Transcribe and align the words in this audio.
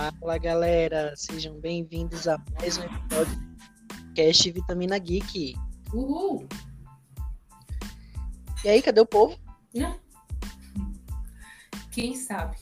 Fala 0.00 0.38
galera, 0.38 1.12
sejam 1.14 1.60
bem-vindos 1.60 2.26
a 2.26 2.38
mais 2.58 2.78
um 2.78 2.84
episódio 2.84 3.36
do 3.36 4.14
Cast 4.14 4.50
Vitamina 4.50 4.98
Geek. 4.98 5.54
Uhul! 5.92 6.48
E 8.64 8.68
aí, 8.70 8.80
cadê 8.80 8.98
o 8.98 9.04
povo? 9.04 9.38
Né? 9.74 9.94
Quem 11.92 12.16
sabe? 12.16 12.56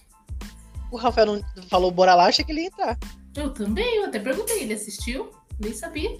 O 0.91 0.97
Rafael 0.97 1.27
não 1.27 1.63
falou 1.69 1.93
bora 1.93 2.17
lá, 2.17 2.27
achei 2.27 2.45
que 2.45 2.51
ele 2.51 2.63
ia 2.63 2.67
entrar. 2.67 2.99
Eu 3.37 3.55
também, 3.55 3.99
eu 3.99 4.07
até 4.07 4.19
perguntei, 4.19 4.65
ele 4.65 4.75
assistiu? 4.75 5.31
Nem 5.61 5.73
sabia. 5.73 6.19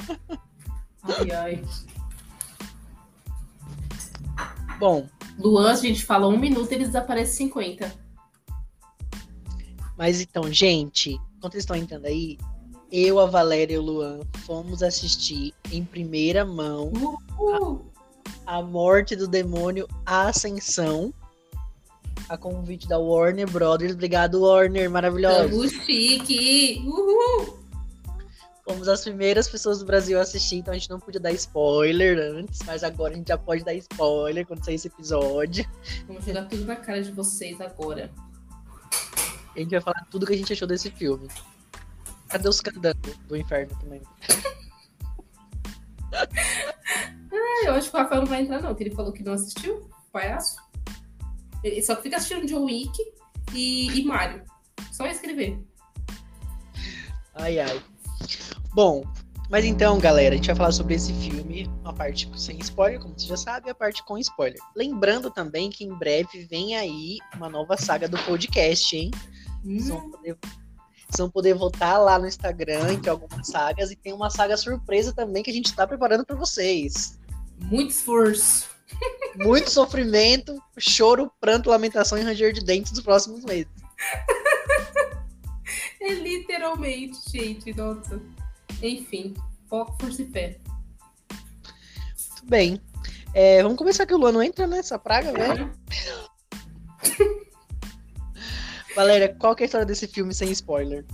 Ai, 1.04 1.30
ai. 1.30 1.64
Bom, 4.78 5.08
Luan, 5.38 5.72
a 5.72 5.76
gente 5.76 6.04
fala 6.04 6.28
um 6.28 6.38
minuto, 6.38 6.70
ele 6.72 6.84
desaparece 6.84 7.36
50. 7.36 8.03
Mas 9.96 10.20
então, 10.20 10.52
gente, 10.52 11.20
enquanto 11.36 11.54
eles 11.54 11.64
estão 11.64 11.76
entrando 11.76 12.06
aí, 12.06 12.38
eu, 12.90 13.18
a 13.18 13.26
Valéria 13.26 13.74
e 13.74 13.78
o 13.78 13.82
Luan 13.82 14.20
fomos 14.46 14.82
assistir 14.82 15.52
em 15.72 15.84
primeira 15.84 16.44
mão 16.44 16.92
Uhul! 16.92 17.92
A 18.46 18.62
Morte 18.62 19.16
do 19.16 19.26
Demônio 19.26 19.88
Ascensão. 20.06 21.12
A 22.28 22.36
convite 22.36 22.86
da 22.86 22.98
Warner 22.98 23.50
Brothers. 23.50 23.92
Obrigado, 23.92 24.42
Warner, 24.42 24.88
maravilhoso. 24.90 25.48
Tamo 25.48 25.68
chique! 25.68 26.82
Uhul! 26.86 27.58
Fomos 28.66 28.88
as 28.88 29.02
primeiras 29.02 29.46
pessoas 29.46 29.80
do 29.80 29.84
Brasil 29.84 30.18
a 30.18 30.22
assistir, 30.22 30.56
então 30.56 30.72
a 30.72 30.78
gente 30.78 30.88
não 30.88 30.98
podia 30.98 31.20
dar 31.20 31.32
spoiler 31.32 32.18
antes, 32.18 32.60
mas 32.64 32.82
agora 32.82 33.12
a 33.12 33.16
gente 33.16 33.28
já 33.28 33.36
pode 33.36 33.62
dar 33.62 33.74
spoiler 33.74 34.46
quando 34.46 34.64
sair 34.64 34.76
esse 34.76 34.88
episódio. 34.88 35.68
Vamos 36.06 36.24
jogar 36.24 36.46
tudo 36.46 36.64
na 36.64 36.76
cara 36.76 37.02
de 37.02 37.12
vocês 37.12 37.60
agora. 37.60 38.10
A 39.54 39.58
gente 39.58 39.70
vai 39.70 39.80
falar 39.80 40.06
tudo 40.10 40.26
que 40.26 40.32
a 40.32 40.36
gente 40.36 40.52
achou 40.52 40.66
desse 40.66 40.90
filme. 40.90 41.28
Cadê 42.28 42.48
os 42.48 42.60
candangos 42.60 43.16
do 43.28 43.36
inferno 43.36 43.76
também? 43.80 44.02
Ah, 47.32 47.66
eu 47.66 47.74
acho 47.74 47.90
que 47.90 47.96
o 47.96 47.98
Rafael 47.98 48.20
não 48.22 48.28
vai 48.28 48.42
entrar, 48.42 48.60
não, 48.60 48.70
porque 48.70 48.84
ele 48.84 48.94
falou 48.94 49.12
que 49.12 49.22
não 49.22 49.32
assistiu. 49.32 49.90
Palhaço. 50.12 50.56
Ele 51.62 51.82
só 51.82 51.96
fica 51.96 52.16
assistindo 52.16 52.46
John 52.46 52.64
Wick 52.64 52.92
e, 53.52 54.00
e 54.00 54.04
Mario. 54.04 54.44
Só 54.92 55.06
escrever. 55.06 55.58
Ai, 57.34 57.58
ai. 57.58 57.82
Bom, 58.74 59.04
mas 59.50 59.64
então, 59.64 59.98
galera, 59.98 60.34
a 60.34 60.36
gente 60.36 60.46
vai 60.46 60.56
falar 60.56 60.72
sobre 60.72 60.94
esse 60.94 61.12
filme, 61.12 61.70
a 61.84 61.92
parte 61.92 62.30
sem 62.36 62.58
spoiler, 62.58 63.00
como 63.00 63.18
você 63.18 63.26
já 63.26 63.36
sabe, 63.36 63.68
e 63.68 63.70
a 63.70 63.74
parte 63.74 64.02
com 64.04 64.16
spoiler. 64.18 64.58
Lembrando 64.74 65.30
também 65.30 65.70
que 65.70 65.84
em 65.84 65.94
breve 65.94 66.46
vem 66.50 66.76
aí 66.76 67.18
uma 67.36 67.48
nova 67.48 67.76
saga 67.76 68.08
do 68.08 68.18
podcast, 68.18 68.96
hein? 68.96 69.10
Vocês 69.62 69.88
vão 69.88 69.98
Hum, 69.98 70.10
poder, 70.10 70.38
vocês 70.42 71.18
vão 71.18 71.30
poder 71.30 71.54
votar 71.54 72.00
lá 72.00 72.18
no 72.18 72.26
Instagram 72.26 72.92
entre 72.92 73.10
algumas 73.10 73.46
sagas 73.46 73.90
e 73.90 73.96
tem 73.96 74.12
uma 74.12 74.30
saga 74.30 74.56
surpresa 74.56 75.12
também 75.12 75.42
que 75.42 75.50
a 75.50 75.54
gente 75.54 75.66
está 75.66 75.86
preparando 75.86 76.24
para 76.24 76.36
vocês. 76.36 77.18
muito 77.60 77.90
esforço. 77.90 78.68
Muito 79.36 79.68
sofrimento, 79.72 80.60
choro, 80.78 81.30
pranto, 81.40 81.70
lamentação 81.70 82.18
e 82.18 82.22
ranger 82.22 82.52
de 82.52 82.64
dentes 82.64 82.92
dos 82.92 83.02
próximos 83.02 83.44
meses. 83.44 83.72
É 86.00 86.12
literalmente, 86.12 87.18
gente, 87.30 87.74
nossa. 87.74 88.20
Enfim, 88.84 89.34
foco, 89.66 89.96
força 89.98 90.20
e 90.20 90.26
fé. 90.26 90.60
Muito 91.30 92.46
bem. 92.46 92.80
É, 93.32 93.62
vamos 93.62 93.78
começar 93.78 94.04
que 94.04 94.14
o 94.14 94.18
Luan 94.18 94.44
entra 94.44 94.66
nessa 94.66 94.98
praga, 94.98 95.32
velho. 95.32 95.72
Valéria, 98.94 99.34
qual 99.34 99.56
que 99.56 99.62
é 99.62 99.64
a 99.64 99.66
história 99.66 99.86
desse 99.86 100.06
filme 100.06 100.34
sem 100.34 100.50
spoiler? 100.52 101.04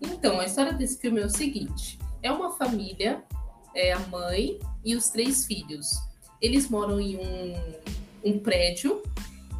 Então, 0.00 0.40
a 0.40 0.44
história 0.44 0.72
desse 0.72 0.98
filme 0.98 1.20
é 1.20 1.24
o 1.24 1.30
seguinte: 1.30 2.00
é 2.20 2.32
uma 2.32 2.50
família, 2.56 3.22
é 3.74 3.92
a 3.92 4.00
mãe 4.00 4.58
e 4.84 4.96
os 4.96 5.08
três 5.08 5.46
filhos. 5.46 5.90
Eles 6.42 6.68
moram 6.68 7.00
em 7.00 7.16
um, 7.16 7.54
um 8.24 8.38
prédio 8.40 9.02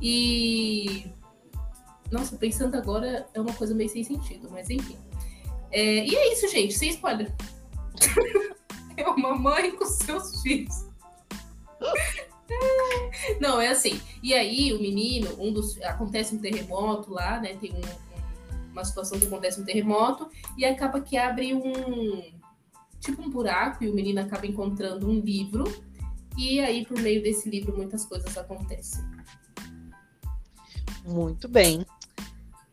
e. 0.02 1.06
Nossa, 2.10 2.36
pensando 2.36 2.74
agora 2.76 3.26
é 3.32 3.40
uma 3.40 3.54
coisa 3.54 3.74
meio 3.74 3.88
sem 3.88 4.02
sentido, 4.02 4.50
mas 4.50 4.68
enfim. 4.68 4.98
É, 5.74 6.06
e 6.06 6.14
é 6.14 6.32
isso, 6.32 6.46
gente, 6.48 6.72
sem 6.72 6.90
spoiler. 6.90 7.34
é 8.96 9.08
uma 9.08 9.34
mãe 9.34 9.74
com 9.74 9.84
seus 9.84 10.40
filhos. 10.40 10.86
Não, 13.40 13.60
é 13.60 13.68
assim. 13.68 14.00
E 14.22 14.32
aí, 14.34 14.72
o 14.72 14.80
menino, 14.80 15.34
um 15.38 15.52
dos. 15.52 15.80
Acontece 15.82 16.32
um 16.34 16.38
terremoto 16.38 17.10
lá, 17.12 17.40
né? 17.40 17.56
Tem 17.56 17.72
um- 17.72 17.78
um- 17.78 18.70
uma 18.70 18.84
situação 18.84 19.18
que 19.18 19.26
acontece 19.26 19.60
um 19.60 19.64
terremoto, 19.64 20.30
e 20.56 20.64
acaba 20.64 21.00
que 21.00 21.16
abre 21.16 21.52
um. 21.52 22.32
Tipo 23.00 23.22
um 23.22 23.28
buraco, 23.28 23.82
e 23.82 23.90
o 23.90 23.94
menino 23.94 24.20
acaba 24.20 24.46
encontrando 24.46 25.08
um 25.10 25.18
livro. 25.18 25.64
E 26.38 26.60
aí, 26.60 26.86
por 26.86 26.98
meio 27.00 27.20
desse 27.20 27.48
livro, 27.50 27.76
muitas 27.76 28.04
coisas 28.04 28.36
acontecem. 28.38 29.02
Muito 31.04 31.48
bem. 31.48 31.84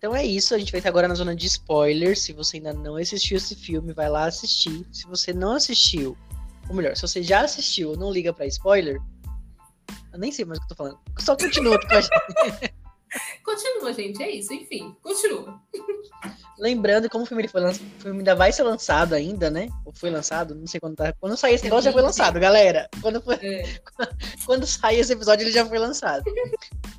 Então 0.02 0.16
é 0.16 0.26
isso, 0.26 0.56
a 0.56 0.58
gente 0.58 0.72
vai 0.72 0.80
estar 0.80 0.90
agora 0.90 1.08
na 1.08 1.14
zona 1.14 1.36
de 1.36 1.46
spoilers. 1.46 2.24
Se 2.24 2.34
você 2.34 2.58
ainda 2.58 2.74
não 2.74 2.96
assistiu 2.96 3.38
esse 3.38 3.56
filme, 3.56 3.94
vai 3.94 4.10
lá 4.10 4.26
assistir. 4.26 4.84
Se 4.92 5.06
você 5.06 5.32
não 5.32 5.52
assistiu, 5.52 6.18
ou 6.68 6.74
melhor, 6.74 6.96
se 6.96 7.04
você 7.04 7.22
já 7.22 7.42
assistiu, 7.42 7.96
não 7.96 8.12
liga 8.12 8.34
pra 8.34 8.48
spoiler. 8.48 9.00
Eu 10.12 10.18
nem 10.18 10.32
sei 10.32 10.44
mais 10.44 10.58
o 10.58 10.62
que 10.62 10.66
eu 10.66 10.70
tô 10.70 10.84
falando. 10.84 11.00
Só 11.20 11.38
continua 11.38 11.80
com 11.80 11.94
a 11.94 12.02
gente. 12.02 12.74
Continua, 13.46 13.94
gente, 13.94 14.24
é 14.24 14.32
isso. 14.32 14.52
Enfim, 14.52 14.96
continua. 15.04 15.62
Lembrando 16.58 17.08
como 17.08 17.24
o 17.24 17.28
filme, 17.28 17.48
foi 17.48 17.62
lançado, 17.62 17.86
o 17.86 18.02
filme 18.02 18.18
ainda 18.22 18.36
vai 18.36 18.52
ser 18.52 18.64
lançado 18.64 19.14
ainda, 19.14 19.52
né? 19.52 19.70
Ou 19.86 19.94
foi 19.94 20.10
lançado, 20.10 20.56
não 20.56 20.66
sei 20.66 20.80
quando 20.80 20.96
tá. 20.96 21.14
Quando 21.14 21.38
sair 21.38 21.54
esse 21.54 21.66
negócio 21.66 21.84
já 21.84 21.94
foi 21.94 22.02
lançado, 22.02 22.40
galera. 22.42 22.90
Quando, 23.04 23.22
foi, 23.22 23.36
É, 23.36 23.80
quando 24.48 24.66
sair 24.66 25.00
esse 25.00 25.14
episódio 25.14 25.44
ele 25.44 25.52
já 25.52 25.64
foi 25.64 25.78
lançado. 25.78 26.24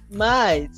Mas 0.08 0.70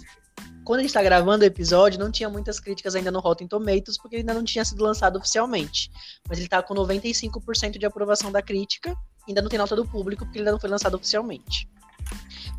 quando 0.65 0.81
a 0.81 0.83
gente 0.83 0.95
tá 0.95 1.03
gravando 1.03 1.45
o 1.45 1.47
episódio, 1.47 2.01
não 2.01 2.11
tinha 2.11 2.29
muitas 2.29 2.59
críticas 2.59 2.95
ainda 2.95 3.11
no 3.11 3.21
Rotten 3.21 3.47
Tomatoes, 3.47 3.99
porque 3.99 4.17
ainda 4.17 4.33
não 4.33 4.43
tinha 4.43 4.65
sido 4.65 4.83
lançado 4.83 5.17
oficialmente. 5.17 5.91
Mas 6.29 6.39
ele 6.39 6.49
tá 6.49 6.63
com 6.63 6.75
95% 6.75 7.79
de 7.79 7.87
aprovação 7.87 8.33
da 8.33 8.43
crítica, 8.43 8.97
ainda 9.29 9.43
não 9.43 9.49
tem 9.49 9.59
nota 9.59 9.77
do 9.77 9.87
público, 9.87 10.25
porque 10.25 10.39
ele 10.39 10.43
ainda 10.43 10.53
não 10.53 10.61
foi 10.61 10.71
lançado 10.71 10.95
oficialmente. 10.95 11.69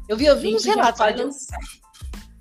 Eu 0.07 0.15
vi, 0.15 0.29
uns 0.29 0.63
relatos 0.65 0.99
de, 1.15 1.81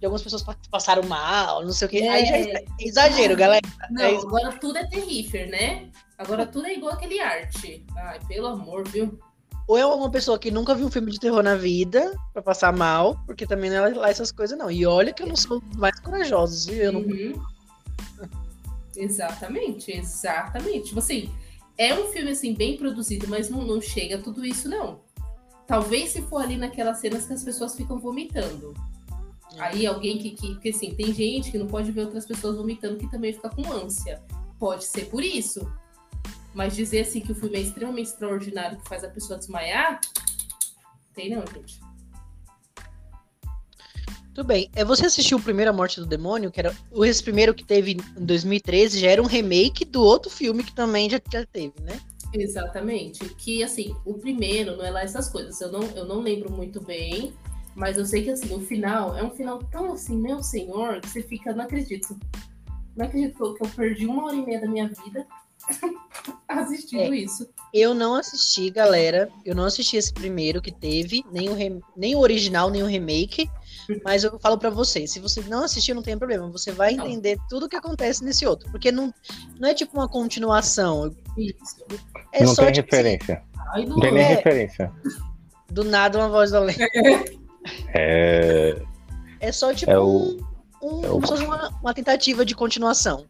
de 0.00 0.06
algumas 0.06 0.22
pessoas 0.22 0.44
passaram 0.70 1.03
mal, 1.04 1.62
não 1.64 1.72
sei 1.72 1.86
o 1.86 1.91
que. 1.91 1.98
É. 2.03 2.08
Aí 2.10 2.26
já 2.26 2.36
é 2.36 2.64
exagero, 2.78 3.34
galera. 3.34 3.66
É 3.82 3.92
Não, 3.92 4.16
isso. 4.16 4.26
agora 4.26 4.53
tudo 4.53 4.78
é 4.78 4.86
terrífer, 4.86 5.48
né? 5.48 5.91
Agora 6.19 6.47
tudo 6.47 6.66
é 6.66 6.74
igual 6.74 6.92
aquele 6.92 7.20
arte. 7.20 7.84
Ai, 7.97 8.20
pelo 8.28 8.48
amor, 8.48 8.86
viu? 8.86 9.19
Ou 9.66 9.78
é 9.78 9.86
uma 9.86 10.10
pessoa 10.10 10.38
que 10.38 10.50
nunca 10.50 10.75
viu 10.75 10.86
um 10.86 10.91
filme 10.91 11.10
de 11.10 11.19
terror 11.19 11.42
na 11.42 11.56
vida, 11.56 12.12
pra 12.32 12.42
passar 12.42 12.72
mal, 12.72 13.19
porque 13.26 13.47
também 13.47 13.70
não 13.70 13.84
é 13.84 13.88
lá 13.94 14.10
essas 14.10 14.30
coisas, 14.30 14.58
não. 14.58 14.70
E 14.70 14.84
olha 14.84 15.12
que 15.12 15.22
eu 15.22 15.26
não 15.26 15.36
sou 15.36 15.62
mais 15.76 15.98
corajosos, 16.00 16.66
viu? 16.66 16.82
Eu 16.82 16.92
não 16.92 17.00
Uhum. 17.00 17.34
Exatamente, 18.97 19.91
exatamente. 19.91 20.88
Tipo 20.88 20.98
assim, 21.00 21.30
é 21.76 21.94
um 21.94 22.06
filme 22.12 22.30
assim 22.30 22.54
bem 22.54 22.76
produzido, 22.76 23.26
mas 23.28 23.50
não, 23.50 23.64
não 23.64 23.80
chega 23.80 24.16
a 24.16 24.22
tudo 24.22 24.44
isso, 24.44 24.69
não. 24.69 25.00
Talvez 25.66 26.10
se 26.10 26.22
for 26.22 26.42
ali 26.42 26.56
naquelas 26.56 26.98
cenas 26.98 27.26
que 27.26 27.32
as 27.32 27.42
pessoas 27.42 27.74
ficam 27.74 27.98
vomitando. 27.98 28.74
Aí 29.58 29.86
alguém 29.86 30.19
que, 30.19 30.30
que. 30.30 30.54
Porque 30.54 30.69
assim, 30.70 30.94
tem 30.94 31.12
gente 31.12 31.50
que 31.50 31.58
não 31.58 31.66
pode 31.66 31.91
ver 31.91 32.03
outras 32.03 32.26
pessoas 32.26 32.56
vomitando 32.56 32.98
que 32.98 33.10
também 33.10 33.32
fica 33.32 33.48
com 33.48 33.72
ânsia. 33.72 34.22
Pode 34.58 34.84
ser 34.84 35.06
por 35.06 35.22
isso. 35.22 35.66
Mas 36.54 36.76
dizer 36.76 37.00
assim 37.00 37.20
que 37.20 37.32
o 37.32 37.34
filme 37.34 37.56
é 37.56 37.60
extremamente 37.60 38.06
extraordinário 38.06 38.78
que 38.78 38.89
faz 38.89 39.03
a 39.03 39.09
pessoa 39.09 39.39
desmaiar, 39.39 40.01
tem 41.15 41.30
não, 41.34 41.45
gente. 41.47 41.80
Tudo 44.34 44.47
bem. 44.47 44.68
É, 44.74 44.84
você 44.84 45.06
assistiu 45.06 45.39
o 45.39 45.42
primeiro 45.42 45.71
A 45.71 45.74
Morte 45.74 46.01
do 46.01 46.06
Demônio, 46.06 46.51
que 46.51 46.59
era 46.59 46.74
o- 46.91 47.04
esse 47.04 47.22
primeiro 47.22 47.54
que 47.54 47.65
teve 47.65 47.92
em 47.92 48.24
2013, 48.24 48.98
já 48.98 49.10
era 49.10 49.22
um 49.22 49.27
remake 49.27 49.84
do 49.84 50.03
outro 50.03 50.28
filme 50.28 50.65
que 50.65 50.74
também 50.74 51.09
já, 51.09 51.21
já 51.33 51.47
teve, 51.47 51.74
né? 51.83 52.01
Exatamente. 52.33 53.28
Que 53.36 53.62
assim, 53.62 53.95
o 54.04 54.15
primeiro 54.15 54.77
não 54.77 54.84
é 54.84 54.91
lá 54.91 55.03
essas 55.03 55.28
coisas. 55.28 55.60
Eu 55.60 55.71
não, 55.71 55.83
eu 55.91 56.04
não 56.04 56.21
lembro 56.21 56.51
muito 56.51 56.80
bem, 56.80 57.33
mas 57.77 57.97
eu 57.97 58.04
sei 58.04 58.24
que 58.24 58.30
assim, 58.30 58.53
o 58.53 58.60
final 58.60 59.16
é 59.16 59.22
um 59.22 59.30
final 59.30 59.60
tão 59.71 59.92
assim, 59.92 60.16
meu 60.16 60.42
senhor, 60.42 61.01
que 61.01 61.09
você 61.10 61.22
fica, 61.22 61.53
não 61.54 61.65
acredito. 61.65 62.18
Não 62.97 63.06
acredito 63.06 63.54
que 63.54 63.65
eu 63.65 63.68
perdi 63.71 64.06
uma 64.06 64.24
hora 64.27 64.36
e 64.36 64.45
meia 64.45 64.60
da 64.60 64.68
minha 64.68 64.89
vida 64.89 65.24
assistindo 66.49 67.15
isso. 67.15 67.49
Eu 67.72 67.95
não 67.95 68.15
assisti, 68.15 68.71
galera. 68.71 69.28
Eu 69.45 69.55
não 69.55 69.65
assisti 69.65 69.97
esse 69.97 70.13
primeiro 70.13 70.63
que 70.63 70.71
teve, 70.72 71.25
nem 71.33 71.49
o, 71.49 71.55
rem- 71.55 71.81
nem 71.97 72.15
o 72.15 72.21
original, 72.21 72.71
nem 72.71 72.83
o 72.83 72.87
remake. 72.87 73.51
Mas 74.05 74.25
eu 74.25 74.39
falo 74.39 74.57
pra 74.57 74.71
vocês, 74.71 75.11
se 75.13 75.19
você 75.21 75.41
não 75.43 75.65
assistiu, 75.65 75.95
não 75.95 76.03
tem 76.03 76.16
problema. 76.16 76.49
Você 76.51 76.72
vai 76.72 76.93
entender 76.95 77.37
tudo 77.49 77.66
o 77.66 77.69
que 77.69 77.77
acontece 77.77 78.25
nesse 78.25 78.47
outro. 78.47 78.71
Porque 78.71 78.91
não, 78.93 79.13
não 79.59 79.69
é 79.69 79.75
tipo 79.75 79.93
uma 79.99 80.09
continuação. 80.09 81.15
É 82.33 82.45
não 82.45 82.55
só 82.55 82.65
tem 82.65 82.72
tipo, 82.75 82.91
referência. 82.91 83.43
Ai, 83.72 83.84
Não 83.84 83.99
tem 84.01 84.13
nem 84.13 84.22
é. 84.22 84.34
referência. 84.37 84.93
do 85.71 85.84
nada 85.84 86.19
uma 86.19 86.28
voz 86.28 86.51
da 86.53 86.61
lei. 86.61 86.77
É, 87.95 88.81
É 89.41 89.53
só 89.53 89.75
tipo 89.75 89.91
É 89.91 89.99
o- 89.99 90.39
um, 90.83 91.01
um- 91.01 91.05
é 91.05 91.11
o- 91.11 91.19
uma, 91.45 91.69
uma 91.81 91.95
tentativa 91.95 92.45
de 92.45 92.55
continuação. 92.55 93.27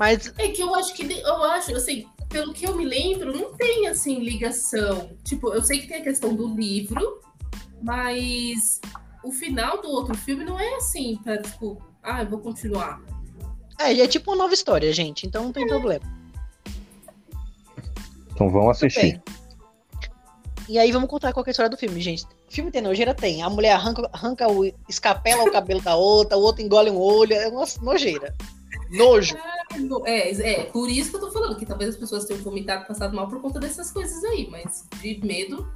Mas 0.00 0.32
É 0.38 0.48
que 0.48 0.62
eu 0.62 0.74
acho 0.74 0.94
que 0.94 1.02
eu 1.12 1.44
acho, 1.44 1.76
assim, 1.76 2.06
pelo 2.30 2.54
que 2.54 2.66
eu 2.66 2.74
me 2.74 2.86
lembro, 2.86 3.36
não 3.36 3.52
tem 3.52 3.86
assim 3.86 4.18
ligação. 4.18 5.10
Tipo, 5.22 5.52
eu 5.52 5.62
sei 5.62 5.80
que 5.80 5.88
tem 5.88 5.98
a 5.98 6.02
questão 6.02 6.34
do 6.34 6.54
livro, 6.54 7.20
mas 7.82 8.80
o 9.22 9.30
final 9.30 9.82
do 9.82 9.90
outro 9.90 10.16
filme 10.16 10.42
não 10.42 10.58
é 10.58 10.76
assim, 10.76 11.18
pra, 11.22 11.36
tipo, 11.36 11.84
ah, 12.02 12.22
eu 12.22 12.30
vou 12.30 12.38
continuar. 12.38 13.02
é, 13.78 13.92
é 13.92 14.06
tipo 14.08 14.30
uma 14.30 14.38
nova 14.38 14.54
história, 14.54 14.90
gente, 14.90 15.26
então 15.26 15.44
não 15.44 15.52
tem 15.52 15.66
problema. 15.66 16.06
Então 18.32 18.48
vão 18.48 18.70
assistir. 18.70 19.20
E 20.66 20.78
aí 20.78 20.90
vamos 20.92 21.10
contar 21.10 21.34
qual 21.34 21.44
que 21.44 21.50
é 21.50 21.50
a 21.50 21.52
história 21.52 21.68
do 21.68 21.76
filme, 21.76 22.00
gente. 22.00 22.24
O 22.24 22.28
filme 22.48 22.70
tem 22.70 22.80
nojeira? 22.80 23.12
Tem. 23.12 23.42
A 23.42 23.50
mulher 23.50 23.72
arranca, 23.72 24.08
arranca 24.14 24.50
o. 24.50 24.64
escapela 24.88 25.42
o 25.42 25.52
cabelo 25.52 25.82
da 25.82 25.94
outra, 25.94 26.38
o 26.38 26.40
outro 26.40 26.62
engole 26.62 26.90
um 26.90 26.96
olho. 26.96 27.34
É 27.34 27.48
uma 27.48 27.66
nojeira. 27.82 28.34
Nojo. 28.90 29.36
É, 30.06 30.30
é, 30.60 30.64
por 30.64 30.88
isso 30.90 31.10
que 31.10 31.16
eu 31.16 31.20
tô 31.20 31.30
falando, 31.30 31.56
que 31.56 31.66
talvez 31.66 31.90
as 31.90 31.96
pessoas 31.96 32.24
tenham 32.24 32.42
vomitado, 32.42 32.86
passado 32.86 33.14
mal 33.14 33.28
por 33.28 33.40
conta 33.40 33.58
dessas 33.60 33.90
coisas 33.90 34.22
aí, 34.24 34.48
mas 34.50 34.84
de 35.00 35.20
medo. 35.24 35.68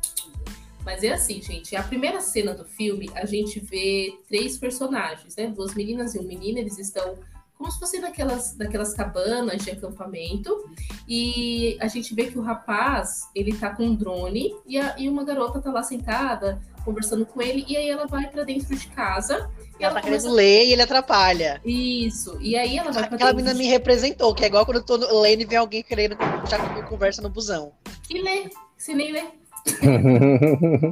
Mas 0.85 1.03
é 1.03 1.13
assim, 1.15 1.41
gente, 1.41 1.75
a 1.75 1.83
primeira 1.83 2.21
cena 2.21 2.53
do 2.53 2.65
filme, 2.65 3.11
a 3.15 3.25
gente 3.25 3.59
vê 3.59 4.19
três 4.29 4.59
personagens, 4.59 5.35
né? 5.37 5.47
Duas 5.47 5.75
meninas 5.75 6.15
e 6.15 6.19
um 6.19 6.25
menino, 6.25 6.59
eles 6.59 6.79
estão 6.79 7.17
como 7.57 7.71
se 7.71 7.79
fosse 7.79 7.99
naquelas, 8.01 8.57
naquelas 8.57 8.93
cabanas 8.93 9.63
de 9.65 9.71
acampamento. 9.71 10.69
E 11.09 11.79
a 11.81 11.87
gente 11.87 12.15
vê 12.15 12.27
que 12.27 12.39
o 12.39 12.43
rapaz, 12.43 13.31
ele 13.35 13.57
tá 13.57 13.71
com 13.71 13.85
um 13.87 13.95
drone 13.95 14.55
e, 14.67 14.77
a- 14.79 14.95
e 14.99 15.09
uma 15.09 15.25
garota 15.25 15.61
tá 15.61 15.71
lá 15.73 15.83
sentada, 15.83 16.61
conversando 16.85 17.25
com 17.25 17.41
ele, 17.41 17.65
e 17.67 17.77
aí 17.77 17.89
ela 17.89 18.07
vai 18.07 18.29
pra 18.29 18.45
dentro 18.45 18.77
de 18.77 18.87
casa. 18.89 19.49
E 19.79 19.85
Ela 19.85 19.95
tá 19.95 20.01
começa- 20.03 20.23
querendo 20.23 20.35
ler 20.37 20.67
e 20.67 20.73
ele 20.73 20.83
atrapalha. 20.83 21.61
Isso. 21.65 22.39
E 22.41 22.57
aí 22.57 22.79
ela 22.79 22.93
vai 22.93 23.07
pra 23.07 23.17
Aquela 23.17 23.33
menina 23.33 23.55
me 23.55 23.67
representou, 23.67 24.35
que 24.35 24.45
é 24.45 24.47
igual 24.47 24.65
quando 24.65 24.79
eu 24.79 24.85
tô 24.85 24.97
lendo 25.21 25.43
e 25.43 25.45
vem 25.45 25.59
alguém 25.59 25.83
querendo 25.83 26.17
já 26.49 26.59
conversa 26.85 27.21
no 27.21 27.29
busão. 27.29 27.73
Que 28.09 28.21
lê, 28.23 28.49
se 28.79 28.95
nem 28.95 29.13
lê. 29.13 29.25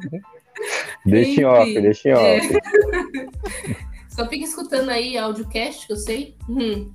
deixa 1.07 1.41
em 1.41 1.45
off, 1.45 1.81
deixa 1.81 2.09
em 2.09 2.13
é. 2.13 2.39
off. 2.39 2.49
Só 4.09 4.29
fica 4.29 4.45
escutando 4.45 4.91
aí 4.91 5.17
audiocast, 5.17 5.87
que 5.87 5.93
eu 5.93 5.97
sei. 5.97 6.37
Hum. 6.49 6.93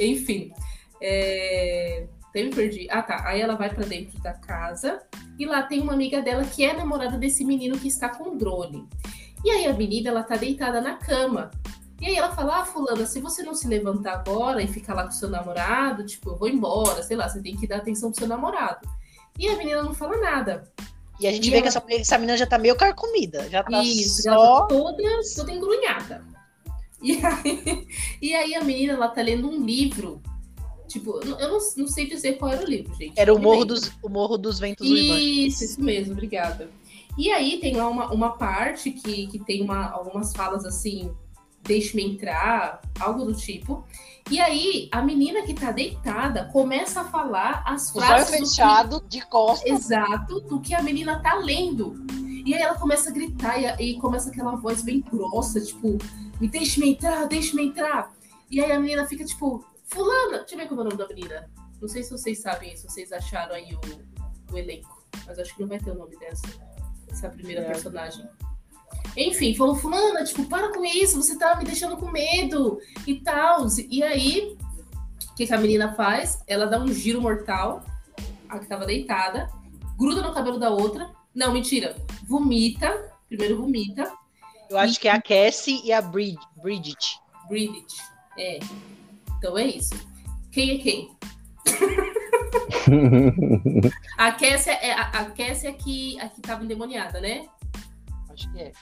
Enfim. 0.00 0.52
É... 1.00 2.06
Até 2.30 2.42
me 2.42 2.50
perdi. 2.50 2.86
Ah, 2.90 3.02
tá. 3.02 3.22
Aí 3.26 3.40
ela 3.40 3.54
vai 3.54 3.72
pra 3.72 3.84
dentro 3.84 4.18
da 4.20 4.32
casa 4.32 5.00
e 5.38 5.46
lá 5.46 5.62
tem 5.62 5.80
uma 5.80 5.92
amiga 5.92 6.20
dela 6.20 6.44
que 6.44 6.64
é 6.64 6.72
namorada 6.74 7.16
desse 7.16 7.44
menino 7.44 7.78
que 7.78 7.88
está 7.88 8.08
com 8.08 8.36
drone. 8.36 8.84
E 9.44 9.50
aí 9.50 9.66
a 9.66 9.72
menina, 9.72 10.10
ela 10.10 10.22
tá 10.22 10.36
deitada 10.36 10.80
na 10.80 10.94
cama. 10.94 11.50
E 12.00 12.06
aí 12.06 12.16
ela 12.16 12.34
fala, 12.34 12.60
ah, 12.60 12.64
fulana, 12.66 13.06
se 13.06 13.20
você 13.20 13.42
não 13.42 13.54
se 13.54 13.66
levantar 13.66 14.14
agora 14.14 14.62
e 14.62 14.68
ficar 14.68 14.94
lá 14.94 15.04
com 15.04 15.08
o 15.08 15.12
seu 15.12 15.30
namorado, 15.30 16.04
tipo, 16.04 16.30
eu 16.30 16.36
vou 16.36 16.48
embora, 16.48 17.02
sei 17.02 17.16
lá, 17.16 17.28
você 17.28 17.40
tem 17.40 17.56
que 17.56 17.66
dar 17.66 17.76
atenção 17.78 18.10
pro 18.10 18.18
seu 18.18 18.28
namorado. 18.28 18.86
E 19.38 19.48
a 19.48 19.56
menina 19.56 19.82
não 19.82 19.94
fala 19.94 20.18
nada. 20.18 20.70
E 21.18 21.26
a 21.26 21.32
gente 21.32 21.46
E 21.46 21.50
vê 21.50 21.56
ela- 21.56 21.62
que 21.62 21.68
essa, 21.68 21.82
essa 21.88 22.18
menina 22.18 22.36
já 22.36 22.46
tá 22.46 22.58
meio 22.58 22.76
carcomida. 22.76 23.48
Já 23.48 23.62
tá 23.62 23.82
Isso, 23.82 24.28
ela 24.28 24.36
só. 24.36 24.60
tá 24.62 24.66
toda, 24.66 25.02
toda 25.34 25.52
engrunhada. 25.52 26.24
E 27.02 27.12
aí, 27.24 27.88
e 28.22 28.34
aí 28.34 28.54
a 28.54 28.64
menina, 28.64 28.94
ela 28.94 29.08
tá 29.08 29.22
lendo 29.22 29.48
um 29.48 29.64
livro. 29.64 30.20
Tipo, 30.88 31.20
eu 31.20 31.48
não, 31.48 31.58
não, 31.76 31.88
sei 31.88 32.06
dizer 32.08 32.38
qual 32.38 32.52
era 32.52 32.62
o 32.62 32.66
livro, 32.66 32.94
gente. 32.94 33.12
Era 33.16 33.34
o 33.34 33.38
Morro 33.38 33.64
dos, 33.64 33.90
o 34.02 34.08
Morro 34.08 34.38
dos 34.38 34.58
Ventos 34.58 34.88
Uivantes. 34.88 35.24
Isso, 35.24 35.64
isso 35.64 35.80
mesmo, 35.82 36.12
obrigada. 36.12 36.70
E 37.16 37.30
aí 37.32 37.58
tem 37.60 37.76
lá 37.76 37.88
uma, 37.88 38.12
uma 38.12 38.30
parte 38.36 38.90
que, 38.90 39.26
que 39.28 39.38
tem 39.38 39.62
uma, 39.62 39.90
algumas 39.90 40.32
falas 40.32 40.64
assim, 40.66 41.14
deixe-me 41.62 42.04
entrar, 42.04 42.80
algo 43.00 43.24
do 43.24 43.34
tipo. 43.34 43.84
E 44.30 44.40
aí 44.40 44.88
a 44.92 45.00
menina 45.02 45.42
que 45.42 45.54
tá 45.54 45.70
deitada 45.72 46.46
começa 46.52 47.00
a 47.00 47.04
falar 47.04 47.62
as 47.66 47.90
frases 47.90 48.26
do 48.30 48.32
que- 48.32 48.38
fechados, 48.50 49.02
de 49.08 49.20
costas. 49.26 49.70
exato 49.70 50.40
do 50.40 50.60
que 50.60 50.74
a 50.74 50.82
menina 50.82 51.20
tá 51.22 51.34
lendo. 51.34 52.04
E 52.44 52.54
aí 52.54 52.62
ela 52.62 52.78
começa 52.78 53.10
a 53.10 53.12
gritar 53.12 53.58
e, 53.80 53.92
e 53.92 53.98
começa 53.98 54.30
aquela 54.30 54.54
voz 54.54 54.82
bem 54.82 55.00
grossa, 55.00 55.60
tipo, 55.60 55.98
me 56.40 56.46
deixe-me 56.48 56.90
entrar, 56.90 57.26
deixe-me 57.26 57.66
entrar. 57.66 58.12
E 58.50 58.62
aí 58.62 58.70
a 58.70 58.78
menina 58.78 59.06
fica 59.06 59.24
tipo, 59.24 59.64
fulana, 59.84 60.38
deixa 60.38 60.54
eu 60.54 60.58
ver 60.58 60.68
como 60.68 60.82
é 60.82 60.84
o 60.84 60.88
nome 60.88 60.96
da 60.98 61.08
menina. 61.08 61.50
Não 61.80 61.88
sei 61.88 62.02
se 62.02 62.10
vocês 62.10 62.40
sabem, 62.40 62.76
se 62.76 62.84
vocês 62.88 63.10
acharam 63.12 63.54
aí 63.54 63.74
o, 63.74 64.52
o 64.54 64.58
elenco, 64.58 65.04
mas 65.26 65.38
acho 65.38 65.54
que 65.54 65.60
não 65.62 65.68
vai 65.68 65.78
ter 65.78 65.90
o 65.90 65.94
nome 65.94 66.16
dessa, 66.18 66.46
essa 67.16 67.28
primeira 67.30 67.62
É. 67.62 67.64
personagem. 67.64 68.28
Enfim, 69.16 69.54
falou, 69.54 69.74
fulana, 69.74 70.24
tipo, 70.24 70.44
para 70.44 70.72
com 70.72 70.84
isso, 70.84 71.20
você 71.20 71.38
tá 71.38 71.56
me 71.56 71.64
deixando 71.64 71.96
com 71.96 72.10
medo 72.10 72.78
e 73.06 73.16
tal. 73.20 73.66
E 73.90 74.02
aí, 74.02 74.56
o 75.30 75.34
que, 75.34 75.46
que 75.46 75.54
a 75.54 75.58
menina 75.58 75.94
faz? 75.94 76.42
Ela 76.46 76.66
dá 76.66 76.78
um 76.78 76.92
giro 76.92 77.20
mortal, 77.20 77.82
a 78.48 78.58
que 78.58 78.66
tava 78.66 78.84
deitada, 78.84 79.48
gruda 79.96 80.20
no 80.22 80.34
cabelo 80.34 80.58
da 80.58 80.70
outra. 80.70 81.10
Não, 81.34 81.52
mentira. 81.52 81.96
Vomita. 82.26 83.12
Primeiro 83.28 83.56
vomita. 83.56 84.12
Eu 84.70 84.78
acho 84.78 85.00
que 85.00 85.08
é 85.08 85.12
a 85.12 85.20
Cassie 85.20 85.80
e 85.84 85.92
a 85.92 86.00
Brid 86.00 86.38
Bridget. 86.62 87.18
Bridget. 87.48 87.94
É. 88.38 88.60
Então 89.38 89.56
é 89.58 89.66
isso. 89.66 89.94
Quem 90.52 90.72
é 90.72 90.78
quem? 90.78 91.16
A 94.18 94.32
Cassia 94.32 94.72
é 94.74 94.92
a, 94.92 95.02
a, 95.02 95.24
Cassia 95.30 95.68
é 95.70 95.72
a 95.72 95.74
que, 95.76 96.20
a 96.20 96.28
que 96.28 96.40
tava 96.40 96.64
endemoniada, 96.64 97.20
né? 97.20 97.46
Acho 98.30 98.50
que 98.52 98.60
é. 98.60 98.72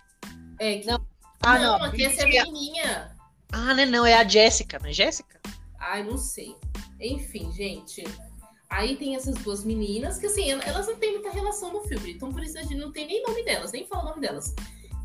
É, 0.59 0.79
que... 0.79 0.87
Não, 0.87 1.05
Ah, 1.43 1.59
não. 1.59 1.75
a 1.83 1.89
Bridget 1.89 2.17
Cassia 2.17 2.29
é 2.33 2.37
é 2.37 2.39
a 2.39 2.43
a- 2.43 2.47
menininha. 2.47 3.17
Ah, 3.53 3.75
não, 3.75 3.87
não, 3.87 4.07
é 4.07 4.15
a 4.15 4.27
Jéssica, 4.27 4.79
não 4.81 4.89
é 4.89 4.93
Jéssica? 4.93 5.41
Ai, 5.79 6.03
não 6.03 6.17
sei. 6.19 6.55
Enfim, 7.01 7.53
gente. 7.53 8.03
Aí 8.71 8.97
tem 8.97 9.15
essas 9.15 9.35
duas 9.37 9.63
meninas 9.65 10.19
que, 10.19 10.27
assim, 10.27 10.51
elas 10.51 10.87
não 10.89 10.97
têm 10.97 11.13
muita 11.13 11.31
relação 11.31 11.73
no 11.73 11.83
filme. 11.83 12.13
Então, 12.15 12.33
por 12.33 12.43
isso 12.43 12.59
a 12.59 12.63
gente 12.63 12.75
não 12.77 12.91
tem 12.91 13.07
nem 13.07 13.23
nome 13.23 13.45
delas, 13.45 13.71
nem 13.73 13.87
fala 13.87 14.03
o 14.03 14.09
nome 14.09 14.21
delas. 14.21 14.53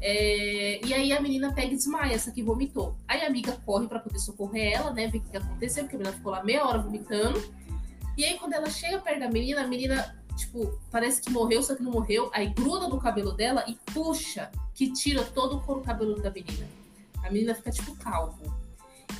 É, 0.01 0.79
E 0.83 0.93
aí 0.93 1.11
a 1.11 1.19
menina 1.21 1.53
pega 1.53 1.73
e 1.73 1.75
desmaia, 1.75 2.13
essa 2.15 2.31
que 2.31 2.41
vomitou. 2.41 2.95
Aí 3.07 3.21
a 3.21 3.27
amiga 3.27 3.51
corre 3.65 3.87
pra 3.87 3.99
poder 3.99 4.17
socorrer 4.19 4.73
ela, 4.73 4.91
né? 4.93 5.07
Ver 5.07 5.17
o 5.19 5.21
que 5.21 5.37
aconteceu, 5.37 5.83
porque 5.83 5.97
a 5.97 5.99
menina 5.99 6.15
ficou 6.15 6.31
lá 6.31 6.43
meia 6.43 6.65
hora 6.65 6.79
vomitando. 6.79 7.39
E 8.19 8.25
aí, 8.25 8.37
quando 8.37 8.51
ela 8.51 8.69
chega 8.69 8.99
perto 8.99 9.21
da 9.21 9.29
menina, 9.29 9.61
a 9.61 9.67
menina, 9.67 10.21
tipo, 10.35 10.77
parece 10.91 11.21
que 11.21 11.31
morreu, 11.31 11.63
só 11.63 11.73
que 11.73 11.81
não 11.81 11.93
morreu. 11.93 12.29
Aí 12.33 12.49
gruda 12.49 12.89
no 12.89 12.99
cabelo 12.99 13.31
dela 13.31 13.63
e 13.65 13.77
puxa, 13.93 14.51
que 14.75 14.91
tira 14.91 15.23
todo 15.23 15.55
o 15.55 15.61
couro 15.61 15.79
cabeludo 15.79 16.21
da 16.21 16.29
menina. 16.29 16.67
A 17.23 17.31
menina 17.31 17.55
fica, 17.55 17.71
tipo, 17.71 17.95
calvo. 17.95 18.53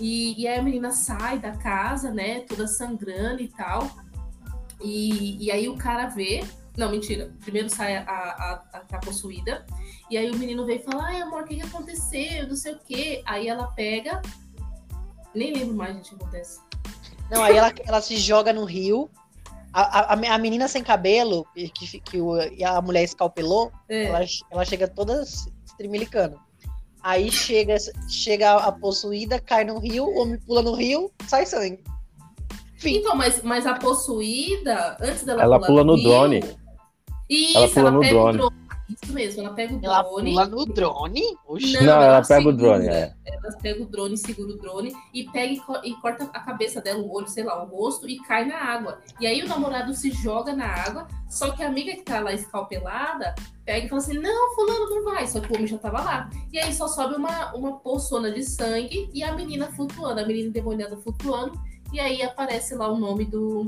E, 0.01 0.41
e 0.41 0.45
aí 0.45 0.59
a 0.59 0.61
menina 0.61 0.91
sai 0.91 1.39
da 1.39 1.53
casa, 1.55 2.11
né? 2.11 2.41
Toda 2.41 2.67
sangrando 2.67 3.41
e 3.41 3.47
tal. 3.47 3.89
E, 4.83 5.45
e 5.45 5.49
aí 5.49 5.69
o 5.69 5.77
cara 5.77 6.07
vê. 6.07 6.43
Não, 6.75 6.91
mentira. 6.91 7.33
Primeiro 7.39 7.69
sai 7.69 7.95
a, 7.95 8.01
a, 8.01 8.53
a, 8.73 8.79
tá 8.81 8.99
possuída. 8.99 9.65
E 10.09 10.17
aí 10.17 10.29
o 10.29 10.37
menino 10.37 10.65
vem 10.65 10.75
e 10.75 10.83
fala: 10.83 11.05
Ai, 11.05 11.21
amor, 11.21 11.43
o 11.43 11.45
que, 11.45 11.55
que 11.55 11.61
aconteceu? 11.61 12.49
Não 12.49 12.55
sei 12.57 12.73
o 12.73 12.79
quê. 12.79 13.21
Aí 13.25 13.47
ela 13.47 13.67
pega. 13.67 14.21
Nem 15.33 15.53
lembro 15.53 15.75
mais, 15.77 15.95
gente, 15.95 16.13
o 16.13 16.17
que 16.17 16.23
acontece. 16.23 16.59
Não, 17.31 17.43
aí 17.43 17.55
ela, 17.57 17.71
ela 17.85 18.01
se 18.01 18.17
joga 18.17 18.51
no 18.53 18.65
rio. 18.65 19.09
A, 19.71 20.13
a, 20.15 20.33
a 20.33 20.37
menina 20.39 20.67
sem 20.67 20.81
cabelo, 20.83 21.45
que, 21.53 21.99
que 21.99 22.19
o- 22.19 22.41
e 22.41 22.63
a 22.63 22.81
mulher 22.81 23.03
escalpelou, 23.03 23.71
É. 23.87 24.05
ela, 24.05 24.19
ela 24.51 24.65
chega 24.65 24.87
toda 24.87 25.23
estrimilicando. 25.65 26.39
Aí 27.03 27.31
chega, 27.31 27.75
chega 28.09 28.55
a 28.55 28.71
possuída, 28.71 29.39
cai 29.39 29.63
no 29.63 29.77
rio, 29.79 30.05
o 30.05 30.21
homem 30.21 30.39
pula 30.39 30.61
no 30.63 30.73
rio, 30.73 31.11
sai 31.27 31.45
sangue. 31.45 31.83
Enfim, 32.75 32.97
Então, 32.97 33.15
mas, 33.15 33.43
mas 33.43 33.65
a 33.67 33.75
possuída, 33.75 34.97
antes 34.99 35.23
dela 35.23 35.43
Ela 35.43 35.57
pular 35.57 35.67
pula 35.67 35.83
no 35.83 35.95
rio- 35.95 36.03
drone. 36.09 36.39
Isso, 37.29 37.57
Ela 37.57 37.69
pula 37.69 37.91
no 37.91 37.99
pega 37.99 38.11
drone. 38.13 38.37
o 38.37 38.49
drone. 38.49 38.68
Isso 38.89 39.13
mesmo, 39.13 39.41
ela 39.41 39.53
pega 39.53 39.75
o 39.75 39.79
ela 39.83 40.01
drone. 40.01 40.29
pula 40.31 40.47
no 40.47 40.65
drone. 40.65 41.21
Oxi. 41.47 41.73
Não, 41.73 41.81
Não, 41.83 41.93
ela 41.93 42.05
ela 42.05 42.21
pega 42.25 42.39
o 42.41 42.51
segura. 42.51 42.57
drone, 42.57 42.87
é. 42.87 43.13
Ela 43.25 43.57
pega 43.61 43.83
o 43.83 43.85
drone, 43.85 44.17
segura 44.17 44.51
o 44.53 44.57
drone 44.57 44.93
e 45.13 45.23
pega 45.29 45.53
e, 45.53 45.59
co- 45.59 45.81
e 45.83 45.93
corta 45.95 46.23
a 46.33 46.39
cabeça 46.39 46.81
dela, 46.81 46.99
o 46.99 47.11
olho, 47.13 47.27
sei 47.27 47.43
lá, 47.43 47.63
o 47.63 47.67
rosto 47.67 48.09
e 48.09 48.17
cai 48.23 48.45
na 48.45 48.55
água. 48.57 48.99
E 49.19 49.27
aí 49.27 49.41
o 49.43 49.47
namorado 49.47 49.93
se 49.93 50.09
joga 50.11 50.53
na 50.55 50.65
água, 50.65 51.07
só 51.29 51.51
que 51.51 51.61
a 51.63 51.67
amiga 51.67 51.93
que 51.93 52.01
tá 52.01 52.19
lá 52.19 52.33
escalpelada 52.33 53.35
pega 53.65 53.85
e 53.85 53.89
fala 53.89 54.01
assim: 54.01 54.17
Não, 54.17 54.55
fulano, 54.55 54.89
não 54.89 55.03
vai. 55.05 55.27
Só 55.27 55.39
que 55.39 55.51
o 55.51 55.55
homem 55.55 55.67
já 55.67 55.77
tava 55.77 56.01
lá. 56.01 56.29
E 56.51 56.59
aí 56.59 56.73
só 56.73 56.87
sobe 56.87 57.15
uma, 57.15 57.53
uma 57.53 57.77
poçona 57.77 58.31
de 58.31 58.43
sangue 58.43 59.09
e 59.13 59.23
a 59.23 59.33
menina 59.35 59.67
flutuando, 59.71 60.19
a 60.21 60.25
menina 60.25 60.49
endemoniada 60.49 60.97
flutuando. 60.97 61.59
E 61.93 61.99
aí 61.99 62.21
aparece 62.23 62.75
lá 62.75 62.87
o 62.91 62.97
nome 62.97 63.25
do, 63.25 63.65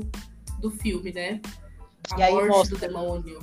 do 0.60 0.70
filme, 0.70 1.12
né? 1.12 1.40
A 2.12 2.18
E 2.18 2.22
aí 2.24 2.32
morte 2.34 2.48
mostra. 2.48 2.76
do 2.76 2.80
demônio. 2.80 3.38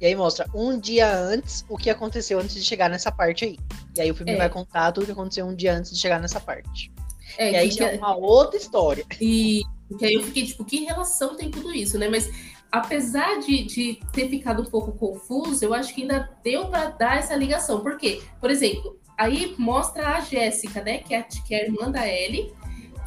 E 0.00 0.06
aí 0.06 0.14
mostra 0.14 0.46
um 0.54 0.78
dia 0.78 1.10
antes 1.16 1.64
o 1.68 1.76
que 1.76 1.88
aconteceu 1.88 2.38
antes 2.38 2.54
de 2.54 2.62
chegar 2.62 2.90
nessa 2.90 3.10
parte 3.10 3.44
aí. 3.46 3.58
E 3.96 4.00
aí 4.02 4.10
o 4.10 4.14
filme 4.14 4.32
É. 4.32 4.36
vai 4.36 4.50
contar 4.50 4.92
tudo 4.92 5.04
o 5.04 5.06
que 5.06 5.12
aconteceu 5.12 5.46
um 5.46 5.54
dia 5.54 5.72
antes 5.74 5.90
de 5.92 5.98
chegar 5.98 6.20
nessa 6.20 6.38
parte. 6.40 6.92
É, 7.38 7.52
e 7.52 7.56
aí 7.56 7.68
que- 7.70 7.82
é 7.82 7.96
uma 7.96 8.14
outra 8.16 8.56
história. 8.58 9.04
E 9.20 9.62
que 9.98 10.04
aí 10.04 10.14
eu 10.14 10.22
fiquei, 10.22 10.44
tipo, 10.46 10.64
que 10.64 10.84
relação 10.84 11.36
tem 11.36 11.50
tudo 11.50 11.72
isso, 11.72 11.98
né? 11.98 12.08
Mas 12.08 12.28
apesar 12.70 13.38
de, 13.40 13.64
de 13.64 14.00
ter 14.12 14.28
ficado 14.28 14.62
um 14.62 14.66
pouco 14.66 14.92
confuso, 14.92 15.64
eu 15.64 15.72
acho 15.72 15.94
que 15.94 16.02
ainda 16.02 16.28
deu 16.44 16.66
pra 16.68 16.86
dar 16.90 17.18
essa 17.18 17.34
ligação. 17.34 17.80
Por 17.80 17.96
quê? 17.96 18.20
Por 18.40 18.50
exemplo, 18.50 18.98
aí 19.16 19.54
mostra 19.58 20.08
a 20.16 20.20
Jéssica, 20.20 20.82
né? 20.82 20.98
Que 20.98 21.14
é, 21.14 21.18
a- 21.20 21.22
que 21.22 21.54
é 21.54 21.62
a 21.62 21.64
irmã 21.64 21.90
da 21.90 22.06
Ellie, 22.06 22.52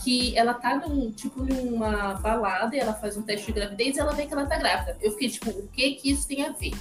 que 0.04 0.38
ela 0.38 0.54
tá 0.54 0.78
num, 0.78 1.12
tipo, 1.12 1.44
numa 1.44 2.14
balada 2.16 2.76
e 2.76 2.80
ela 2.80 2.94
faz 2.94 3.18
um 3.18 3.22
teste 3.22 3.48
de 3.48 3.54
gravidez 3.54 3.98
e 3.98 4.00
ela 4.00 4.14
vê 4.14 4.26
que 4.26 4.34
ela 4.34 4.46
tá 4.46 4.58
grávida. 4.58 4.98
Eu 5.02 5.12
fiquei, 5.12 5.30
tipo, 5.30 5.50
o 5.50 5.68
que 5.68 5.92
que 5.92 6.12
isso 6.12 6.28
tem 6.28 6.46
a 6.46 6.52
ver? 6.52 6.74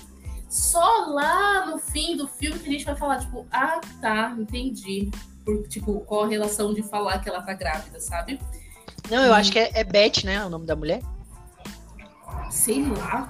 Só 0.48 1.06
lá 1.08 1.66
no 1.66 1.78
fim 1.78 2.16
do 2.16 2.26
filme 2.26 2.58
que 2.58 2.68
a 2.68 2.72
gente 2.72 2.84
vai 2.84 2.96
falar, 2.96 3.18
tipo, 3.18 3.46
ah, 3.50 3.80
tá, 4.00 4.34
entendi. 4.38 5.10
Por, 5.44 5.66
tipo, 5.68 6.00
qual 6.00 6.24
a 6.24 6.28
relação 6.28 6.72
de 6.72 6.82
falar 6.82 7.18
que 7.18 7.28
ela 7.28 7.42
tá 7.42 7.52
grávida, 7.54 8.00
sabe? 8.00 8.40
Não, 9.10 9.24
eu 9.24 9.34
acho 9.34 9.52
que 9.52 9.58
é, 9.58 9.70
é 9.74 9.84
Beth, 9.84 10.24
né? 10.24 10.44
O 10.44 10.50
nome 10.50 10.66
da 10.66 10.76
mulher. 10.76 11.00
Sei 12.50 12.84
lá. 12.84 13.28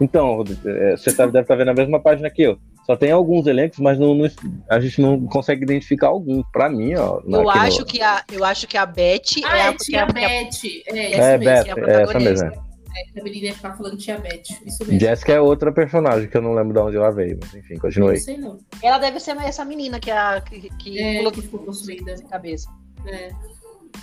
Então, 0.00 0.44
é, 0.64 0.96
você 0.96 1.12
tá, 1.14 1.26
deve 1.26 1.40
estar 1.40 1.54
vendo 1.54 1.70
a 1.70 1.74
mesma 1.74 2.00
página 2.00 2.28
aqui, 2.28 2.46
ó. 2.46 2.56
Só 2.90 2.96
tem 2.96 3.10
alguns 3.12 3.46
elencos, 3.46 3.78
mas 3.80 3.98
não, 3.98 4.14
não- 4.14 4.30
a 4.70 4.80
gente 4.80 4.98
não 5.00 5.26
consegue 5.26 5.62
identificar 5.62 6.06
algum. 6.08 6.42
Pra 6.50 6.70
mim, 6.70 6.94
ó. 6.94 7.16
Eu 7.18 7.18
aqui 7.18 7.28
no- 7.28 7.50
acho, 7.50 7.84
que 7.84 8.00
a, 8.00 8.24
eu 8.32 8.42
acho 8.44 8.66
que 8.66 8.78
a 8.78 8.86
Beth 8.86 9.20
Ah, 9.44 9.58
é 9.58 9.60
é, 9.60 9.68
a, 9.68 9.74
tia 9.74 9.78
que 9.78 9.96
a- 9.96 10.06
Beth. 10.06 10.24
É, 10.24 11.10
isso 11.10 11.20
É, 11.20 11.38
mesmo. 11.38 11.44
Beth, 11.44 11.50
é 11.86 11.94
a 11.94 11.98
é 11.98 12.02
essa 12.02 12.18
mesmo. 12.20 12.48
É, 12.48 13.20
a 13.20 13.22
menina 13.22 13.46
ia 13.48 13.54
ficar 13.54 13.76
falando 13.76 13.98
tia 13.98 14.16
Beth. 14.18 14.42
Isso 14.64 14.84
mesmo. 14.86 14.98
Jessica 15.00 15.32
é 15.34 15.40
outra 15.40 15.70
personagem 15.70 16.30
que 16.30 16.36
eu 16.36 16.40
não 16.40 16.54
lembro 16.54 16.72
de 16.72 16.78
onde 16.80 16.96
ela 16.96 17.10
veio, 17.12 17.38
mas 17.42 17.54
enfim, 17.54 17.74
Não 17.74 17.80
continue. 17.80 18.16
sei 18.18 18.38
não. 18.38 18.56
Ela 18.82 18.96
deve 18.96 19.20
ser 19.20 19.36
essa 19.36 19.66
menina 19.66 20.00
que, 20.00 20.10
é 20.10 20.16
a, 20.16 20.40
que, 20.40 20.70
que 20.78 20.98
É, 20.98 21.18
pulou 21.18 21.32
que 21.32 21.42
ficou 21.42 21.60
possuída. 21.60 22.16
na 22.16 22.22
cabeça. 22.28 22.70
É. 23.06 23.30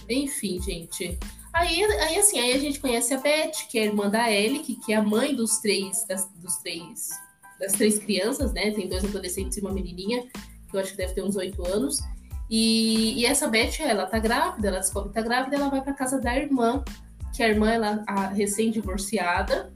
Enfim, 0.10 0.62
gente. 0.62 1.18
Aí, 1.54 1.84
aí, 1.84 2.18
assim, 2.18 2.40
aí 2.40 2.54
a 2.54 2.60
gente 2.60 2.80
conhece 2.80 3.14
a 3.14 3.18
Beth, 3.18 3.68
que 3.72 3.80
é 3.80 3.82
a 3.82 3.86
irmã 3.86 4.10
da 4.10 4.32
Ellie, 4.32 4.60
que, 4.60 4.76
que 4.76 4.94
é 4.94 4.98
a 4.98 5.02
mãe 5.02 5.34
dos 5.34 5.58
três, 5.60 6.06
das, 6.08 6.30
dos 6.36 6.58
três, 6.58 7.10
das 7.60 7.74
três 7.74 8.00
crianças, 8.00 8.54
né? 8.54 8.72
Tem 8.72 8.88
dois 8.88 9.04
adolescentes 9.04 9.58
e 9.58 9.62
uma 9.62 9.72
menininha, 9.72 10.24
que 10.70 10.76
eu 10.76 10.80
acho 10.80 10.92
que 10.92 10.98
deve 10.98 11.14
ter 11.14 11.24
uns 11.24 11.36
oito 11.36 11.66
anos. 11.66 12.00
E, 12.50 13.20
e 13.20 13.26
essa 13.26 13.48
Beth, 13.48 13.80
ela 13.80 14.06
tá 14.06 14.20
grávida, 14.20 14.68
ela 14.68 14.80
descobre 14.80 15.10
que 15.10 15.16
tá 15.16 15.22
grávida, 15.22 15.56
ela 15.56 15.70
vai 15.70 15.82
pra 15.82 15.94
casa 15.94 16.20
da 16.20 16.36
irmã, 16.36 16.84
que 17.36 17.42
a 17.42 17.50
irmã, 17.50 17.72
ela 17.72 18.04
a 18.08 18.28
recém-divorciada, 18.28 19.74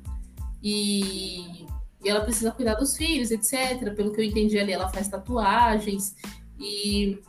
e, 0.62 1.66
e 2.04 2.10
ela 2.10 2.22
precisa 2.22 2.52
cuidar 2.52 2.76
dos 2.76 2.96
filhos, 2.96 3.32
etc. 3.32 3.94
Pelo 3.96 4.12
que 4.12 4.22
eu 4.22 4.26
entendi 4.26 4.60
ali, 4.60 4.72
ela 4.72 4.90
faz 4.90 5.08
tatuagens, 5.08 6.16
e 6.60 7.20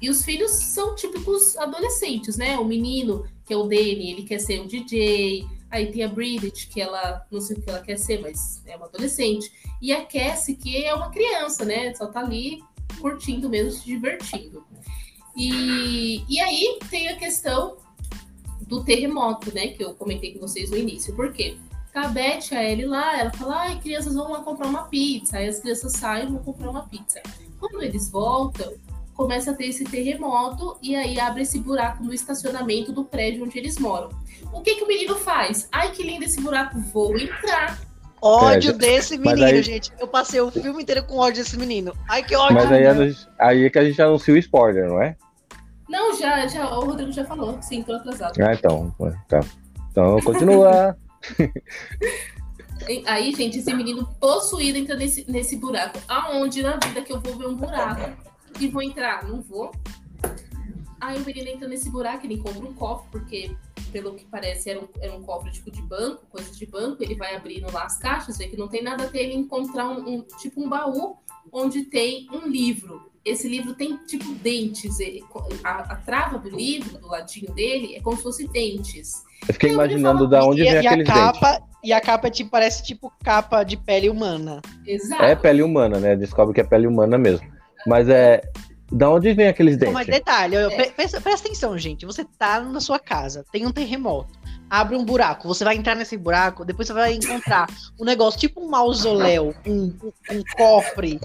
e 0.00 0.08
os 0.08 0.24
filhos 0.24 0.50
são 0.50 0.94
típicos 0.94 1.56
adolescentes, 1.58 2.36
né? 2.36 2.58
O 2.58 2.64
menino, 2.64 3.24
que 3.44 3.52
é 3.52 3.56
o 3.56 3.64
Danny, 3.64 4.12
ele 4.12 4.22
quer 4.22 4.38
ser 4.38 4.60
um 4.60 4.66
DJ. 4.66 5.46
Aí 5.70 5.92
tem 5.92 6.02
a 6.02 6.08
Bridget, 6.08 6.66
que 6.68 6.80
ela 6.80 7.24
não 7.30 7.40
sei 7.40 7.56
o 7.56 7.62
que 7.62 7.70
ela 7.70 7.80
quer 7.80 7.96
ser, 7.96 8.20
mas 8.20 8.62
é 8.66 8.76
uma 8.76 8.86
adolescente. 8.86 9.52
E 9.80 9.92
a 9.92 10.04
Cassie, 10.04 10.56
que 10.56 10.84
é 10.84 10.94
uma 10.94 11.10
criança, 11.10 11.64
né? 11.64 11.94
Só 11.94 12.06
tá 12.06 12.20
ali 12.20 12.62
curtindo 13.00 13.48
mesmo, 13.48 13.70
se 13.70 13.84
divertindo. 13.84 14.64
E, 15.36 16.24
e 16.28 16.40
aí 16.40 16.78
tem 16.90 17.08
a 17.08 17.16
questão 17.16 17.76
do 18.62 18.84
terremoto, 18.84 19.54
né? 19.54 19.68
Que 19.68 19.84
eu 19.84 19.94
comentei 19.94 20.34
com 20.34 20.40
vocês 20.40 20.70
no 20.70 20.76
início. 20.76 21.14
Por 21.14 21.32
quê? 21.32 21.56
Tá 21.92 22.02
a 22.02 22.08
Beth, 22.08 22.52
a 22.52 22.64
Ellie 22.64 22.86
lá, 22.86 23.18
ela 23.18 23.32
fala, 23.32 23.62
ai, 23.62 23.80
crianças 23.80 24.14
vão 24.14 24.30
lá 24.30 24.42
comprar 24.42 24.68
uma 24.68 24.84
pizza. 24.84 25.38
Aí 25.38 25.48
as 25.48 25.60
crianças 25.60 25.92
saem 25.92 26.24
e 26.24 26.30
vão 26.30 26.42
comprar 26.42 26.70
uma 26.70 26.86
pizza. 26.88 27.20
Quando 27.58 27.82
eles 27.82 28.10
voltam, 28.10 28.72
começa 29.20 29.50
a 29.50 29.54
ter 29.54 29.66
esse 29.66 29.84
terremoto 29.84 30.78
e 30.82 30.96
aí 30.96 31.20
abre 31.20 31.42
esse 31.42 31.58
buraco 31.58 32.02
no 32.02 32.14
estacionamento 32.14 32.90
do 32.90 33.04
prédio 33.04 33.44
onde 33.44 33.58
eles 33.58 33.78
moram. 33.78 34.08
O 34.50 34.62
que 34.62 34.76
que 34.76 34.84
o 34.84 34.88
menino 34.88 35.14
faz? 35.14 35.68
Ai, 35.70 35.90
que 35.90 36.02
lindo 36.02 36.24
esse 36.24 36.40
buraco, 36.40 36.80
vou 36.80 37.18
entrar. 37.18 37.78
Ódio 38.22 38.70
É, 38.70 38.72
desse 38.72 39.18
menino, 39.18 39.44
aí- 39.44 39.62
gente. 39.62 39.92
Eu 40.00 40.08
passei 40.08 40.40
o 40.40 40.50
filme 40.50 40.82
inteiro 40.82 41.04
com 41.04 41.18
ódio 41.18 41.42
desse 41.44 41.58
menino. 41.58 41.92
Ai, 42.08 42.22
que 42.22 42.34
ódio. 42.34 42.54
Mas 42.54 42.72
aí, 42.72 42.94
gente- 42.94 43.28
aí 43.38 43.64
é 43.66 43.70
que 43.70 43.78
a 43.78 43.84
gente 43.84 44.00
anuncia 44.00 44.32
o 44.32 44.38
spoiler, 44.38 44.88
não 44.88 45.02
é? 45.02 45.14
Não, 45.86 46.16
já, 46.18 46.46
já, 46.46 46.70
o 46.78 46.86
Rodrigo 46.86 47.12
já 47.12 47.24
falou, 47.26 47.60
sim, 47.60 47.82
tô 47.82 47.92
atrasado. 47.92 48.40
Ah, 48.42 48.54
então. 48.54 48.94
Tá. 49.28 49.40
Então 49.90 50.18
continua. 50.22 50.96
Aí, 53.06 53.34
gente, 53.34 53.58
esse 53.58 53.74
menino 53.74 54.08
possuído 54.18 54.78
entra 54.78 54.96
nesse, 54.96 55.30
nesse 55.30 55.56
buraco. 55.56 55.98
Aonde 56.08 56.62
na 56.62 56.78
vida 56.82 57.02
que 57.02 57.12
eu 57.12 57.20
vou 57.20 57.36
ver 57.36 57.46
um 57.46 57.54
buraco 57.54 58.29
e 58.64 58.68
vou 58.68 58.82
entrar? 58.82 59.24
Não 59.26 59.40
vou. 59.40 59.70
Aí 61.00 61.16
o 61.20 61.24
menino 61.24 61.48
entra 61.48 61.66
nesse 61.66 61.88
buraco, 61.90 62.26
ele 62.26 62.34
encontra 62.34 62.60
um 62.60 62.74
cofre, 62.74 63.08
porque, 63.10 63.56
pelo 63.90 64.14
que 64.14 64.24
parece, 64.26 64.68
era 64.68 64.80
um, 64.80 64.88
era 65.00 65.14
um 65.14 65.22
cofre 65.22 65.50
tipo 65.50 65.70
de 65.70 65.80
banco, 65.80 66.26
coisas 66.30 66.56
de 66.56 66.66
banco. 66.66 67.02
Ele 67.02 67.14
vai 67.14 67.34
abrindo 67.34 67.72
lá 67.72 67.84
as 67.84 67.96
caixas, 67.98 68.36
vê 68.36 68.48
que 68.48 68.56
não 68.56 68.68
tem 68.68 68.82
nada 68.82 69.04
até 69.04 69.22
ele 69.22 69.34
encontrar 69.34 69.88
um, 69.88 70.16
um- 70.16 70.22
tipo 70.38 70.62
um 70.62 70.68
baú 70.68 71.16
onde 71.50 71.84
tem 71.84 72.28
um 72.30 72.46
livro. 72.46 73.10
Esse 73.24 73.48
livro 73.48 73.74
tem 73.74 73.96
tipo 74.06 74.30
dentes. 74.34 75.00
ele- 75.00 75.24
a, 75.64 75.92
a 75.92 75.96
trava 75.96 76.38
do 76.38 76.50
livro, 76.50 76.98
do 76.98 77.06
ladinho 77.08 77.50
dele, 77.54 77.96
é 77.96 78.00
como 78.00 78.16
se 78.18 78.22
fosse 78.22 78.46
dentes. 78.48 79.22
Eu 79.48 79.54
fiquei 79.54 79.72
imaginando 79.72 80.28
da 80.28 80.44
onde 80.44 80.60
e, 80.60 80.64
vem 80.64 80.74
e 80.74 80.76
a 80.86 80.90
aqueles 80.90 81.06
dentes. 81.08 81.40
capa, 81.40 81.62
e 81.82 81.92
a 81.94 82.00
capa 82.00 82.30
tipo, 82.30 82.50
parece 82.50 82.82
tipo 82.84 83.10
capa 83.24 83.62
de 83.64 83.78
pele 83.78 84.10
humana. 84.10 84.60
Exato. 84.86 85.22
É 85.22 85.34
pele 85.34 85.62
humana, 85.62 85.98
né? 85.98 86.14
Descobre 86.14 86.54
que 86.54 86.60
é 86.60 86.64
pele 86.64 86.86
humana 86.86 87.16
mesmo. 87.16 87.50
Mas 87.86 88.08
é. 88.08 88.40
Da 88.92 89.08
onde 89.08 89.32
vem 89.32 89.46
aqueles 89.46 89.76
Pô, 89.76 89.92
Mas 89.92 90.04
dentes? 90.06 90.18
detalhe, 90.18 90.56
eu- 90.56 90.68
É. 90.68 90.74
pre- 90.74 90.90
presta, 90.90 91.20
presta 91.20 91.46
atenção, 91.46 91.78
gente. 91.78 92.04
Você 92.04 92.24
tá 92.36 92.58
na 92.60 92.80
sua 92.80 92.98
casa, 92.98 93.44
tem 93.52 93.64
um 93.64 93.70
terremoto, 93.70 94.36
abre 94.68 94.96
um 94.96 95.04
buraco, 95.04 95.46
você 95.46 95.62
vai 95.62 95.76
entrar 95.76 95.94
nesse 95.94 96.16
buraco, 96.16 96.64
depois 96.64 96.88
você 96.88 96.94
vai 96.94 97.12
encontrar 97.14 97.68
um 98.00 98.04
negócio 98.04 98.40
tipo 98.40 98.60
um 98.60 98.68
mausoléu, 98.68 99.54
um, 99.64 99.94
um- 100.02 100.12
um 100.32 100.42
cofre, 100.56 101.20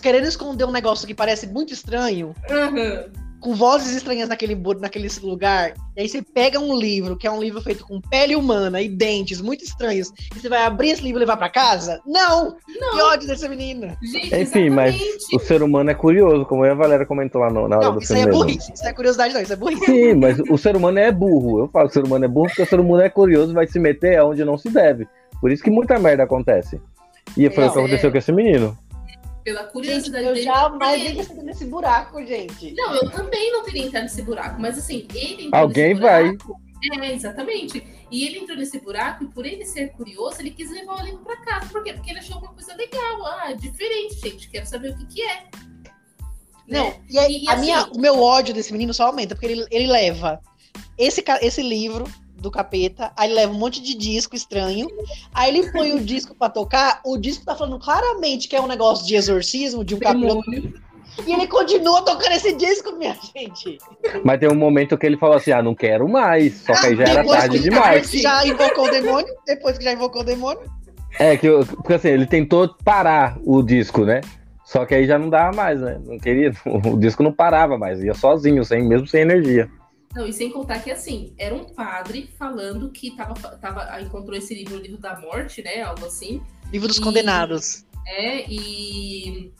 querendo 0.00 0.28
esconder 0.28 0.64
um 0.64 0.70
negócio 0.70 1.08
que 1.08 1.14
parece 1.14 1.48
muito 1.48 1.72
estranho, 1.72 2.32
Aham. 2.48 3.06
Com 3.40 3.54
vozes 3.54 3.94
estranhas 3.94 4.28
naquele, 4.28 4.54
naquele 4.80 5.08
lugar. 5.22 5.74
E 5.96 6.02
aí 6.02 6.08
você 6.08 6.22
pega 6.22 6.58
um 6.60 6.76
livro, 6.76 7.16
que 7.16 7.26
é 7.26 7.30
um 7.30 7.40
livro 7.40 7.60
feito 7.60 7.84
com 7.86 8.00
pele 8.00 8.34
humana 8.36 8.80
e 8.80 8.88
dentes 8.88 9.40
muito 9.40 9.64
estranhos, 9.64 10.12
e 10.34 10.40
você 10.40 10.48
vai 10.48 10.62
abrir 10.64 10.90
esse 10.90 11.02
livro 11.02 11.18
e 11.18 11.20
levar 11.20 11.36
pra 11.36 11.48
casa? 11.48 12.00
Não! 12.06 12.56
Que 12.66 13.00
ódio 13.02 13.26
dessa 13.28 13.48
menina! 13.48 13.96
Gente, 14.02 14.36
Enfim, 14.36 14.70
mas 14.70 14.96
o 15.32 15.38
ser 15.38 15.62
humano 15.62 15.90
é 15.90 15.94
curioso, 15.94 16.44
como 16.46 16.64
eu 16.64 16.72
a 16.72 16.74
Valéria 16.74 17.06
comentou 17.06 17.40
lá 17.40 17.50
no- 17.50 17.68
na 17.68 17.76
hora 17.76 17.86
Não, 17.86 17.94
do 17.94 18.00
isso 18.02 18.12
aí 18.12 18.20
filme 18.20 18.22
é 18.22 18.34
mesmo. 18.36 18.44
burrice. 18.46 18.72
Isso 18.72 18.82
não 18.82 18.90
é 18.90 18.94
curiosidade, 18.94 19.34
não. 19.34 19.40
Isso 19.40 19.52
é 19.52 19.56
burrice. 19.56 19.84
Sim, 19.86 20.14
mas 20.14 20.38
o 20.50 20.58
ser 20.58 20.76
humano 20.76 20.98
é 20.98 21.10
burro. 21.12 21.60
Eu 21.60 21.68
falo 21.68 21.86
que 21.88 21.90
o 21.90 21.94
ser 21.94 22.04
humano 22.06 22.24
é 22.24 22.28
burro 22.28 22.46
porque 22.48 22.62
o 22.62 22.66
ser 22.66 22.80
humano 22.80 23.02
é 23.02 23.08
curioso 23.08 23.52
e 23.52 23.54
vai 23.54 23.66
se 23.66 23.78
meter 23.78 24.18
aonde 24.18 24.44
não 24.44 24.56
se 24.58 24.68
deve. 24.70 25.06
Por 25.40 25.50
isso 25.52 25.62
que 25.62 25.70
muita 25.70 25.98
merda 25.98 26.24
acontece. 26.24 26.80
E 27.36 27.48
foi 27.50 27.64
o 27.64 27.70
que 27.70 27.76
Não, 27.76 27.84
aconteceu 27.84 28.08
é. 28.08 28.12
com 28.12 28.18
esse 28.18 28.32
menino. 28.32 28.76
Pela 29.48 29.62
Gente, 29.62 29.72
curiosidade 29.72 30.24
eu 30.26 30.34
dele. 30.34 30.44
jamais 30.44 31.02
porque- 31.02 31.16
ia 31.16 31.24
sair 31.24 31.42
nesse 31.42 31.64
buraco, 31.64 32.26
gente. 32.26 32.74
Não, 32.74 32.94
eu 32.96 33.10
também 33.10 33.50
não 33.50 33.64
teria 33.64 33.86
entrado 33.86 34.02
nesse 34.02 34.20
buraco, 34.22 34.60
mas 34.60 34.76
assim, 34.76 35.08
ele 35.14 35.46
entrou 35.46 35.62
Alguém 35.62 35.88
nesse 35.88 36.00
vai. 36.02 36.24
buraco. 36.36 36.60
É, 37.02 37.12
exatamente. 37.14 37.82
E 38.10 38.26
ele 38.26 38.38
entrou 38.40 38.56
nesse 38.58 38.78
buraco 38.78 39.24
e 39.24 39.28
por 39.28 39.46
ele 39.46 39.64
ser 39.64 39.88
curioso, 39.92 40.40
ele 40.40 40.50
quis 40.50 40.70
levar 40.70 41.00
o 41.00 41.04
livro 41.04 41.20
pra 41.24 41.36
casa. 41.38 41.66
Por 41.72 41.82
quê? 41.82 41.92
Porque 41.94 42.10
ele 42.10 42.18
achou 42.18 42.38
uma 42.38 42.52
coisa 42.52 42.74
legal. 42.76 43.24
Ah, 43.26 43.50
é 43.50 43.54
diferente, 43.54 44.14
gente. 44.20 44.50
Quero 44.50 44.66
saber 44.66 44.90
o 44.90 44.96
que, 44.98 45.06
que 45.06 45.22
é. 45.22 45.44
Não, 46.68 46.84
Né? 46.84 47.00
e, 47.08 47.18
aí, 47.18 47.32
E- 47.32 47.44
e 47.44 47.48
a 47.48 47.52
assim- 47.52 47.60
minha, 47.62 47.84
o 47.86 47.98
meu 47.98 48.20
ódio 48.20 48.52
desse 48.54 48.70
menino 48.72 48.92
só 48.92 49.06
aumenta, 49.06 49.34
porque 49.34 49.46
ele, 49.46 49.66
ele 49.70 49.86
leva 49.86 50.38
esse, 50.98 51.24
esse 51.40 51.62
livro 51.62 52.04
do 52.40 52.50
capeta, 52.50 53.12
aí 53.16 53.28
ele 53.28 53.34
leva 53.34 53.52
um 53.52 53.58
monte 53.58 53.82
de 53.82 53.94
disco 53.94 54.34
estranho, 54.34 54.88
aí 55.34 55.56
ele 55.56 55.70
põe 55.70 55.92
o 55.92 56.00
disco 56.00 56.34
pra 56.34 56.48
tocar, 56.48 57.00
o 57.04 57.16
disco 57.16 57.44
tá 57.44 57.54
falando 57.54 57.78
claramente 57.78 58.48
que 58.48 58.56
é 58.56 58.60
um 58.60 58.66
negócio 58.66 59.06
de 59.06 59.14
exorcismo, 59.14 59.84
de 59.84 59.94
um 59.94 59.98
Demônio. 59.98 60.72
e 61.26 61.32
ele 61.32 61.46
continua 61.46 62.02
tocando 62.02 62.32
esse 62.32 62.54
disco, 62.54 62.92
minha 62.96 63.16
gente. 63.34 63.78
Mas 64.24 64.38
tem 64.38 64.48
um 64.50 64.54
momento 64.54 64.96
que 64.96 65.06
ele 65.06 65.16
falou 65.16 65.36
assim: 65.36 65.50
ah, 65.50 65.62
não 65.62 65.74
quero 65.74 66.08
mais. 66.08 66.54
Só 66.58 66.72
que 66.74 66.86
aí 66.86 66.96
já 66.96 67.04
era 67.04 67.22
Depois 67.22 67.40
tarde 67.40 67.58
que 67.58 67.64
demais. 67.64 68.10
Já 68.10 68.46
invocou 68.46 68.86
o 68.86 68.90
demônio, 68.90 69.34
depois 69.46 69.76
que 69.76 69.84
já 69.84 69.92
invocou 69.92 70.22
o 70.22 70.24
demônio. 70.24 70.62
É, 71.18 71.36
que 71.36 71.46
eu, 71.46 71.66
porque 71.66 71.94
assim, 71.94 72.08
ele 72.08 72.26
tentou 72.26 72.68
parar 72.84 73.36
o 73.44 73.62
disco, 73.62 74.04
né? 74.04 74.20
Só 74.64 74.84
que 74.84 74.94
aí 74.94 75.06
já 75.06 75.18
não 75.18 75.30
dava 75.30 75.56
mais, 75.56 75.80
né? 75.80 75.98
Não 76.04 76.18
queria, 76.18 76.52
o 76.66 76.98
disco 76.98 77.22
não 77.22 77.32
parava 77.32 77.78
mais, 77.78 78.02
ia 78.02 78.14
sozinho, 78.14 78.64
sem, 78.64 78.86
mesmo 78.86 79.06
sem 79.06 79.22
energia. 79.22 79.68
Não, 80.18 80.26
e 80.26 80.32
sem 80.32 80.50
contar 80.50 80.80
que 80.80 80.90
assim, 80.90 81.32
era 81.38 81.54
um 81.54 81.64
padre 81.64 82.28
falando 82.36 82.90
que 82.90 83.12
tava, 83.14 83.34
tava, 83.34 83.86
ah, 83.88 84.02
encontrou 84.02 84.36
esse 84.36 84.52
livro, 84.52 84.74
o 84.76 84.80
livro 84.80 84.98
da 84.98 85.16
morte, 85.20 85.62
né? 85.62 85.80
Algo 85.82 86.04
assim. 86.06 86.42
Livro 86.72 86.88
dos 86.88 86.96
E- 86.98 87.00
condenados. 87.00 87.84
É, 88.04 88.44
e, 88.50 89.52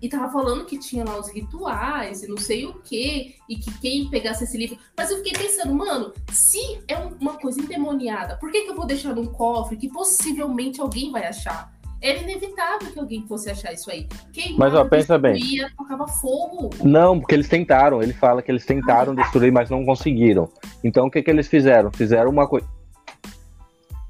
e 0.00 0.08
tava 0.08 0.30
falando 0.30 0.64
que 0.64 0.78
tinha 0.78 1.04
lá 1.04 1.18
os 1.18 1.28
rituais 1.28 2.22
e 2.22 2.28
não 2.28 2.36
sei 2.36 2.66
o 2.66 2.74
quê, 2.84 3.34
e 3.48 3.56
que 3.56 3.76
quem 3.80 4.08
pegasse 4.08 4.44
esse 4.44 4.56
livro. 4.56 4.78
Mas 4.96 5.10
eu 5.10 5.16
fiquei 5.16 5.32
pensando, 5.32 5.74
mano, 5.74 6.12
se 6.30 6.78
é 6.86 6.96
um- 6.96 7.16
uma 7.20 7.36
coisa 7.36 7.60
endemoniada, 7.60 8.36
por 8.36 8.52
que, 8.52 8.62
que 8.62 8.70
eu 8.70 8.76
vou 8.76 8.86
deixar 8.86 9.12
num 9.12 9.26
cofre 9.26 9.76
que 9.76 9.88
possivelmente 9.88 10.80
alguém 10.80 11.10
vai 11.10 11.26
achar? 11.26 11.75
Era 12.00 12.18
inevitável 12.18 12.90
que 12.92 12.98
alguém 12.98 13.26
fosse 13.26 13.50
achar 13.50 13.72
isso 13.72 13.90
aí. 13.90 14.06
Queimava, 14.32 14.58
Mas, 14.58 14.74
ó, 14.74 14.84
pensa 14.84 15.18
bem. 15.18 15.40
tocava 15.76 16.06
fogo. 16.06 16.70
Não, 16.84 17.18
porque 17.18 17.34
eles 17.34 17.48
tentaram, 17.48 18.02
ele 18.02 18.12
fala 18.12 18.42
que 18.42 18.50
eles 18.50 18.66
tentaram 18.66 19.14
destruir, 19.14 19.50
mas 19.50 19.70
não 19.70 19.84
conseguiram. 19.84 20.48
Então 20.84 21.06
o 21.06 21.10
que, 21.10 21.22
que 21.22 21.30
eles 21.30 21.48
fizeram? 21.48 21.90
Fizeram 21.90 22.30
uma 22.30 22.46
coisa. 22.46 22.66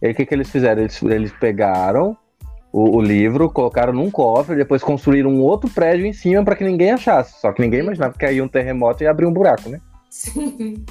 E 0.03 0.07
aí, 0.07 0.13
o 0.13 0.15
que, 0.15 0.27
que 0.27 0.35
eles 0.35 0.51
fizeram? 0.51 0.83
Eles, 0.83 1.03
eles 1.03 1.33
pegaram 1.33 2.17
o, 2.73 2.97
o 2.97 3.01
livro, 3.01 3.49
colocaram 3.51 3.93
num 3.93 4.11
cofre, 4.11 4.57
depois 4.57 4.83
construíram 4.83 5.31
um 5.31 5.41
outro 5.41 5.71
prédio 5.71 6.05
em 6.05 6.13
cima 6.13 6.45
para 6.45 6.57
que 6.57 6.65
ninguém 6.65 6.91
achasse. 6.91 7.41
Só 7.41 7.53
que 7.53 7.63
ninguém 7.63 7.81
imaginava 7.81 8.13
que 8.19 8.31
ia 8.31 8.45
um 8.45 8.49
terremoto 8.49 9.03
e 9.03 9.07
abrir 9.07 9.27
um 9.27 9.33
buraco, 9.33 9.69
né? 9.69 9.81
Sim. 10.11 10.85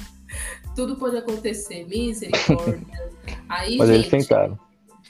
Tudo 0.74 0.96
pode 0.96 1.16
acontecer, 1.16 1.86
misericórdia. 1.86 2.80
Aí, 3.48 3.78
Mas 3.78 3.88
eles 3.88 4.02
gente, 4.06 4.22
tentaram. 4.22 4.58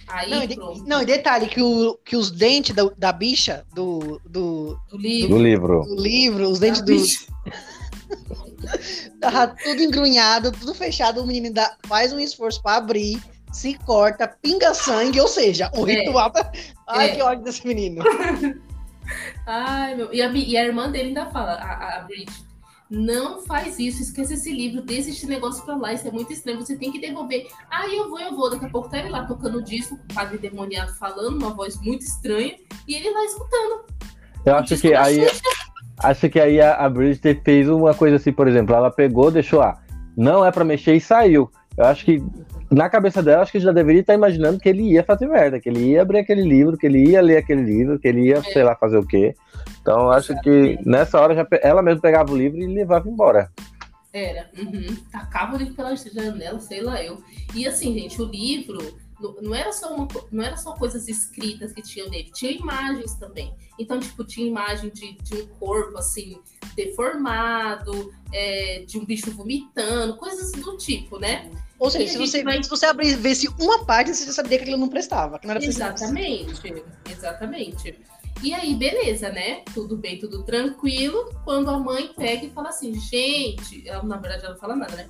Aí 0.09 0.31
Não, 0.31 0.43
e, 0.43 0.47
de- 0.47 0.57
não, 0.87 1.03
e 1.03 1.05
detalhe, 1.05 1.47
que, 1.49 1.63
o, 1.63 1.99
que 2.05 2.17
os 2.17 2.31
dentes 2.31 2.75
da, 2.75 2.85
da 2.97 3.13
bicha, 3.13 3.65
do, 3.75 4.21
do, 4.25 4.79
do 4.91 4.97
livro. 4.99 5.29
Do 5.37 5.43
livro. 5.43 5.81
do 5.83 5.97
livro, 6.03 6.49
os 6.49 6.59
dentes 6.59 6.81
da 6.81 6.87
do. 6.87 6.93
bicha. 6.93 7.27
Tava 9.21 9.49
tudo 9.49 9.83
engrunhado, 9.83 10.53
tudo 10.53 10.75
fechado. 10.75 11.23
O 11.23 11.27
menino 11.27 11.53
dá- 11.53 11.77
faz 11.87 12.13
um 12.13 12.19
esforço 12.19 12.63
pra 12.63 12.77
abrir, 12.77 13.21
se 13.53 13.75
corta, 13.85 14.27
pinga 14.29 14.75
sangue, 14.75 15.21
ou 15.21 15.29
seja, 15.29 15.71
o 15.77 15.87
É. 15.89 15.93
ritual. 15.93 16.33
Ai, 16.89 17.11
É. 17.11 17.15
que 17.15 17.23
ódio 17.23 17.45
desse 17.45 17.67
menino. 17.67 18.03
Ai, 19.47 19.95
meu. 19.95 20.13
E 20.13 20.21
a, 20.21 20.29
e 20.33 20.57
a 20.57 20.65
irmã 20.65 20.91
dele 20.91 21.09
ainda 21.09 21.27
fala, 21.27 21.53
a, 21.53 21.99
a 21.99 22.01
Bridget, 22.03 22.33
não 22.91 23.41
faz 23.41 23.79
isso, 23.79 24.03
esquece 24.03 24.35
esse 24.35 24.53
livro, 24.53 24.83
deixa 24.83 25.11
esse 25.11 25.27
negócio 25.27 25.65
pra 25.65 25.77
lá, 25.77 25.93
isso 25.93 26.07
é 26.07 26.11
muito 26.11 26.33
estranho, 26.33 26.61
você 26.61 26.77
tem 26.77 26.93
que 26.93 27.01
devolver. 27.01 27.47
Ah, 27.71 27.87
eu 27.89 28.09
vou, 28.09 28.21
eu 28.21 28.35
vou. 28.35 28.51
Daqui 28.51 28.67
a 28.67 28.69
pouco 28.69 28.89
tá 28.89 28.99
ele 28.99 29.09
lá 29.09 29.25
tocando 29.25 29.59
o 29.59 29.63
disco, 29.63 29.95
o 29.95 30.15
padre 30.15 30.39
demoniado 30.39 30.95
falando, 30.95 31.37
uma 31.37 31.55
voz 31.55 31.81
muito 31.81 32.03
estranha, 32.03 32.55
e 32.87 32.95
ele 32.95 33.11
lá 33.11 33.25
escutando. 33.25 33.85
Eu 34.45 34.55
acho 34.55 34.79
que 34.79 34.95
aí, 34.95 35.27
acho 35.99 36.29
que 36.29 36.39
aí 36.39 36.61
a, 36.61 36.75
a 36.75 36.89
Bridget 36.89 37.41
fez 37.45 37.69
uma 37.69 37.95
coisa 37.95 38.17
assim, 38.17 38.33
por 38.33 38.47
exemplo, 38.47 38.75
ela 38.75 38.91
pegou, 38.91 39.31
deixou 39.31 39.59
lá, 39.59 39.83
não 40.17 40.45
é 40.45 40.53
pra 40.53 40.65
mexer 40.65 40.95
e 40.95 41.01
saiu. 41.01 41.51
Eu 41.77 41.85
acho 41.85 42.05
que 42.05 42.23
na 42.71 42.89
cabeça 42.89 43.23
dela, 43.23 43.43
acho 43.43 43.53
que 43.53 43.61
já 43.61 43.71
deveria 43.71 44.01
estar 44.01 44.15
imaginando 44.15 44.59
que 44.59 44.69
ele 44.69 44.83
ia 44.93 45.05
fazer 45.05 45.27
merda, 45.27 45.61
que 45.61 45.69
ele 45.69 45.91
ia 45.91 46.03
abrir 46.03 46.19
aquele 46.19 46.43
livro, 46.43 46.77
que 46.77 46.87
ele 46.87 47.11
ia 47.11 47.21
ler 47.21 47.37
aquele 47.37 47.63
livro, 47.63 47.99
que 47.99 48.09
ele 48.09 48.29
ia, 48.29 48.43
sei 48.43 48.63
lá, 48.63 48.75
fazer 48.75 48.99
o 48.99 49.07
quê. 49.07 49.35
Então, 49.87 50.01
eu 50.01 50.11
acho 50.11 50.35
que 50.41 50.77
nessa 50.85 51.21
hora 51.21 51.33
já 51.33 51.45
pe- 51.45 51.61
ela 51.63 51.81
mesma 51.81 52.01
pegava 52.01 52.33
o 52.33 52.37
livro 52.37 52.59
e 52.59 52.67
levava 52.67 53.09
embora. 53.09 53.53
Era. 54.13 54.51
Uhum. 54.59 54.97
Tacava 55.13 55.55
o 55.55 55.59
livro 55.59 55.75
pela 55.75 55.95
janela, 55.95 56.59
sei 56.59 56.81
lá 56.83 57.01
eu. 57.01 57.23
E 57.55 57.69
assim, 57.69 57.95
gente, 57.95 58.21
o 58.21 58.25
livro 58.25 58.79
não, 59.21 59.35
não 59.41 59.55
era 59.55 59.71
só 59.71 59.95
uma, 59.95 60.09
não 60.33 60.43
era 60.43 60.57
só 60.57 60.73
coisas 60.73 61.07
escritas 61.07 61.73
que 61.73 61.83
tinham 61.83 62.09
nele, 62.11 62.33
tinha 62.35 62.51
imagens 62.51 63.15
também. 63.15 63.55
Então, 63.79 64.01
tipo, 64.01 64.25
tinha 64.25 64.49
imagem 64.49 64.91
de, 64.91 65.13
de 65.23 65.43
um 65.43 65.47
corpo 65.47 65.97
assim 65.99 66.37
deformado, 66.75 68.13
é, 68.33 68.83
de 68.87 68.99
um 68.99 69.05
bicho 69.05 69.31
vomitando, 69.31 70.17
coisas 70.17 70.51
do 70.51 70.77
tipo, 70.77 71.17
né? 71.21 71.49
Ou 71.79 71.91
seja, 71.91 72.13
se 72.13 72.19
você, 72.19 72.43
vai- 72.43 72.61
se 72.63 72.71
você 72.71 72.87
abrir 72.87 73.11
e 73.11 73.15
visse 73.15 73.49
uma 73.61 73.85
parte, 73.85 74.13
você 74.13 74.25
já 74.27 74.33
sabia 74.33 74.59
que 74.59 74.65
aquilo 74.65 74.79
não 74.79 74.89
prestava. 74.89 75.39
Que 75.39 75.47
não 75.47 75.55
era 75.55 75.65
Exatamente, 75.65 76.73
exatamente. 77.09 78.01
E 78.43 78.53
aí, 78.53 78.75
beleza, 78.75 79.31
né? 79.31 79.63
Tudo 79.73 79.97
bem, 79.97 80.19
tudo 80.19 80.43
tranquilo. 80.43 81.33
Quando 81.45 81.71
a 81.71 81.79
mãe 81.79 82.13
pega 82.17 82.47
e 82.47 82.51
fala 82.51 82.69
assim, 82.69 82.95
gente, 82.95 83.89
ela, 83.89 84.03
na 84.03 84.17
verdade 84.17 84.45
ela 84.45 84.55
não 84.55 84.61
fala 84.61 84.77
nada, 84.77 84.95
né? 84.95 85.09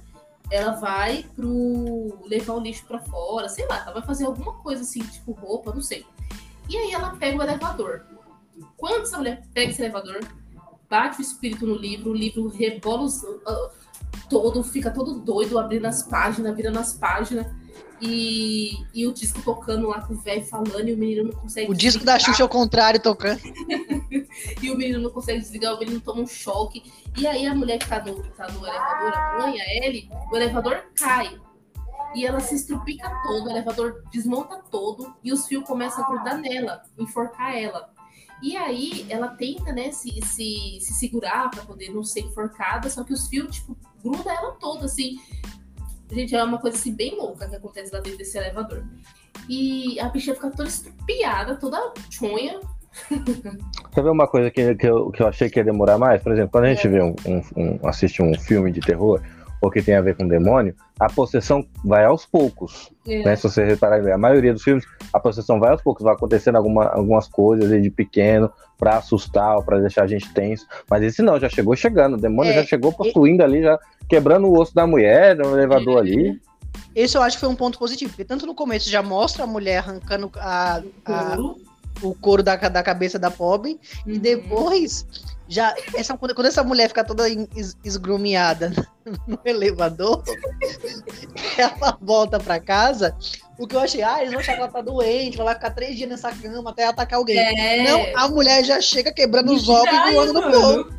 Ela 0.51 0.73
vai 0.73 1.25
pro 1.35 2.21
levar 2.25 2.55
o 2.55 2.61
lixo 2.61 2.85
pra 2.87 3.01
fora, 3.01 3.49
sei 3.49 3.67
lá, 3.67 3.83
ela 3.83 3.95
vai 3.95 4.03
fazer 4.03 4.27
alguma 4.27 4.55
coisa 4.63 4.83
assim, 4.83 5.01
tipo 5.01 5.33
roupa, 5.33 5.75
não 5.75 5.83
sei. 5.83 6.07
E 6.69 6.77
aí 6.77 6.93
ela 6.93 7.17
pega 7.17 7.39
o 7.39 7.43
elevador. 7.43 8.05
Quando 8.77 9.03
essa 9.03 9.19
mulher 9.19 9.43
pega 9.53 9.73
esse 9.73 9.83
elevador, 9.83 10.21
bate 10.89 11.19
o 11.19 11.23
espírito 11.23 11.67
no 11.67 11.75
livro, 11.75 12.11
o 12.11 12.15
livro 12.15 12.49
rebola 12.49 13.09
ah, 13.47 13.71
todo, 14.31 14.63
fica 14.63 14.91
todo 14.91 15.21
doido, 15.21 15.59
abrindo 15.59 15.87
as 15.87 16.03
páginas, 16.05 16.57
virando 16.57 16.79
as 16.79 16.93
páginas. 16.93 17.47
E, 18.01 18.73
e 18.93 19.07
o 19.07 19.13
disco 19.13 19.41
tocando 19.43 19.89
lá 19.89 20.03
com 20.03 20.15
o 20.15 20.19
velho 20.19 20.45
falando 20.45 20.87
e 20.87 20.93
o 20.93 20.99
menino 20.99 21.25
não 21.25 21.33
consegue 21.33 21.71
O 21.71 21.75
disco 21.75 22.05
da 22.05 22.17
desligar, 22.17 22.35
Xuxa 22.35 22.43
ao 22.43 22.49
contrário 22.49 23.01
tocando. 23.01 23.41
E 24.63 24.71
o 24.71 24.77
menino 24.77 25.01
não 25.01 25.11
consegue 25.11 25.41
desligar, 25.41 25.75
o 25.75 25.79
menino 25.79 26.01
toma 26.01 26.21
um 26.21 26.27
choque. 26.27 26.83
E 27.17 27.27
aí 27.27 27.47
a 27.47 27.55
mulher 27.55 27.79
que 27.79 27.89
tá 27.89 28.05
no, 28.05 28.23
tá 28.23 28.47
no 28.49 28.67
elevador, 28.67 29.15
a 29.15 29.39
mãe, 29.39 29.61
a 29.61 29.87
Ellie, 29.87 30.11
o 30.31 30.37
elevador 30.37 30.85
cai. 30.95 31.41
E 32.15 32.27
ela 32.27 32.41
se 32.41 32.55
estrupica 32.55 33.11
todo, 33.23 33.47
o 33.47 33.51
elevador 33.51 34.03
desmonta 34.13 34.63
todo 34.71 35.15
e 35.25 35.33
os 35.33 35.47
fios 35.47 35.65
começam 35.65 36.05
a 36.05 36.09
grudar 36.09 36.39
nela, 36.39 36.83
enforcar 36.99 37.57
ela. 37.57 37.91
E 38.43 38.57
aí 38.57 39.07
ela 39.09 39.29
tenta, 39.29 39.73
né, 39.73 39.91
se, 39.91 40.11
se, 40.23 40.79
se 40.81 40.95
segurar 40.95 41.51
para 41.51 41.65
poder 41.65 41.91
não 41.91 42.05
ser 42.05 42.21
enforcada, 42.21 42.91
só 42.91 43.03
que 43.03 43.13
os 43.13 43.29
fios, 43.29 43.57
tipo, 43.57 43.77
grudam 44.03 44.33
ela 44.33 44.53
toda, 44.53 44.85
assim. 44.85 45.19
Gente, 46.11 46.35
é 46.35 46.43
uma 46.43 46.59
coisa 46.59 46.77
assim 46.77 46.95
bem 46.95 47.17
louca 47.17 47.49
que 47.49 47.57
acontece 47.57 47.93
lá 47.93 48.01
dentro 48.01 48.19
desse 48.19 48.39
elevador. 48.39 48.85
E 49.49 49.99
a 50.01 50.09
bichinha 50.09 50.35
fica 50.35 50.51
toda 50.51 50.69
estrupiada, 50.69 51.57
toda 51.57 51.93
chonha. 52.11 52.61
Quer 53.93 54.03
ver 54.03 54.11
uma 54.11 54.27
coisa 54.27 54.51
que, 54.51 54.75
que, 54.75 54.87
eu, 54.87 55.11
que 55.11 55.23
eu 55.23 55.27
achei 55.27 55.51
que 55.51 55.59
ia 55.59 55.65
demorar 55.65 55.99
mais? 55.99 56.23
Por 56.23 56.33
exemplo, 56.33 56.51
quando 56.53 56.65
a 56.65 56.75
gente 56.75 56.87
É. 56.87 56.91
vê 56.91 57.03
um, 57.03 57.15
um- 57.27 57.43
um- 57.57 57.89
assiste 57.89 58.23
um 58.23 58.33
filme 58.39 58.71
de 58.73 58.81
terror, 58.81 59.21
ou 59.61 59.71
que 59.71 59.83
tem 59.83 59.95
a 59.97 60.01
ver 60.01 60.17
com 60.17 60.27
demônio, 60.29 60.75
a 61.01 61.09
possessão 61.11 61.67
vai 61.85 62.05
aos 62.05 62.27
poucos. 62.27 62.91
É. 63.07 63.23
né? 63.25 63.37
Se 63.37 63.45
você 63.45 63.65
reparar, 63.65 64.07
a 64.13 64.19
maioria 64.19 64.53
dos 64.53 64.63
filmes, 64.63 64.85
a 65.13 65.19
possessão 65.21 65.59
vai 65.59 65.71
aos 65.71 65.83
poucos, 65.83 66.03
vai 66.05 66.15
acontecendo 66.15 66.57
alguma, 66.57 66.85
algumas 66.87 67.27
coisas 67.29 67.83
de 67.83 67.91
pequeno 67.91 68.51
pra 68.79 68.99
assustar, 68.99 69.57
ou 69.57 69.63
pra 69.63 69.79
deixar 69.79 70.03
a 70.05 70.07
gente 70.07 70.33
tenso. 70.35 70.67
Mas 70.91 71.03
esse 71.03 71.23
não, 71.23 71.41
já 71.41 71.49
chegou 71.49 71.75
chegando, 71.75 72.15
o 72.15 72.21
demônio 72.21 72.53
É, 72.53 72.57
já 72.57 72.65
chegou 72.65 72.93
possuindo 72.93 73.43
ali, 73.43 73.63
já 73.63 73.79
quebrando 74.09 74.47
o 74.47 74.59
osso 74.61 74.75
da 74.75 74.87
mulher 74.87 75.37
no 75.37 75.53
elevador 75.57 75.99
É. 75.99 76.01
ali. 76.01 76.41
Esse 76.95 77.17
eu 77.17 77.23
acho 77.23 77.37
que 77.37 77.41
foi 77.41 77.49
um 77.49 77.57
ponto 77.57 77.79
positivo, 77.79 78.11
porque 78.11 78.25
tanto 78.25 78.47
no 78.47 78.55
começo 78.55 78.91
já 78.91 79.03
mostra 79.03 79.45
a 79.45 79.47
mulher 79.47 79.79
arrancando 79.79 80.31
a- 80.37 80.83
a- 81.05 81.37
Couro. 81.37 81.57
o 82.03 82.15
couro 82.15 82.43
da, 82.43 82.57
da 82.57 82.83
cabeça 82.83 83.19
da 83.19 83.31
pobre, 83.31 83.79
e 84.07 84.13
Uhum. 84.13 84.19
depois, 84.19 85.07
já 85.49 85.75
essa, 85.95 86.17
quando, 86.17 86.35
quando 86.35 86.47
essa 86.47 86.63
mulher 86.65 86.89
fica 86.89 87.05
toda 87.05 87.29
en- 87.29 87.49
es- 87.57 87.77
esgrumiada 87.85 88.73
no 89.27 89.39
elevador, 89.45 90.23
ela 91.57 91.97
volta 92.01 92.39
pra 92.39 92.59
casa, 92.61 93.17
o 93.59 93.67
que 93.67 93.75
eu 93.77 93.81
achei, 93.81 94.03
ah, 94.03 94.19
eles 94.21 94.33
vão 94.33 94.41
achar 94.41 94.55
que 94.55 94.61
ela 94.61 94.71
tá 94.71 94.81
doente, 94.81 95.37
vai 95.37 95.47
lá 95.47 95.55
ficar 95.55 95.71
três 95.71 95.97
dias 95.97 96.09
nessa 96.11 96.33
cama 96.33 96.71
até 96.71 96.87
atacar 96.87 97.19
alguém. 97.19 97.39
É. 97.39 97.83
Não, 97.85 98.05
a 98.17 98.29
mulher 98.29 98.65
já 98.65 98.81
chega 98.81 99.13
quebrando 99.13 99.53
os 99.53 99.69
ovos 99.69 99.89
e 99.93 100.13
voando 100.13 100.33
no 100.33 100.43
povo. 100.43 100.91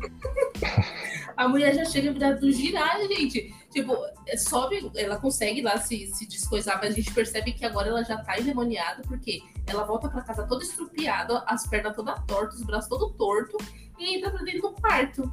A 1.36 1.46
mulher 1.46 1.72
já 1.74 1.84
chega 1.84 2.12
virada 2.12 2.36
do 2.40 2.50
giraia, 2.50 3.06
gente. 3.06 3.54
Tipo, 3.70 3.94
é, 4.26 4.36
sobe, 4.36 4.90
ela 4.96 5.18
consegue 5.20 5.60
lá 5.62 5.76
se, 5.78 6.08
se 6.08 6.26
descoisar, 6.26 6.80
mas 6.82 6.92
a 6.92 6.96
gente 6.96 7.12
percebe 7.12 7.52
que 7.52 7.64
agora 7.64 7.88
ela 7.90 8.02
já 8.02 8.16
tá 8.16 8.36
endemoniada, 8.40 9.02
porque 9.06 9.40
ela 9.66 9.84
volta 9.84 10.08
pra 10.08 10.22
casa 10.22 10.44
toda 10.48 10.64
estrupiada, 10.64 11.44
as 11.46 11.64
pernas 11.66 11.94
todas 11.94 12.18
tortas, 12.26 12.56
os 12.58 12.64
braços 12.64 12.88
todo 12.88 13.10
torto, 13.10 13.56
e 13.98 14.16
entra 14.16 14.30
pra 14.30 14.42
dentro 14.42 14.62
do 14.62 14.70
quarto. 14.72 15.30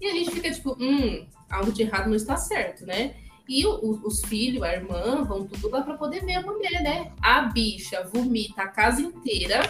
E 0.00 0.06
a 0.06 0.12
gente 0.12 0.30
fica 0.30 0.50
tipo, 0.50 0.76
hum, 0.80 1.26
algo 1.50 1.72
de 1.72 1.82
errado 1.82 2.08
não 2.08 2.16
está 2.16 2.36
certo, 2.36 2.86
né? 2.86 3.14
E 3.48 3.66
o- 3.66 4.00
os 4.04 4.22
filhos, 4.24 4.62
a 4.62 4.72
irmã, 4.72 5.24
vão 5.24 5.44
tudo 5.44 5.68
lá 5.70 5.82
pra 5.82 5.94
poder 5.94 6.24
ver 6.24 6.34
a 6.36 6.42
mulher, 6.42 6.82
né? 6.82 7.10
A 7.20 7.42
bicha 7.42 8.08
vomita 8.12 8.62
a 8.62 8.68
casa 8.68 9.00
inteira. 9.02 9.60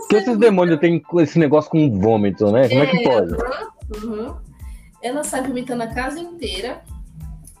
Porque 0.00 0.16
esses 0.16 0.38
demônios 0.38 0.80
têm 0.80 1.02
esse 1.20 1.38
negócio 1.38 1.70
com 1.70 1.98
vômito, 2.00 2.50
né? 2.50 2.68
Como 2.68 2.82
é 2.82 2.86
que 2.86 3.02
pode? 3.02 3.34
Uhum. 4.04 4.34
Ela 5.02 5.22
sai 5.22 5.42
vomitando 5.42 5.82
a 5.82 5.86
casa 5.88 6.18
inteira. 6.18 6.82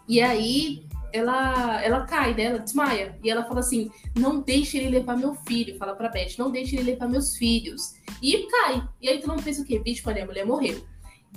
E 0.08 0.20
aí 0.20 0.85
ela, 1.16 1.82
ela 1.82 2.04
cai, 2.06 2.34
né? 2.34 2.44
Ela 2.44 2.58
desmaia. 2.58 3.18
E 3.22 3.30
ela 3.30 3.44
fala 3.44 3.60
assim: 3.60 3.90
não 4.16 4.40
deixe 4.40 4.78
ele 4.78 4.90
levar 4.90 5.16
meu 5.16 5.34
filho. 5.34 5.76
Fala 5.78 5.94
pra 5.94 6.08
Beth, 6.08 6.36
não 6.38 6.50
deixe 6.50 6.76
ele 6.76 6.90
levar 6.90 7.08
meus 7.08 7.36
filhos. 7.36 7.94
E 8.22 8.46
cai. 8.46 8.86
E 9.00 9.08
aí 9.08 9.20
tu 9.20 9.28
não 9.28 9.36
pensa 9.36 9.62
o 9.62 9.64
quê? 9.64 9.78
Bicho, 9.78 10.02
Maria, 10.04 10.24
a 10.24 10.26
mulher 10.26 10.46
morreu. 10.46 10.84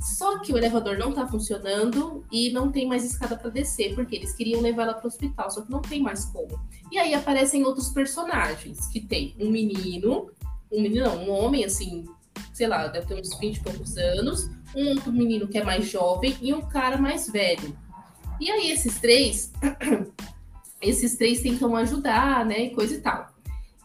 Só 0.02 0.40
que 0.40 0.54
o 0.54 0.58
elevador 0.58 0.98
não 0.98 1.12
tá 1.12 1.28
funcionando 1.28 2.24
e 2.32 2.52
não 2.52 2.72
tem 2.72 2.88
mais 2.88 3.04
escada 3.04 3.36
pra 3.36 3.50
descer, 3.50 3.96
porque 3.96 4.16
eles 4.16 4.34
queriam 4.34 4.62
levar 4.62 4.84
ela 4.84 4.94
pro 4.94 5.08
hospital, 5.08 5.52
só 5.52 5.62
que 5.62 5.72
não 5.72 5.82
tem 5.82 6.02
mais 6.02 6.26
como. 6.26 6.58
E 6.90 6.98
aí 6.98 7.14
aparecem 7.14 7.66
outros 7.66 7.90
personagens, 7.90 8.88
que 8.88 9.02
tem 9.02 9.36
um 9.38 9.50
menino, 9.50 10.32
um 10.72 10.82
menino 10.82 11.06
não, 11.06 11.26
um 11.26 11.32
homem 11.32 11.66
assim, 11.66 12.06
sei 12.54 12.68
lá, 12.68 12.88
deve 12.88 13.08
ter 13.08 13.20
uns 13.20 13.38
20 13.38 13.58
e 13.58 13.60
poucos 13.60 13.98
anos, 13.98 14.50
um 14.74 14.90
outro 14.90 15.12
menino 15.12 15.48
que 15.48 15.58
é 15.58 15.64
mais 15.64 15.86
jovem 15.90 16.36
e 16.42 16.54
um 16.54 16.62
cara 16.62 16.98
mais 16.98 17.30
velho. 17.30 17.78
E 18.40 18.50
aí 18.50 18.72
esses 18.72 19.00
três, 19.00 19.52
esses 20.82 21.18
três 21.18 21.42
tentam 21.42 21.76
ajudar, 21.76 22.46
né, 22.46 22.66
e 22.66 22.76
coisa 22.76 22.96
e 22.96 23.02
tal. 23.02 23.28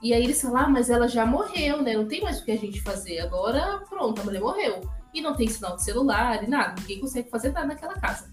E 0.02 0.12
aí 0.12 0.22
eles 0.22 0.40
falam, 0.40 0.58
ah, 0.58 0.68
mas 0.68 0.90
ela 0.90 1.08
já 1.08 1.24
morreu, 1.24 1.82
né, 1.82 1.94
não 1.94 2.06
tem 2.06 2.22
mais 2.22 2.40
o 2.40 2.44
que 2.44 2.52
a 2.52 2.58
gente 2.58 2.80
fazer, 2.82 3.20
agora 3.20 3.82
pronto, 3.88 4.20
a 4.20 4.24
mulher 4.24 4.40
morreu. 4.40 4.88
E 5.12 5.20
não 5.20 5.34
tem 5.34 5.48
sinal 5.48 5.76
de 5.76 5.84
celular 5.84 6.42
e 6.42 6.48
nada, 6.48 6.74
ninguém 6.80 7.00
consegue 7.00 7.30
fazer 7.30 7.52
nada 7.52 7.68
naquela 7.68 7.94
casa. 7.94 8.32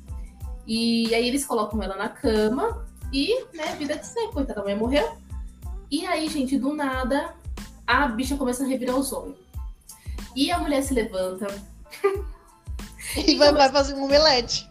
E 0.65 1.13
aí 1.13 1.27
eles 1.27 1.45
colocam 1.45 1.81
ela 1.81 1.95
na 1.95 2.09
cama 2.09 2.85
e, 3.11 3.45
né, 3.53 3.75
vida 3.77 3.97
que 3.97 4.05
segue, 4.05 4.33
coitada, 4.33 4.59
a 4.59 4.63
mulher 4.63 4.77
morreu. 4.77 5.17
E 5.89 6.05
aí, 6.05 6.29
gente, 6.29 6.57
do 6.57 6.73
nada, 6.73 7.33
a 7.85 8.07
bicha 8.07 8.37
começa 8.37 8.63
a 8.63 8.67
revirar 8.67 8.95
os 8.95 9.11
olhos. 9.11 9.37
E 10.35 10.49
a 10.49 10.57
mulher 10.57 10.81
se 10.81 10.93
levanta, 10.93 11.47
E 13.15 13.35
vai, 13.35 13.51
vai 13.51 13.69
fazer 13.69 13.93
um 13.93 14.05
omelete. 14.05 14.70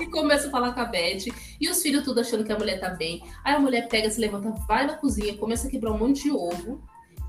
E 0.00 0.06
começa 0.06 0.48
a 0.48 0.50
falar 0.50 0.72
com 0.72 0.80
a 0.80 0.84
Beth. 0.84 1.26
E 1.60 1.68
os 1.68 1.82
filhos 1.82 2.04
tudo 2.04 2.20
achando 2.20 2.44
que 2.44 2.52
a 2.52 2.58
mulher 2.58 2.78
tá 2.80 2.90
bem. 2.90 3.22
Aí 3.44 3.54
a 3.54 3.58
mulher 3.60 3.88
pega, 3.88 4.10
se 4.10 4.20
levanta, 4.20 4.50
vai 4.66 4.86
na 4.86 4.94
cozinha, 4.94 5.36
começa 5.36 5.66
a 5.66 5.70
quebrar 5.70 5.92
um 5.92 5.98
monte 5.98 6.22
de 6.24 6.30
ovo 6.30 6.80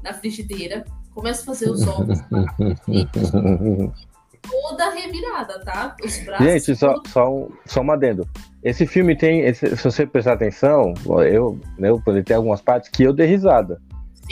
na 0.04 0.14
frigideira, 0.14 0.86
começa 1.14 1.42
a 1.42 1.46
fazer 1.46 1.70
os 1.70 1.86
ovos. 1.88 2.20
toda 4.42 4.90
revirada, 4.90 5.60
tá? 5.64 5.96
Os 6.04 6.18
braços. 6.26 6.46
Gente, 6.46 6.76
só, 6.76 6.96
só, 7.08 7.30
um, 7.32 7.50
só 7.66 7.82
um 7.82 7.92
adendo. 7.92 8.28
Esse 8.64 8.86
filme 8.86 9.16
tem, 9.16 9.42
esse- 9.42 9.76
se 9.76 9.84
você 9.84 10.06
prestar 10.06 10.34
atenção, 10.34 10.94
eu, 11.26 11.60
eu 11.80 12.02
ele 12.08 12.24
tem 12.24 12.36
algumas 12.36 12.62
partes 12.62 12.90
que 12.90 13.04
eu 13.04 13.14
dei 13.14 13.28
risada. 13.28 13.82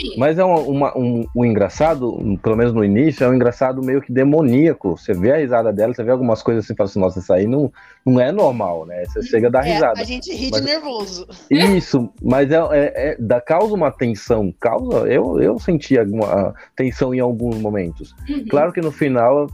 Sim. 0.00 0.14
Mas 0.16 0.38
é 0.38 0.44
uma, 0.44 0.58
uma- 0.60 0.98
um, 0.98 1.24
um 1.36 1.44
engraçado, 1.44 2.38
pelo 2.42 2.56
menos 2.56 2.72
no 2.72 2.84
início, 2.84 3.22
é 3.24 3.28
um 3.28 3.34
engraçado 3.34 3.82
meio 3.82 4.00
que 4.00 4.12
demoníaco. 4.12 4.96
Você 4.96 5.12
vê 5.12 5.32
a 5.32 5.36
risada 5.36 5.72
dela, 5.72 5.92
você 5.92 6.02
vê 6.02 6.10
algumas 6.10 6.42
coisas 6.42 6.64
assim, 6.64 6.74
fala 6.74 6.88
assim, 6.88 6.98
nossa, 7.00 7.18
isso 7.18 7.32
aí 7.32 7.46
não, 7.46 7.70
não 8.06 8.20
é 8.20 8.32
normal, 8.32 8.86
né? 8.86 9.04
Você 9.06 9.22
chega 9.22 9.48
a 9.48 9.50
dar 9.50 9.66
É, 9.66 9.72
risada. 9.74 10.00
a 10.00 10.04
gente 10.04 10.32
ri 10.34 10.48
Mas- 10.50 10.60
de 10.60 10.66
nervoso. 10.66 11.26
Isso, 11.50 12.08
mas 12.22 12.50
é, 12.50 12.56
é, 12.56 13.10
é- 13.12 13.16
dá, 13.18 13.40
causa 13.40 13.74
uma 13.74 13.90
tensão, 13.90 14.52
causa. 14.58 15.06
Eu, 15.08 15.40
eu 15.40 15.58
senti 15.58 15.98
alguma 15.98 16.54
tensão 16.74 17.14
em 17.14 17.20
alguns 17.20 17.58
momentos. 17.58 18.14
Uhum. 18.28 18.44
Claro 18.48 18.72
que 18.72 18.80
no 18.80 18.90
final 18.92 19.46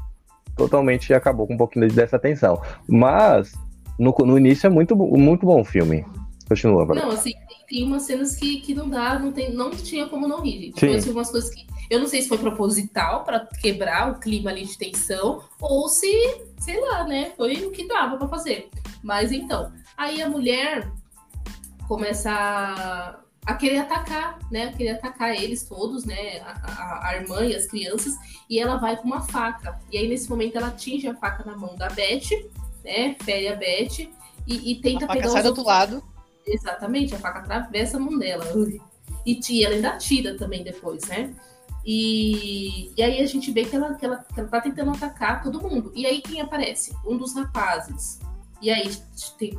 totalmente 0.56 1.12
acabou 1.12 1.46
com 1.46 1.54
um 1.54 1.58
pouquinho 1.58 1.90
dessa 1.92 2.18
tensão. 2.18 2.60
Mas 2.88 3.52
no, 3.98 4.14
no 4.24 4.38
início 4.38 4.66
é 4.66 4.70
muito, 4.70 4.94
muito 4.96 5.44
bom 5.44 5.60
o 5.60 5.64
filme. 5.64 6.04
Continua. 6.48 6.86
Não, 6.86 7.10
assim, 7.10 7.32
tem- 7.68 7.84
umas 7.84 8.02
cenas 8.02 8.36
que, 8.36 8.60
que 8.60 8.74
não 8.74 8.88
dá, 8.88 9.18
não, 9.18 9.32
tem, 9.32 9.52
não 9.52 9.70
tinha 9.70 10.06
como 10.06 10.26
não 10.28 10.40
rir, 10.42 10.60
gente. 10.66 10.80
Foi 10.80 10.94
assim, 10.96 11.10
umas 11.10 11.30
coisas 11.30 11.50
que. 11.50 11.66
Eu 11.88 12.00
não 12.00 12.08
sei 12.08 12.20
se 12.22 12.28
foi 12.28 12.38
proposital 12.38 13.22
pra 13.22 13.46
quebrar 13.46 14.10
o 14.10 14.18
clima 14.18 14.50
ali 14.50 14.64
de 14.64 14.76
tensão, 14.76 15.44
ou 15.60 15.88
se, 15.88 16.10
sei 16.58 16.80
lá, 16.80 17.04
né? 17.04 17.32
Foi 17.36 17.54
o 17.64 17.70
que 17.70 17.86
dava 17.86 18.16
pra 18.16 18.26
fazer. 18.26 18.68
Mas 19.04 19.30
então, 19.30 19.72
aí 19.96 20.20
a 20.20 20.28
mulher 20.28 20.90
começa 21.86 22.30
a, 22.32 23.16
a 23.46 23.54
querer 23.54 23.78
atacar, 23.78 24.38
né? 24.50 24.64
A 24.68 24.72
querer 24.72 24.90
atacar 24.90 25.34
eles 25.34 25.62
todos, 25.62 26.04
né? 26.04 26.40
A, 26.40 26.50
a- 26.72 27.08
a 27.10 27.16
irmã 27.16 27.44
e 27.44 27.54
as 27.54 27.66
crianças, 27.66 28.14
e 28.50 28.58
ela 28.58 28.76
vai 28.78 28.96
com 28.96 29.04
uma 29.04 29.20
faca. 29.22 29.78
E 29.92 29.96
aí, 29.98 30.08
nesse 30.08 30.28
momento, 30.28 30.56
ela 30.56 30.68
atinge 30.68 31.06
a 31.06 31.14
faca 31.14 31.44
na 31.48 31.56
mão 31.56 31.76
da 31.76 31.88
Beth, 31.88 32.30
né? 32.84 33.14
Fere 33.22 33.48
a 33.48 33.54
Beth. 33.54 34.08
E, 34.46 34.72
e 34.72 34.80
tenta 34.80 35.04
A 35.04 35.08
faca 35.08 35.12
pegar 35.20 35.28
sai 35.30 35.40
os 35.40 35.44
do 35.44 35.48
outro 35.50 35.64
lado. 35.64 36.02
Exatamente, 36.46 37.14
a 37.14 37.18
faca 37.18 37.40
atravessa 37.40 37.96
a 37.96 38.00
mão 38.00 38.18
dela. 38.18 38.44
E 39.24 39.34
ti- 39.40 39.64
ela 39.64 39.74
ainda 39.74 39.96
tira 39.98 40.36
também 40.36 40.62
depois, 40.62 41.02
né? 41.08 41.34
E, 41.84 42.92
e 42.96 43.02
aí 43.02 43.20
a 43.20 43.26
gente 43.26 43.50
vê 43.52 43.64
que 43.64 43.74
ela, 43.76 43.94
que, 43.94 44.04
ela, 44.04 44.16
que 44.32 44.38
ela 44.40 44.48
tá 44.48 44.60
tentando 44.60 44.90
atacar 44.90 45.42
todo 45.42 45.60
mundo. 45.60 45.92
E 45.94 46.04
aí 46.06 46.20
quem 46.20 46.40
aparece? 46.40 46.94
Um 47.06 47.16
dos 47.16 47.34
rapazes. 47.34 48.18
E 48.60 48.70
aí 48.70 48.90
tem- 49.38 49.58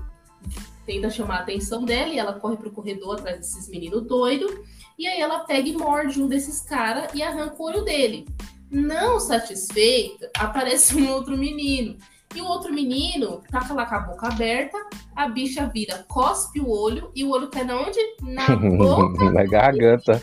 tenta 0.86 1.10
chamar 1.10 1.38
a 1.38 1.40
atenção 1.42 1.84
dela 1.86 2.14
e 2.14 2.20
ela 2.20 2.34
corre 2.40 2.58
pro 2.58 2.72
corredor 2.72 3.18
atrás 3.20 3.38
desses 3.38 3.70
meninos 3.70 4.06
doidos. 4.06 4.52
E 4.98 5.08
aí 5.08 5.22
ela 5.22 5.40
pega 5.40 5.68
e 5.70 5.74
morde 5.78 6.22
um 6.22 6.28
desses 6.28 6.62
caras 6.62 7.14
e 7.14 7.22
arranca 7.22 7.56
o 7.62 7.66
olho 7.66 7.84
dele. 7.84 8.28
Não 8.70 9.20
satisfeita, 9.20 10.30
aparece 10.38 10.96
um 10.98 11.10
outro 11.12 11.38
menino. 11.38 11.98
E 12.38 12.42
o 12.42 12.46
outro 12.46 12.72
menino 12.72 13.42
tá 13.50 13.66
lá 13.74 13.88
com 13.88 13.96
a 13.96 14.00
boca 14.00 14.28
aberta, 14.28 14.78
a 15.16 15.28
bicha 15.28 15.66
vira, 15.74 16.06
cospe 16.08 16.60
o 16.60 16.70
olho 16.70 17.10
e 17.16 17.24
o 17.24 17.32
olho 17.32 17.50
cai 17.50 17.64
na 17.64 17.82
onde? 17.82 17.98
Na 18.22 18.46
boca. 18.56 19.32
na 19.32 19.44
garganta. 19.44 20.22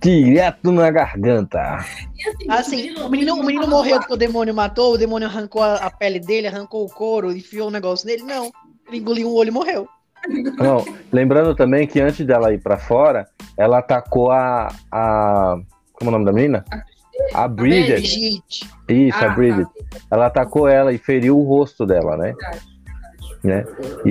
Direto 0.00 0.70
na 0.70 0.88
garganta. 0.92 1.84
E 2.14 2.28
assim, 2.28 2.46
Assim, 2.48 2.94
o 3.00 3.08
menino, 3.08 3.34
o 3.34 3.42
menino 3.44 3.66
morreu 3.66 3.98
porque 3.98 4.14
o 4.14 4.16
demônio 4.16 4.54
matou, 4.54 4.94
o 4.94 4.98
demônio 4.98 5.26
arrancou 5.26 5.64
a, 5.64 5.90
pele 5.90 6.20
dele, 6.20 6.46
arrancou 6.46 6.84
o 6.84 6.88
couro, 6.88 7.32
enfiou 7.32 7.66
um 7.66 7.72
negócio 7.72 8.06
nele. 8.06 8.22
Não. 8.22 8.52
Ele 8.86 8.98
engoliu 8.98 9.28
um 9.28 9.34
olho 9.34 9.48
e 9.48 9.50
morreu. 9.50 9.88
Não, 10.58 10.84
lembrando 11.10 11.56
também 11.56 11.88
que 11.88 12.00
antes 12.00 12.24
dela 12.24 12.54
ir 12.54 12.62
pra 12.62 12.78
fora, 12.78 13.28
ela 13.56 13.78
atacou 13.78 14.30
a. 14.30 14.68
a 14.92 15.58
como 15.94 16.08
é 16.08 16.08
o 16.08 16.12
nome 16.12 16.24
da 16.24 16.32
menina? 16.32 16.64
A 17.34 17.46
Bridget. 17.48 18.00
Brigitte. 18.00 18.68
Isso, 18.88 19.18
Ah, 19.18 19.26
a 19.26 19.34
Bridget. 19.34 19.68
Ela 20.10 20.26
atacou 20.26 20.68
ela 20.68 20.92
e 20.92 20.98
feriu 20.98 21.38
o 21.38 21.42
rosto 21.44 21.84
dela, 21.86 22.16
né? 22.16 22.34
Né? 23.44 23.64
E, 24.04 24.10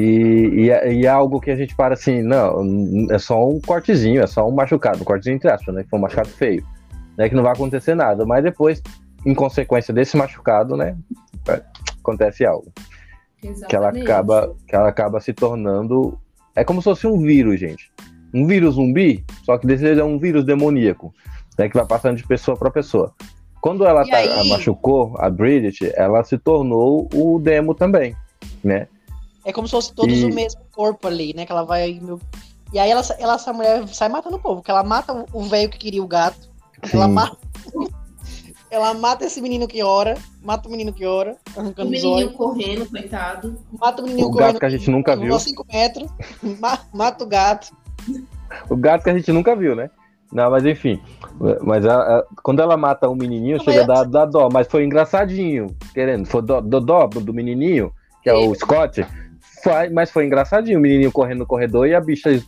e, 0.54 0.70
é- 0.72 0.94
e 0.94 1.06
é 1.06 1.10
algo 1.10 1.42
que 1.42 1.52
a 1.52 1.56
gente 1.56 1.76
para 1.76 1.94
assim, 1.94 2.22
não, 2.22 3.08
é 3.12 3.18
só 3.18 3.48
um 3.50 3.60
cortezinho, 3.60 4.22
é 4.24 4.28
só 4.28 4.48
um 4.48 4.52
machucado, 4.52 5.02
um 5.02 5.04
cortezinho 5.04 5.36
entre 5.36 5.52
aspas, 5.52 5.76
né? 5.76 5.84
Que 5.84 5.90
foi 5.90 6.00
um 6.00 6.02
machucado 6.02 6.30
feio, 6.30 6.64
né? 7.18 7.28
Que 7.28 7.36
não 7.36 7.44
vai 7.44 7.52
acontecer 7.52 7.94
nada, 7.94 8.26
mas 8.26 8.42
depois, 8.44 8.82
em 9.26 9.34
consequência 9.34 9.94
desse 9.94 10.16
machucado, 10.16 10.78
né? 10.78 10.96
é, 11.50 11.62
Acontece 12.00 12.46
algo. 12.46 12.72
Que 13.42 13.48
ela 13.76 13.88
Exatamente. 13.90 14.04
acaba, 14.04 14.56
que 14.68 14.76
ela 14.76 14.88
acaba 14.88 15.20
se 15.20 15.34
tornando. 15.34 16.18
É 16.56 16.64
como 16.64 16.82
se 16.82 16.86
fosse 16.86 17.06
um 17.06 17.20
vírus, 17.20 17.60
gente. 17.60 17.92
Um 18.34 18.48
vírus 18.48 18.76
zumbi, 18.76 19.24
só 19.44 19.58
que 19.58 19.68
desse 19.68 19.88
é 20.00 20.04
um 20.04 20.18
vírus 20.18 20.44
demoníaco, 20.46 21.14
né? 21.58 21.68
Que 21.70 21.76
vai 21.78 21.86
passando 21.86 22.18
de 22.18 22.26
pessoa 22.28 22.56
para 22.58 22.70
pessoa. 22.72 23.14
Quando 23.62 23.86
ela 23.86 24.06
tá- 24.08 24.18
aí- 24.18 24.50
machucou 24.50 25.16
a 25.18 25.30
Bridget, 25.30 25.92
ela 25.96 26.24
se 26.24 26.38
tornou 26.38 27.10
o 27.14 27.40
demo 27.40 27.74
também, 27.74 28.16
né? 28.64 28.88
É 29.44 29.52
como 29.52 29.68
se 29.68 29.72
fosse 29.72 29.94
todos 29.94 30.18
E- 30.18 30.26
o 30.26 30.34
mesmo 30.34 30.62
corpo 30.74 31.08
ali, 31.08 31.34
né? 31.34 31.46
Que 31.46 31.52
ela 31.52 31.64
vai. 31.64 32.00
meu- 32.02 32.20
E 32.74 32.78
aí 32.80 32.90
ela, 32.92 33.02
ela, 33.18 33.36
essa 33.36 33.54
mulher 33.54 33.88
sai 33.88 34.10
matando 34.10 34.36
o 34.36 34.40
povo, 34.40 34.62
que 34.62 34.70
ela 34.70 34.84
mata 34.84 35.14
o- 35.14 35.26
o 35.34 35.44
velho 35.44 35.70
que 35.70 35.78
queria 35.78 36.04
o 36.04 36.08
gato. 36.08 36.50
Ela 36.94 37.08
mata. 37.08 37.38
ela 38.70 38.94
mata 38.94 39.24
esse 39.26 39.40
menino 39.42 39.68
que 39.68 39.82
ora, 39.82 40.16
mata 40.44 40.68
o 40.68 40.72
menino 40.72 40.92
que 40.92 41.06
ora, 41.06 41.38
O 41.56 41.60
arrancando 41.62 41.88
os 41.88 41.92
menininho 42.02 42.28
olhos, 42.28 42.36
correndo, 42.36 42.86
coitado. 42.90 43.58
mata 43.80 44.02
o 44.02 44.04
menininho 44.04 44.28
O 44.28 44.32
correndo. 44.32 44.48
gato 44.54 44.60
que 44.60 44.66
a 44.66 44.70
gente 44.70 44.90
nunca 44.92 45.16
viu. 45.16 45.40
5 45.40 45.66
metros, 45.72 46.10
ma- 46.60 46.80
mata 46.94 47.24
o 47.24 47.28
gato. 47.28 47.76
O 48.70 48.76
gato 48.76 49.04
que 49.04 49.10
a 49.10 49.14
gente 49.18 49.32
nunca 49.32 49.56
viu, 49.56 49.76
né? 49.76 49.90
Não, 50.32 50.52
mas 50.52 50.66
enfim. 50.66 51.02
Mas 51.64 51.86
a- 51.86 52.20
a- 52.20 52.26
quando 52.44 52.62
ela 52.62 52.76
mata 52.76 53.08
o 53.10 53.16
menininho, 53.16 53.58
Não, 53.58 53.64
chega 53.64 53.84
a 54.00 54.04
dar, 54.04 54.26
dó. 54.26 54.50
Mas 54.52 54.68
foi 54.68 54.84
engraçadinho, 54.84 55.68
querendo. 55.94 56.26
Foi 56.28 56.42
dó, 56.42 56.60
dó, 56.60 56.80
dó 56.80 57.08
do 57.08 57.34
menininho, 57.34 57.94
que 58.22 58.30
é 58.30 58.34
o 58.34 58.54
Scott. 58.56 59.06
Foi, 59.64 59.90
mas 59.90 60.12
foi 60.12 60.26
engraçadinho. 60.26 60.80
O 60.80 60.82
menininho 60.82 61.12
correndo 61.12 61.40
no 61.40 61.46
corredor 61.46 61.88
e 61.88 61.96
a 61.96 62.02
bicha 62.02 62.44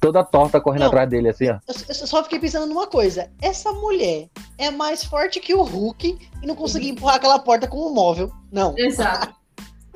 toda 0.00 0.22
torta 0.22 0.60
correndo 0.60 0.82
Não. 0.82 0.88
atrás 0.88 1.08
dele, 1.08 1.30
assim, 1.30 1.48
ó. 1.48 1.54
Eu, 1.66 1.74
eu 1.88 1.94
só 1.94 2.22
fiquei 2.22 2.38
pensando 2.38 2.66
numa 2.66 2.86
coisa. 2.86 3.30
Essa 3.40 3.72
mulher 3.72 4.28
é 4.58 4.70
mais 4.70 5.02
forte 5.02 5.40
que 5.40 5.54
o 5.54 5.62
Hulk 5.62 6.18
e 6.42 6.46
não 6.46 6.54
conseguiu 6.54 6.90
empurrar 6.90 7.16
aquela 7.16 7.38
porta 7.38 7.66
com 7.66 7.78
um 7.78 7.94
móvel. 7.94 8.30
Não. 8.52 8.74
Exato. 8.76 9.34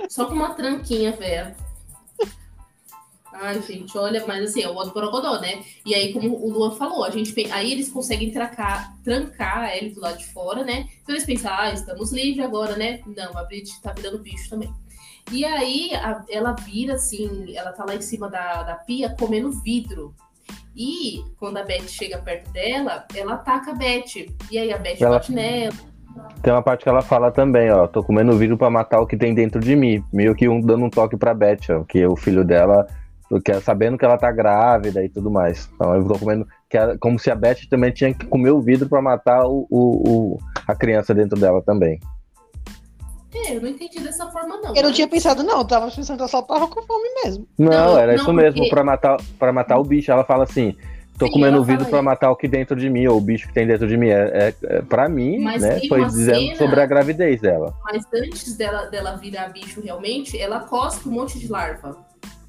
Só 0.08 0.24
com 0.26 0.34
uma 0.34 0.54
tranquinha, 0.54 1.12
velho. 1.12 1.54
Ai, 3.32 3.60
gente, 3.62 3.96
olha, 3.96 4.22
mas 4.26 4.50
assim, 4.50 4.62
é 4.62 4.68
o 4.68 4.74
modo 4.74 4.92
Borogodó, 4.92 5.40
né? 5.40 5.62
E 5.86 5.94
aí, 5.94 6.12
como 6.12 6.34
o 6.36 6.50
Luan 6.50 6.72
falou, 6.72 7.02
a 7.04 7.10
gente 7.10 7.34
aí 7.50 7.72
eles 7.72 7.90
conseguem 7.90 8.30
trancar, 8.30 8.94
trancar 9.02 9.58
a 9.60 9.76
Ellie 9.76 9.90
do 9.94 10.00
lado 10.00 10.18
de 10.18 10.26
fora, 10.26 10.62
né? 10.62 10.86
Então 11.02 11.14
eles 11.14 11.24
pensam, 11.24 11.50
ah, 11.52 11.72
estamos 11.72 12.12
livres 12.12 12.44
agora, 12.44 12.76
né? 12.76 13.00
Não, 13.06 13.36
a 13.36 13.42
Bridget 13.44 13.80
tá 13.80 13.92
virando 13.92 14.18
bicho 14.18 14.50
também. 14.50 14.70
E 15.30 15.44
aí 15.44 15.94
a- 15.94 16.22
ela 16.28 16.52
vira 16.52 16.94
assim, 16.94 17.54
ela 17.56 17.72
tá 17.72 17.84
lá 17.86 17.94
em 17.94 18.02
cima 18.02 18.28
da, 18.28 18.62
da 18.64 18.74
pia 18.74 19.14
comendo 19.18 19.50
vidro. 19.50 20.14
E 20.76 21.22
quando 21.38 21.56
a 21.58 21.62
Beth 21.62 21.86
chega 21.88 22.18
perto 22.18 22.50
dela, 22.52 23.06
ela 23.14 23.34
ataca 23.34 23.70
a 23.70 23.74
Beth. 23.74 24.26
E 24.50 24.58
aí 24.58 24.72
a 24.72 24.78
Beth 24.78 24.96
Ela- 25.00 25.12
bate 25.16 25.32
nela. 25.32 25.72
Tem 26.42 26.52
uma 26.52 26.62
parte 26.62 26.82
que 26.82 26.88
ela 26.88 27.00
fala 27.02 27.30
também, 27.30 27.70
ó. 27.70 27.86
Tô 27.86 28.02
comendo 28.02 28.36
vidro 28.36 28.58
pra 28.58 28.68
matar 28.68 29.00
o 29.00 29.06
que 29.06 29.16
tem 29.16 29.34
dentro 29.34 29.60
de 29.60 29.74
mim. 29.74 30.04
Meio 30.12 30.34
que 30.34 30.48
um, 30.48 30.60
dando 30.60 30.84
um 30.84 30.90
toque 30.90 31.16
pra 31.16 31.32
Beth, 31.32 31.60
ó. 31.70 31.84
Que 31.84 32.04
o 32.06 32.16
filho 32.16 32.44
dela, 32.44 32.86
que 33.40 33.52
é 33.52 33.60
sabendo 33.60 33.96
que 33.96 34.04
ela 34.04 34.18
tá 34.18 34.30
grávida 34.30 35.02
e 35.04 35.08
tudo 35.08 35.30
mais. 35.30 35.68
Então 35.74 35.94
eu 35.94 36.06
tô 36.06 36.18
comendo. 36.18 36.46
Que 36.68 36.78
como 36.98 37.18
se 37.18 37.30
a 37.30 37.34
Beth 37.34 37.68
também 37.70 37.90
tinha 37.92 38.12
que 38.12 38.26
comer 38.26 38.50
o 38.50 38.60
vidro 38.60 38.88
pra 38.88 39.00
matar 39.00 39.46
o, 39.46 39.66
o- 39.70 40.08
o- 40.34 40.38
a 40.66 40.74
criança 40.74 41.14
dentro 41.14 41.38
dela 41.38 41.62
também. 41.62 41.98
É, 43.34 43.56
eu 43.56 43.62
não 43.62 43.68
entendi 43.70 43.98
dessa 44.00 44.26
forma, 44.30 44.56
não. 44.58 44.70
Eu 44.70 44.82
não 44.82 44.82
mas- 44.84 44.94
tinha 44.96 45.08
pensado, 45.08 45.42
não. 45.42 45.58
Eu 45.58 45.64
tava 45.64 45.90
pensando 45.90 46.16
que 46.16 46.22
ela 46.22 46.28
só 46.28 46.42
tava 46.42 46.68
com 46.68 46.82
fome 46.82 47.08
mesmo. 47.24 47.46
Não, 47.58 47.70
Não, 47.70 47.98
era 47.98 48.12
não, 48.14 48.22
isso 48.22 48.32
mesmo, 48.32 48.58
porque- 48.58 48.70
pra 48.70 48.84
matar, 48.84 49.16
pra 49.38 49.52
matar 49.52 49.78
o 49.78 49.84
bicho. 49.84 50.12
Ela 50.12 50.22
fala 50.24 50.44
assim: 50.44 50.76
tô 51.18 51.26
Sim, 51.26 51.32
comendo 51.32 51.56
ela 51.56 51.64
vidro 51.64 51.86
isso. 51.86 52.02
matar 52.02 52.30
o 52.30 52.36
que 52.36 52.46
dentro 52.46 52.76
de 52.76 52.90
mim, 52.90 53.06
ou 53.06 53.16
o 53.16 53.20
bicho 53.22 53.48
que 53.48 53.54
tem 53.54 53.66
dentro 53.66 53.88
de 53.88 53.96
mim. 53.96 54.08
É, 54.08 54.14
é, 54.48 54.54
é, 54.76 54.82
pra 54.82 55.08
mim, 55.08 55.38
Mas 55.38 55.62
né? 55.62 55.80
Foi 55.88 56.04
dizendo 56.04 56.38
cena- 56.40 56.56
sobre 56.56 56.80
a 56.82 56.86
gravidez 56.86 57.40
dela. 57.40 57.72
Mas 57.84 58.04
antes 58.14 58.54
dela, 58.56 58.84
dela 58.86 59.16
virar 59.16 59.48
bicho 59.48 59.80
realmente, 59.80 60.38
ela 60.38 60.60
cospe 60.60 61.08
um 61.08 61.12
monte 61.12 61.38
de 61.38 61.48
larva. 61.50 61.96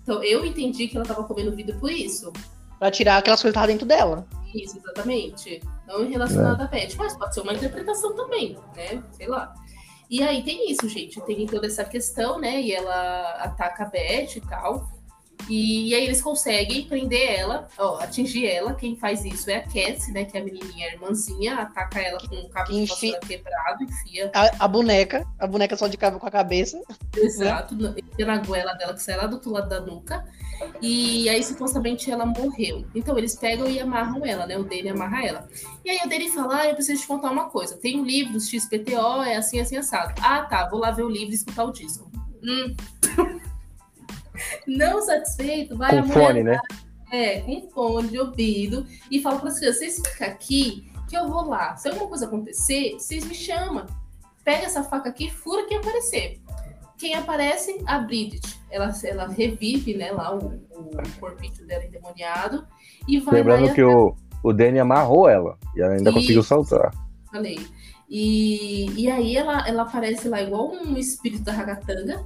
Então 0.04 0.24
eu 0.24 0.46
entendi 0.46 0.88
que 0.88 0.96
ela 0.96 1.06
tava 1.06 1.24
comendo 1.24 1.52
vidro 1.56 1.80
por 1.80 1.92
isso. 1.92 2.32
Pra 2.78 2.92
tirar 2.92 3.18
aquelas 3.18 3.42
coisas 3.42 3.54
que 3.54 3.60
estavam 3.60 3.68
dentro 3.68 3.88
dela. 3.88 4.28
Isso, 4.54 4.78
exatamente. 4.78 5.62
Não 5.88 6.08
relacionado 6.08 6.62
É. 6.62 6.66
a 6.66 6.68
pet. 6.68 6.96
Mas 6.98 7.16
pode 7.18 7.34
ser 7.34 7.42
uma 7.42 7.54
interpretação 7.54 8.16
também, 8.16 8.58
né? 8.76 9.02
Sei 9.12 9.28
lá. 9.28 9.54
E 10.10 10.22
aí 10.22 10.44
tem 10.44 10.70
isso, 10.70 10.88
gente. 10.88 11.20
Tem 11.22 11.46
toda 11.48 11.66
essa 11.66 11.84
questão, 11.84 12.40
né? 12.40 12.62
E 12.62 12.72
ela 12.74 13.32
ataca 13.40 13.84
a 13.84 13.88
Beth 13.88 14.36
e 14.36 14.42
tal. 14.42 14.88
E, 15.50 15.90
e 15.90 15.96
aí 15.96 16.06
eles 16.06 16.22
conseguem 16.22 16.86
prender 16.86 17.40
ela, 17.40 17.68
ó, 17.78 18.00
atingir 18.00 18.48
ela. 18.48 18.74
Quem 18.74 18.96
faz 18.96 19.26
isso 19.26 19.50
é 19.50 19.58
a 19.58 19.62
Cassie, 19.62 20.14
né? 20.14 20.26
Que 20.26 20.38
é 20.38 20.42
a 20.42 20.44
menininha, 20.44 20.90
a 20.90 20.94
irmãzinha. 20.94 21.56
Ataca 21.56 22.00
ela 22.00 22.20
com 22.28 22.36
um 22.36 22.50
cabo 22.50 22.72
de 22.72 22.86
vassoura 22.86 23.20
quebrado, 23.20 23.84
enfia 23.84 24.32
A, 24.34 24.66
a 24.66 24.68
boneca, 24.68 25.26
a 25.40 25.48
boneca 25.48 25.76
só 25.76 25.88
de 25.88 25.98
cabo 25.98 26.20
com 26.20 26.28
a 26.28 26.32
cabeça. 26.32 26.82
Exato, 27.16 27.76
enfia 27.76 28.26
na 28.26 28.38
goela 28.38 28.74
dela 28.74 28.94
que 28.94 29.02
sai 29.02 29.18
lá 29.18 29.28
do 29.28 29.36
outro 29.36 29.52
lado 29.52 29.70
da 29.70 29.82
nuca. 29.82 30.24
E 30.82 31.28
aí, 31.28 31.44
supostamente, 31.44 32.10
ela 32.10 32.26
morreu. 32.26 32.86
Então, 32.96 33.18
eles 33.18 33.36
pegam 33.36 33.70
e 33.70 33.80
amarram 33.80 34.26
ela, 34.26 34.46
né? 34.46 34.58
O 34.58 34.64
Danny 34.64 34.90
amarra 34.90 35.26
ela. 35.26 35.48
E 35.84 35.90
aí, 35.90 36.00
o 36.06 36.10
Danny 36.10 36.30
fala: 36.30 36.62
ah, 36.62 36.68
eu 36.68 36.76
preciso 36.76 37.02
te 37.02 37.08
contar 37.08 37.32
uma 37.32 37.50
coisa. 37.50 37.76
Tem 37.76 38.00
um 38.00 38.06
livro, 38.06 38.40
XPTO, 38.40 39.24
é 39.24 39.36
assim, 39.36 39.60
assim, 39.60 39.78
assado. 39.78 40.14
Ah, 40.22 40.44
tá, 40.44 40.70
vou 40.70 40.80
lá 40.80 40.92
ver 40.92 41.04
o 41.04 41.10
livro 41.10 41.32
e 41.32 41.36
escutar 41.36 41.66
o 41.66 41.72
disco. 41.72 42.10
Hum. 42.44 42.76
Não 44.68 45.02
satisfeito, 45.02 45.78
vai 45.78 46.02
Com 46.02 46.10
fone, 46.10 46.44
né? 46.44 46.60
É, 47.12 47.42
com 47.42 47.70
fone 47.70 48.10
de 48.10 48.20
ouvido. 48.20 48.86
E 49.10 49.22
fala 49.22 49.40
para 49.40 49.50
as 49.50 49.60
crianças: 49.60 49.80
vocês 49.80 50.08
ficam 50.08 50.28
aqui, 50.28 50.92
que 51.08 51.16
eu 51.16 51.28
vou 51.28 51.48
lá. 51.48 51.76
Se 51.76 51.88
alguma 51.90 52.08
coisa 52.08 52.26
acontecer, 52.26 52.94
vocês 52.94 53.26
me 53.26 53.36
chamam. 53.36 53.86
Pega 54.44 54.66
essa 54.66 54.84
faca 54.84 55.10
aqui, 55.10 55.30
fura 55.30 55.66
quem 55.68 55.78
aparecer. 55.78 56.42
Quem 56.98 57.16
aparece? 57.16 57.82
A 57.86 58.00
Bridget. 58.00 58.60
Ela, 58.70 58.92
ela 59.04 59.28
revive, 59.28 59.94
né, 59.94 60.12
lá 60.12 60.36
o, 60.36 60.48
o 60.72 61.20
corpinho 61.20 61.66
dela 61.68 61.86
endemoniado. 61.86 62.66
E 63.08 63.20
vai 63.20 63.36
Lembrando 63.36 63.68
e 63.68 63.74
que 63.74 63.84
o, 63.84 64.16
o 64.42 64.54
Danny 64.54 64.80
amarrou 64.80 65.30
ela 65.30 65.58
e 65.76 65.82
ela 65.82 65.94
ainda 65.94 66.10
Isso. 66.10 66.20
conseguiu 66.20 66.44
saltar. 66.44 66.92
falei. 67.32 67.60
E, 68.10 68.90
e 69.00 69.10
aí 69.10 69.36
ela, 69.36 69.68
ela 69.68 69.84
aparece 69.84 70.30
lá 70.30 70.42
igual 70.42 70.72
um 70.72 70.98
espírito 70.98 71.44
da 71.44 71.52
ragatanga 71.52 72.24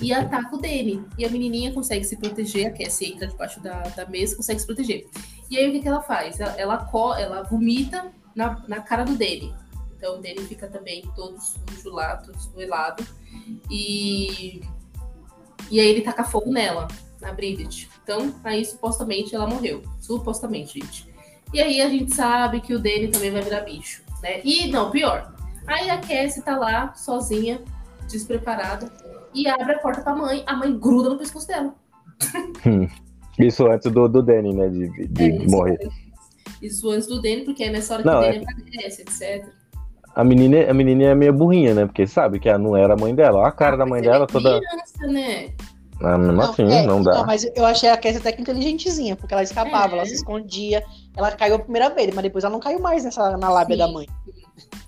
e 0.00 0.12
ataca 0.12 0.54
o 0.54 0.58
Danny. 0.60 1.04
E 1.16 1.24
a 1.24 1.30
menininha 1.30 1.72
consegue 1.72 2.04
se 2.04 2.16
proteger, 2.16 2.66
a 2.68 2.70
Cassie 2.70 3.12
entra 3.12 3.26
debaixo 3.26 3.60
da, 3.60 3.82
da 3.82 4.06
mesa 4.06 4.36
consegue 4.36 4.60
se 4.60 4.66
proteger. 4.66 5.06
E 5.50 5.56
aí 5.56 5.68
o 5.68 5.72
que, 5.72 5.80
que 5.80 5.88
ela 5.88 6.02
faz? 6.02 6.38
Ela, 6.40 6.52
ela, 6.58 6.76
co- 6.84 7.14
ela 7.14 7.42
vomita 7.42 8.12
na, 8.34 8.62
na 8.68 8.80
cara 8.80 9.04
do 9.04 9.12
Danny. 9.16 9.54
Então 9.96 10.18
o 10.18 10.22
Danny 10.22 10.40
fica 10.46 10.68
também 10.68 11.02
todo 11.16 11.38
sujo 11.40 11.90
lá, 11.90 12.16
todo 12.18 12.36
esgoelado. 12.36 13.04
E, 13.70 14.60
e 15.70 15.80
aí 15.80 15.88
ele 15.88 16.02
taca 16.02 16.22
fogo 16.24 16.52
nela, 16.52 16.86
na 17.20 17.32
Bridget. 17.32 17.88
Então 18.02 18.34
aí 18.44 18.64
supostamente 18.64 19.34
ela 19.34 19.46
morreu. 19.46 19.82
Supostamente, 20.00 20.78
gente. 20.80 21.08
E 21.52 21.60
aí 21.60 21.80
a 21.80 21.88
gente 21.88 22.14
sabe 22.14 22.60
que 22.60 22.74
o 22.74 22.78
Danny 22.78 23.08
também 23.08 23.30
vai 23.30 23.42
virar 23.42 23.62
bicho, 23.62 24.02
né? 24.22 24.40
E 24.44 24.68
não, 24.68 24.90
pior. 24.90 25.34
Aí 25.66 25.90
a 25.90 25.98
Cassie 25.98 26.42
tá 26.42 26.56
lá, 26.56 26.94
sozinha, 26.94 27.62
despreparada, 28.08 28.90
e 29.42 29.48
abre 29.48 29.74
a 29.74 29.78
porta 29.78 30.00
pra 30.02 30.14
mãe. 30.14 30.42
A 30.46 30.54
mãe 30.56 30.76
gruda 30.78 31.10
no 31.10 31.18
pescoço 31.18 31.46
dela. 31.46 31.74
Isso 33.38 33.66
antes 33.66 33.90
do, 33.92 34.08
do 34.08 34.22
Danny, 34.22 34.52
né? 34.54 34.68
De, 34.68 35.08
de 35.08 35.22
É, 35.22 35.36
isso, 35.36 35.50
morrer. 35.50 35.78
Isso 36.60 36.90
antes 36.90 37.06
do 37.06 37.20
Danny, 37.22 37.44
porque 37.44 37.64
é 37.64 37.70
nessa 37.70 37.94
hora 37.94 38.04
Não, 38.04 38.20
que 38.20 38.26
o 38.26 38.30
é 38.30 38.32
Danny 38.40 38.46
aparece, 38.74 39.02
etc. 39.02 39.46
A 40.14 40.24
menina, 40.24 40.68
a 40.68 40.74
menina 40.74 41.04
é 41.04 41.14
meio 41.14 41.32
burrinha, 41.32 41.74
né? 41.74 41.86
Porque 41.86 42.06
sabe 42.06 42.40
que 42.40 42.48
ela 42.48 42.58
não 42.58 42.76
era 42.76 42.94
a 42.94 42.96
mãe 42.96 43.14
dela. 43.14 43.38
Olha 43.38 43.48
a 43.48 43.52
cara 43.52 43.76
da 43.76 43.86
mãe 43.86 44.00
ela 44.02 44.12
dela 44.12 44.24
é 44.24 44.26
toda. 44.26 44.58
criança, 44.60 45.06
né? 45.06 45.50
Ah, 46.00 46.16
mesmo 46.16 46.40
assim, 46.42 46.62
é, 46.72 46.86
não 46.86 47.02
dá. 47.02 47.24
mas 47.26 47.44
eu 47.56 47.64
achei 47.64 47.88
a 47.90 47.96
Cassie 47.96 48.18
até 48.20 48.30
que 48.30 48.40
inteligentezinha, 48.40 49.16
porque 49.16 49.34
ela 49.34 49.42
escapava, 49.42 49.94
É. 49.94 49.98
ela 49.98 50.06
se 50.06 50.14
escondia. 50.14 50.82
Ela 51.16 51.32
caiu 51.32 51.56
a 51.56 51.58
primeira 51.58 51.90
vez, 51.90 52.12
mas 52.14 52.22
depois 52.22 52.44
ela 52.44 52.52
não 52.52 52.60
caiu 52.60 52.78
mais 52.80 53.04
nessa, 53.04 53.36
na 53.36 53.48
lábia 53.50 53.74
Sim. 53.76 53.78
da 53.82 53.88
mãe. 53.88 54.06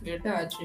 Verdade. 0.02 0.56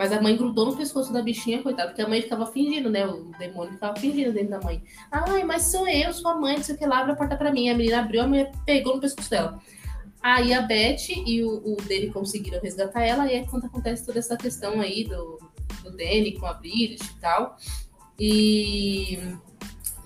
Mas 0.00 0.12
a 0.12 0.22
mãe 0.22 0.34
grudou 0.34 0.64
no 0.64 0.74
pescoço 0.74 1.12
da 1.12 1.20
bichinha, 1.20 1.62
coitada, 1.62 1.90
porque 1.90 2.00
a 2.00 2.08
mãe 2.08 2.22
ficava 2.22 2.46
fingindo, 2.46 2.88
né? 2.88 3.06
O 3.06 3.32
demônio 3.38 3.74
ficava 3.74 3.94
fingindo 4.00 4.32
dentro 4.32 4.48
da 4.48 4.58
mãe. 4.58 4.82
Ai, 5.12 5.44
mas 5.44 5.64
sou 5.64 5.86
eu, 5.86 6.10
sua 6.14 6.40
mãe, 6.40 6.56
não 6.56 6.62
sei 6.62 6.74
o 6.74 6.78
que 6.78 6.86
lá, 6.86 7.00
abre 7.00 7.12
a 7.12 7.16
porta 7.16 7.36
pra 7.36 7.52
mim. 7.52 7.68
A 7.68 7.74
menina 7.74 8.00
abriu, 8.00 8.22
a 8.22 8.26
mulher 8.26 8.50
pegou 8.64 8.94
no 8.94 9.00
pescoço 9.02 9.28
dela. 9.28 9.60
Aí 10.22 10.54
a 10.54 10.62
Beth 10.62 11.10
e 11.26 11.44
o, 11.44 11.74
o 11.74 11.76
Danny 11.86 12.08
conseguiram 12.08 12.62
resgatar 12.62 13.02
ela, 13.02 13.30
e 13.30 13.34
é 13.34 13.44
quando 13.44 13.66
acontece 13.66 14.06
toda 14.06 14.18
essa 14.18 14.38
questão 14.38 14.80
aí 14.80 15.04
do, 15.04 15.38
do 15.82 15.90
Danny 15.90 16.32
com 16.40 16.46
a 16.46 16.54
Bridget 16.54 17.04
e 17.04 17.20
tal. 17.20 17.58
E. 18.18 19.18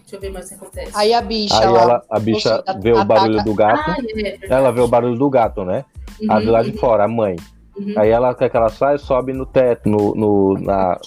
Deixa 0.00 0.16
eu 0.16 0.20
ver 0.20 0.32
mais 0.32 0.46
o 0.46 0.48
que 0.48 0.54
acontece. 0.56 0.92
Aí 0.92 1.14
a 1.14 1.20
bicha 1.20 1.56
Aí 1.56 1.72
ela, 1.72 2.02
a 2.10 2.18
bicha 2.18 2.64
vê 2.80 2.92
o 2.92 3.04
barulho 3.04 3.44
do 3.44 3.54
gato. 3.54 3.90
Ah, 3.92 3.96
é. 4.16 4.38
Ela 4.48 4.72
vê 4.72 4.80
o 4.80 4.88
barulho 4.88 5.16
do 5.16 5.30
gato, 5.30 5.64
né? 5.64 5.84
A 6.28 6.40
de 6.40 6.46
lá 6.46 6.64
de 6.64 6.70
Uhum, 6.70 6.78
fora, 6.78 7.04
a 7.04 7.08
mãe. 7.08 7.36
Uhum. 7.76 7.94
Aí 7.96 8.10
ela, 8.10 8.30
o 8.30 8.34
que 8.34 8.44
é 8.44 8.48
que 8.48 8.56
ela 8.56 8.68
sai? 8.68 8.98
Sobe 8.98 9.32
no 9.32 9.46
teto, 9.46 9.88
no, 9.88 10.14
no, 10.14 10.54
na, 10.60 10.98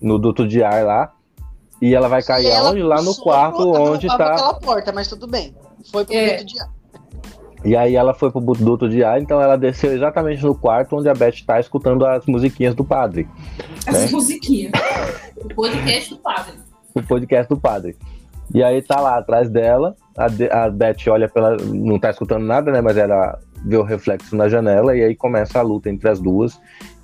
no 0.00 0.18
duto 0.18 0.46
de 0.46 0.62
ar 0.62 0.84
lá. 0.84 1.12
E 1.80 1.94
ela 1.94 2.08
vai 2.08 2.22
cair 2.22 2.46
ela 2.46 2.70
aonde? 2.70 2.82
Lá 2.82 3.02
no 3.02 3.14
quarto 3.16 3.62
sopro 3.62 3.82
onde 3.92 4.06
tá. 4.06 4.14
aquela 4.14 4.54
porta, 4.54 4.92
mas 4.92 5.08
tudo 5.08 5.26
bem. 5.26 5.54
Foi 5.92 6.04
pro 6.04 6.14
É. 6.14 6.36
duto 6.38 6.46
de 6.46 6.60
ar. 6.60 6.76
E 7.64 7.76
aí 7.76 7.96
ela 7.96 8.14
foi 8.14 8.30
pro 8.30 8.40
duto 8.40 8.88
de 8.88 9.02
ar, 9.02 9.20
então 9.20 9.40
ela 9.42 9.56
desceu 9.56 9.92
exatamente 9.92 10.42
no 10.44 10.54
quarto 10.54 10.96
onde 10.96 11.08
a 11.08 11.14
Beth 11.14 11.44
tá 11.44 11.58
escutando 11.58 12.06
as 12.06 12.24
musiquinhas 12.26 12.74
do 12.74 12.84
padre. 12.84 13.28
As 13.86 14.04
né? 14.04 14.08
musiquinhas. 14.10 14.72
O 15.36 15.54
podcast 15.54 16.10
do 16.10 16.18
padre. 16.18 16.54
O 16.94 17.02
podcast 17.02 17.48
do 17.48 17.56
padre. 17.60 17.96
E 18.54 18.62
aí 18.64 18.80
tá 18.82 19.00
lá 19.00 19.18
atrás 19.18 19.48
dela, 19.50 19.94
a, 20.16 20.28
De- 20.28 20.50
a 20.50 20.70
Beth 20.70 20.96
olha 21.08 21.28
pela. 21.28 21.56
não 21.56 21.98
tá 21.98 22.10
escutando 22.10 22.44
nada, 22.44 22.72
né? 22.72 22.80
Mas 22.80 22.96
ela 22.96 23.38
vê 23.64 23.76
o 23.76 23.82
reflexo 23.82 24.36
na 24.36 24.48
janela 24.48 24.96
e 24.96 25.02
aí 25.02 25.14
começa 25.14 25.58
a 25.58 25.62
luta 25.62 25.90
entre 25.90 26.08
as 26.08 26.20
duas. 26.20 26.60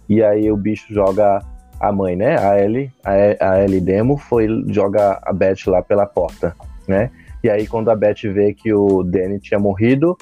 E 0.09 0.23
aí 0.23 0.51
o 0.51 0.57
bicho 0.57 0.93
joga 0.93 1.45
a 1.81 1.93
mãe, 1.93 2.15
né? 2.15 2.38
A 2.38 2.61
Ellie, 2.61 2.93
a, 3.05 3.62
Ellie 3.62 3.81
Demo 3.81 4.17
foi 4.17 4.47
joga 4.69 5.19
a 5.23 5.33
Beth 5.33 5.67
lá 5.67 5.83
pela 5.83 6.07
porta, 6.07 6.57
né? 6.87 7.11
E 7.43 7.51
aí 7.51 7.67
quando 7.67 7.91
a 7.91 7.97
Beth 7.97 8.23
vê 8.33 8.55
que 8.55 8.73
o 8.73 9.03
Danny 9.03 9.41
tinha 9.41 9.59
morrido 9.59 10.17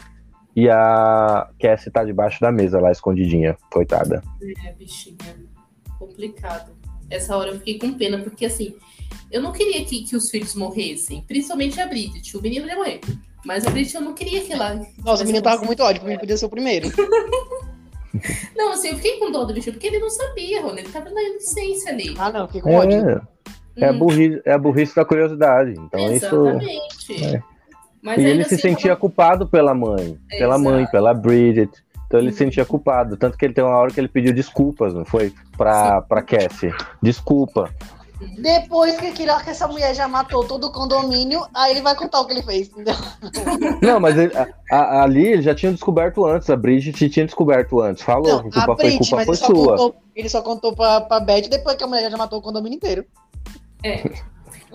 e 0.54 0.68
a 0.68 1.48
Cassie 1.60 1.90
tá 1.90 2.04
debaixo 2.04 2.40
da 2.40 2.50
mesa 2.50 2.80
lá 2.80 2.90
escondidinha, 2.90 3.56
coitada. 3.70 4.22
É, 4.64 4.72
bichinha. 4.72 5.16
Complicado. 5.98 6.72
Essa 7.08 7.36
hora 7.36 7.50
eu 7.50 7.58
fiquei 7.58 7.78
com 7.78 7.92
pena, 7.92 8.18
porque 8.18 8.46
assim, 8.46 8.74
eu 9.30 9.42
não 9.42 9.52
queria 9.52 9.84
que, 9.84 10.04
que 10.04 10.16
os 10.16 10.30
filhos 10.30 10.54
morressem, 10.54 11.22
principalmente 11.26 11.80
a 11.80 11.86
Bridget. 11.86 12.36
O 12.36 12.42
menino 12.42 12.66
ia 12.66 12.76
morrer. 12.76 13.00
Mas 13.44 13.66
a 13.66 13.70
Bridget 13.70 13.94
eu 13.94 14.00
não 14.02 14.12
queria 14.14 14.40
que 14.42 14.52
ela. 14.52 14.80
Nossa, 15.04 15.22
o 15.22 15.26
menino 15.26 15.42
tava 15.42 15.58
com 15.58 15.66
muito 15.66 15.82
ódio, 15.82 16.00
o 16.02 16.04
menino 16.04 16.20
podia 16.20 16.36
ser 16.36 16.44
o 16.46 16.50
primeiro. 16.50 16.88
Não, 18.56 18.72
assim, 18.72 18.88
eu 18.88 18.96
fiquei 18.96 19.18
com 19.18 19.30
dó 19.30 19.44
do 19.44 19.54
bicho, 19.54 19.70
porque 19.72 19.86
ele 19.86 19.98
não 20.00 20.10
sabia, 20.10 20.60
Rony. 20.60 20.80
Ele 20.80 20.88
tava 20.88 21.08
na 21.10 21.22
inocência 21.22 21.92
ali. 21.92 22.14
Ah, 22.18 22.30
não, 22.30 22.46
fiquei 22.46 22.60
com 22.60 22.74
ódio. 22.74 23.22
É, 23.76 23.84
é, 23.84 23.88
a 23.88 23.92
Hum, 23.92 23.98
burrice, 23.98 24.42
é 24.44 24.52
a 24.52 24.58
burrice 24.58 24.94
da 24.96 25.04
curiosidade. 25.04 25.72
Então 25.78 26.12
isso. 26.12 26.26
Exatamente. 26.26 27.24
é. 27.36 27.42
Mas 28.02 28.18
E 28.18 28.24
ele 28.24 28.44
se 28.44 28.54
assim, 28.54 28.62
sentia 28.62 28.90
tava- 28.90 29.00
culpado 29.00 29.46
pela 29.46 29.72
mãe, 29.74 30.18
pela 30.28 30.56
Exato. 30.56 30.60
mãe, 30.60 30.86
pela 30.90 31.14
Bridget. 31.14 31.70
Então 32.06 32.18
ele 32.18 32.26
Uhum. 32.28 32.32
se 32.32 32.38
sentia 32.38 32.64
culpado. 32.64 33.16
Tanto 33.16 33.38
que 33.38 33.44
ele 33.44 33.54
tem 33.54 33.62
uma 33.62 33.76
hora 33.76 33.92
que 33.92 34.00
ele 34.00 34.08
pediu 34.08 34.34
desculpas, 34.34 34.92
não 34.92 35.04
foi? 35.04 35.32
Pra, 35.56 36.02
pra 36.02 36.20
Cassie. 36.20 36.74
Desculpa. 37.00 37.72
Depois 38.38 38.96
que, 38.98 39.06
aquilo- 39.06 39.38
que 39.42 39.50
essa 39.50 39.66
mulher 39.66 39.94
já 39.94 40.06
matou 40.06 40.44
todo 40.44 40.66
o 40.66 40.72
condomínio, 40.72 41.46
aí 41.54 41.72
ele 41.72 41.80
vai 41.82 41.94
contar 41.94 42.20
o 42.20 42.26
que 42.26 42.32
ele 42.34 42.42
fez, 42.42 42.68
entendeu? 42.68 42.94
Não, 43.82 43.98
mas 43.98 44.16
ele- 44.18 44.36
a- 44.36 44.48
a- 44.70 45.02
ali 45.04 45.26
ele 45.26 45.42
já 45.42 45.54
tinha 45.54 45.72
descoberto 45.72 46.24
antes. 46.26 46.48
A 46.50 46.56
Bridget 46.56 47.08
tinha 47.08 47.24
descoberto 47.24 47.80
antes. 47.80 48.02
Falou 48.02 48.28
Não, 48.28 48.42
que 48.42 48.48
a 48.58 48.66
culpa 48.66 48.72
a 48.72 48.76
foi, 48.76 48.98
culpa 48.98 49.16
mas 49.16 49.26
foi 49.26 49.34
ele 49.34 49.36
só, 49.36 49.46
sua. 49.46 49.66
contou, 49.76 49.94
ele 50.14 50.28
só 50.28 50.42
contou 50.42 50.76
pra, 50.76 51.00
pra 51.00 51.20
Beth 51.20 51.48
depois 51.48 51.76
que 51.76 51.84
a 51.84 51.86
mulher 51.86 52.10
já 52.10 52.16
matou 52.16 52.38
o 52.38 52.42
condomínio 52.42 52.76
inteiro. 52.76 53.04
É. 53.82 54.02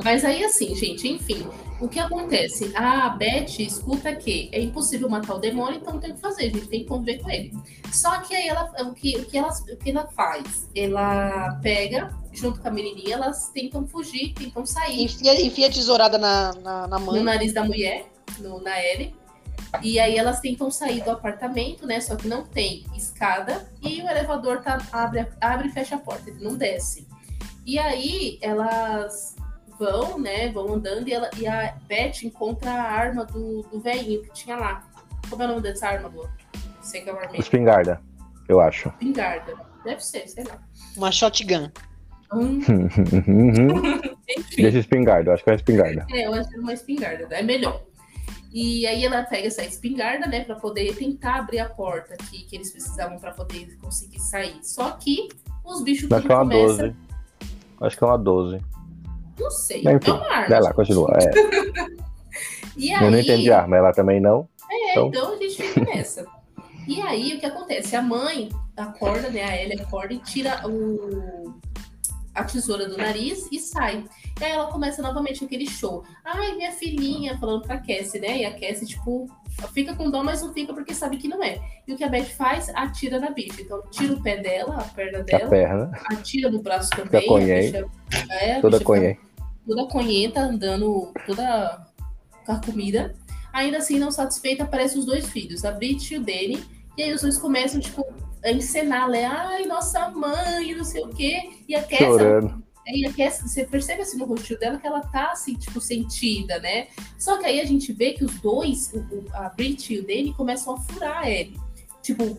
Mas 0.03 0.23
aí, 0.25 0.43
assim, 0.43 0.75
gente, 0.75 1.07
enfim, 1.07 1.47
o 1.79 1.87
que 1.87 1.99
acontece? 1.99 2.71
A 2.75 3.09
Beth 3.09 3.59
escuta 3.59 4.15
que 4.15 4.49
é 4.51 4.61
impossível 4.61 5.09
matar 5.09 5.35
o 5.35 5.39
demônio, 5.39 5.77
então 5.77 5.93
não 5.93 5.99
tem 5.99 6.11
o 6.11 6.15
que 6.15 6.21
fazer, 6.21 6.43
a 6.43 6.49
gente 6.49 6.67
tem 6.67 6.81
que 6.81 6.85
conviver 6.87 7.21
com 7.21 7.29
ele. 7.29 7.53
Só 7.91 8.19
que 8.19 8.35
aí 8.35 8.47
ela, 8.47 8.71
o, 8.81 8.93
que, 8.93 9.17
o, 9.17 9.25
que 9.25 9.37
ela, 9.37 9.49
o 9.49 9.77
que 9.77 9.89
ela 9.91 10.07
faz? 10.07 10.69
Ela 10.75 11.59
pega, 11.61 12.13
junto 12.31 12.61
com 12.61 12.67
a 12.67 12.71
menininha, 12.71 13.15
elas 13.15 13.49
tentam 13.49 13.85
fugir, 13.87 14.33
tentam 14.33 14.65
sair 14.65 15.03
Enfia, 15.03 15.41
enfia 15.41 15.69
tesourada 15.69 16.17
na, 16.17 16.53
na, 16.53 16.87
na 16.87 16.99
no 16.99 17.05
mãe. 17.05 17.23
nariz 17.23 17.53
da 17.53 17.63
mulher, 17.63 18.05
no, 18.39 18.61
na 18.61 18.81
Ellie. 18.81 19.13
E 19.81 19.99
aí 19.99 20.17
elas 20.17 20.39
tentam 20.39 20.71
sair 20.71 21.03
do 21.03 21.11
apartamento, 21.11 21.85
né? 21.85 21.99
Só 21.99 22.15
que 22.15 22.27
não 22.27 22.45
tem 22.45 22.85
escada 22.95 23.69
e 23.81 24.01
o 24.01 24.09
elevador 24.09 24.61
tá, 24.61 24.81
abre, 24.91 25.27
abre 25.41 25.67
e 25.67 25.71
fecha 25.71 25.95
a 25.95 25.99
porta, 25.99 26.29
ele 26.29 26.43
não 26.43 26.55
desce. 26.55 27.07
E 27.65 27.77
aí 27.79 28.37
elas 28.41 29.35
vão, 29.79 30.19
né? 30.19 30.51
Vão 30.51 30.73
andando 30.73 31.07
e, 31.07 31.13
ela, 31.13 31.29
e 31.37 31.47
a 31.47 31.75
Beth 31.87 32.23
encontra 32.23 32.71
a 32.71 32.81
arma 32.83 33.25
do, 33.25 33.61
do 33.63 33.79
velhinho 33.79 34.21
que 34.23 34.33
tinha 34.33 34.55
lá. 34.55 34.83
Como 35.29 35.41
é 35.41 35.45
o 35.45 35.49
nome 35.49 35.61
dessa 35.61 35.87
arma, 35.87 36.09
Lu? 36.09 36.29
Sei 36.81 37.01
que 37.01 37.09
é 37.09 37.13
uma 37.13 37.21
arma 37.21 37.37
Espingarda, 37.37 38.01
eu 38.47 38.59
acho. 38.59 38.89
espingarda. 38.89 39.53
Deve 39.83 40.03
ser, 40.03 40.27
sei 40.27 40.43
lá. 40.43 40.59
Uma 40.95 41.11
shotgun. 41.11 41.69
Hum, 42.33 42.59
enfim. 44.37 44.61
Deixa 44.61 44.79
espingarda, 44.79 45.29
eu 45.29 45.33
acho 45.33 45.43
que 45.43 45.49
é 45.49 45.53
uma 45.53 45.57
espingarda. 45.57 46.07
É, 46.11 46.27
eu 46.27 46.33
acho 46.33 46.49
que 46.49 46.55
é 46.55 46.59
uma 46.59 46.73
espingarda, 46.73 47.35
é 47.35 47.41
melhor. 47.41 47.81
E 48.51 48.87
aí 48.87 49.03
ela 49.03 49.23
pega 49.23 49.47
essa 49.47 49.63
espingarda, 49.63 50.27
né, 50.27 50.43
pra 50.43 50.55
poder 50.55 50.95
tentar 50.95 51.39
abrir 51.39 51.59
a 51.59 51.69
porta 51.69 52.15
que, 52.15 52.45
que 52.45 52.55
eles 52.55 52.71
precisavam 52.71 53.19
pra 53.19 53.31
poder 53.31 53.77
conseguir 53.81 54.19
sair. 54.19 54.57
Só 54.63 54.91
que 54.91 55.27
os 55.63 55.83
bichos 55.83 56.09
Acho 56.11 56.21
tudo 56.21 56.27
que 56.27 56.31
é 56.31 56.35
uma 56.35 56.43
começa, 56.43 56.83
12. 56.83 56.95
Acho 57.81 57.97
que 57.97 58.03
é 58.03 58.07
uma 58.07 58.17
12. 58.17 58.61
Não 59.39 59.49
sei, 59.51 59.79
Enfim, 59.81 60.11
é 60.11 60.13
uma 60.13 60.27
arma. 60.31 60.47
Vai 60.49 60.61
lá, 60.61 60.73
continua. 60.73 61.09
É, 61.21 61.31
E 62.77 62.91
aí, 62.93 63.03
eu 63.05 63.11
não 63.11 63.19
entendi 63.19 63.51
arma, 63.51 63.77
ela 63.77 63.93
também 63.93 64.19
não. 64.19 64.47
É, 64.69 64.91
Então- 64.91 65.07
então 65.07 65.33
a 65.33 65.37
gente 65.37 65.55
fica 65.63 65.81
nessa. 65.95 66.25
E 66.87 67.01
aí, 67.01 67.35
o 67.35 67.39
que 67.39 67.45
acontece? 67.45 67.95
A 67.95 68.01
mãe 68.01 68.49
acorda, 68.75 69.29
né? 69.29 69.43
A 69.43 69.61
Ellie 69.61 69.79
acorda 69.81 70.13
e 70.13 70.19
tira 70.19 70.61
o, 70.67 71.53
a 72.35 72.43
tesoura 72.43 72.87
do 72.87 72.97
nariz 72.97 73.47
e 73.51 73.59
sai. 73.59 74.05
E 74.39 74.43
aí 74.43 74.51
ela 74.51 74.67
começa 74.67 75.01
novamente 75.01 75.45
aquele 75.45 75.67
show. 75.67 76.03
Ai, 76.23 76.53
minha 76.55 76.71
filhinha, 76.71 77.37
falando 77.37 77.63
pra 77.63 77.77
Cassie, 77.77 78.19
né? 78.19 78.39
E 78.39 78.45
a 78.45 78.51
Cassie, 78.51 78.85
tipo, 78.85 79.27
fica 79.73 79.95
com 79.95 80.11
dó, 80.11 80.21
mas 80.21 80.41
não 80.41 80.53
fica 80.53 80.73
porque 80.73 80.93
sabe 80.93 81.17
que 81.17 81.29
não 81.29 81.41
é. 81.41 81.59
E 81.87 81.93
o 81.93 81.97
que 81.97 82.03
a 82.03 82.09
Beth 82.09 82.25
faz? 82.25 82.69
Atira 82.75 83.19
na 83.19 83.31
bicha. 83.31 83.61
Então, 83.61 83.81
tira 83.89 84.13
o 84.13 84.21
pé 84.21 84.37
dela, 84.37 84.77
a 84.77 84.83
perna 84.83 85.23
dela. 85.23 85.45
A 85.45 85.49
perna. 85.49 85.91
Atira 86.11 86.51
no 86.51 86.61
braço 86.61 86.89
também. 86.89 87.25
Conhei. 87.25 87.71
Bicha, 87.71 87.85
é, 88.29 88.59
toda 88.59 88.79
conhei. 88.81 89.17
Toda 89.65 89.87
conhenta, 89.87 90.41
andando 90.41 91.13
toda 91.25 91.87
carcomida. 92.45 93.15
Ainda 93.53 93.77
assim, 93.77 93.97
não 93.97 94.11
satisfeita, 94.11 94.63
aparecem 94.63 94.99
os 94.99 95.05
dois 95.05 95.29
filhos, 95.29 95.63
a 95.63 95.71
Brit 95.71 96.13
e 96.13 96.17
o 96.17 96.21
Danny. 96.21 96.61
E 96.97 97.03
aí 97.03 97.13
os 97.13 97.21
dois 97.21 97.37
começam, 97.37 97.79
tipo, 97.79 98.05
a 98.45 98.51
encenar, 98.51 99.09
né? 99.09 99.25
Ai, 99.25 99.65
nossa 99.65 100.09
mãe, 100.09 100.73
não 100.75 100.83
sei 100.83 101.03
o 101.03 101.09
quê. 101.09 101.51
E 101.67 101.75
a 101.75 101.81
Cassie, 101.81 102.05
Chorando. 102.05 102.63
e 102.87 103.05
a 103.05 103.13
Cassie, 103.13 103.49
você 103.49 103.65
percebe 103.65 104.01
assim 104.01 104.17
no 104.17 104.25
rosto 104.25 104.57
dela 104.57 104.77
que 104.77 104.85
ela 104.85 105.01
tá 105.01 105.31
assim, 105.31 105.55
tipo, 105.55 105.81
sentida, 105.81 106.59
né? 106.59 106.87
Só 107.17 107.37
que 107.37 107.45
aí 107.45 107.59
a 107.59 107.65
gente 107.65 107.91
vê 107.91 108.13
que 108.13 108.23
os 108.23 108.39
dois, 108.39 108.93
o, 108.93 109.25
a 109.33 109.49
Brit 109.49 109.93
e 109.93 109.99
o 109.99 110.03
Danny, 110.03 110.33
começam 110.33 110.75
a 110.75 110.79
furar 110.79 111.27
ele. 111.27 111.59
Tipo, 112.01 112.37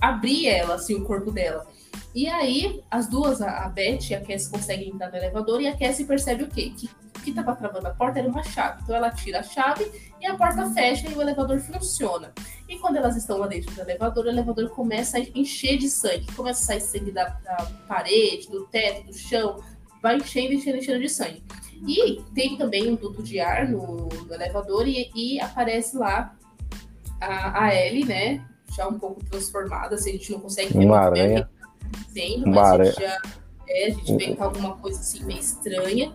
abrir 0.00 0.46
ela, 0.46 0.76
assim, 0.76 0.94
o 0.94 1.04
corpo 1.04 1.32
dela. 1.32 1.66
E 2.14 2.28
aí, 2.28 2.82
as 2.90 3.08
duas, 3.08 3.42
a, 3.42 3.64
a 3.64 3.68
Beth 3.68 4.10
e 4.10 4.14
a 4.14 4.20
Cassie 4.20 4.50
conseguem 4.50 4.90
entrar 4.90 5.10
no 5.10 5.16
elevador 5.16 5.60
e 5.60 5.66
a 5.66 5.76
Cassie 5.76 6.06
percebe 6.06 6.44
o 6.44 6.48
quê? 6.48 6.72
Que 6.76 6.88
o 7.18 7.22
que 7.22 7.32
tava 7.32 7.54
travando 7.54 7.86
a 7.86 7.90
porta 7.90 8.18
era 8.18 8.28
uma 8.28 8.42
chave. 8.42 8.82
Então 8.82 8.94
ela 8.94 9.10
tira 9.10 9.40
a 9.40 9.42
chave 9.42 9.90
e 10.20 10.26
a 10.26 10.36
porta 10.36 10.70
fecha 10.70 11.08
e 11.08 11.14
o 11.14 11.20
elevador 11.20 11.58
funciona. 11.60 12.32
E 12.68 12.78
quando 12.78 12.96
elas 12.96 13.16
estão 13.16 13.38
lá 13.38 13.46
dentro 13.46 13.74
do 13.74 13.80
elevador, 13.80 14.24
o 14.24 14.28
elevador 14.28 14.70
começa 14.70 15.18
a 15.18 15.20
encher 15.20 15.78
de 15.78 15.88
sangue. 15.88 16.26
Começa 16.34 16.62
a 16.62 16.66
sair 16.66 16.80
sangue 16.80 17.10
da, 17.10 17.24
da 17.24 17.70
parede, 17.86 18.48
do 18.50 18.66
teto, 18.66 19.06
do 19.06 19.14
chão. 19.14 19.62
Vai 20.02 20.16
enchendo, 20.16 20.54
enchendo, 20.54 20.78
enchendo 20.78 21.00
de 21.00 21.08
sangue. 21.08 21.42
E 21.86 22.22
tem 22.34 22.56
também 22.56 22.90
um 22.90 22.94
duto 22.96 23.22
de 23.22 23.38
ar 23.40 23.68
no, 23.68 24.08
no 24.08 24.34
elevador 24.34 24.86
e, 24.86 25.10
e 25.14 25.40
aparece 25.40 25.96
lá 25.96 26.36
a, 27.20 27.64
a 27.64 27.74
Ellie, 27.74 28.04
né? 28.04 28.44
Já 28.76 28.86
um 28.86 28.98
pouco 28.98 29.24
transformada, 29.24 29.94
assim, 29.94 30.10
a 30.10 30.12
gente 30.12 30.30
não 30.32 30.40
consegue 30.40 30.72
ver 30.72 30.84
Uma 30.84 31.00
muito 31.00 31.12
bem 31.12 31.22
o 31.22 31.24
aranha. 31.24 31.50
que 32.12 32.42
tá 32.42 32.48
Uma 32.48 32.54
mas 32.54 32.80
a 32.80 32.84
gente 32.84 33.00
já 33.00 33.22
é, 33.68 33.86
a 33.86 33.90
gente 33.90 34.16
vê 34.16 34.24
que 34.26 34.36
tá 34.36 34.44
alguma 34.44 34.76
coisa 34.76 34.98
assim 35.00 35.24
meio 35.24 35.40
estranha. 35.40 36.12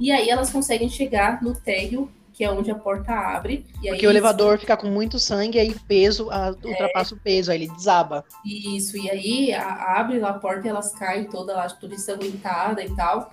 E 0.00 0.10
aí 0.10 0.28
elas 0.30 0.50
conseguem 0.50 0.88
chegar 0.88 1.42
no 1.42 1.54
térreo, 1.54 2.10
que 2.32 2.42
é 2.42 2.50
onde 2.50 2.70
a 2.70 2.74
porta 2.74 3.12
abre. 3.12 3.66
E 3.82 3.86
aí 3.88 3.92
Porque 3.94 4.06
o 4.06 4.10
elevador 4.10 4.58
fica 4.58 4.74
com 4.76 4.86
muito 4.88 5.18
sangue, 5.18 5.58
aí 5.58 5.76
peso, 5.86 6.30
a- 6.30 6.54
ultrapassa 6.64 7.14
o 7.14 7.18
peso, 7.18 7.50
aí 7.52 7.58
ele 7.62 7.72
desaba. 7.72 8.24
Isso, 8.46 8.96
e 8.96 9.10
aí 9.10 9.52
a- 9.52 9.98
abre 10.00 10.18
lá 10.18 10.30
a 10.30 10.34
porta 10.38 10.66
e 10.66 10.70
elas 10.70 10.92
caem 10.94 11.24
toda 11.24 11.52
lá, 11.54 11.68
toda 11.68 11.94
ensanguentada 11.94 12.82
e 12.82 12.88
tal. 12.96 13.30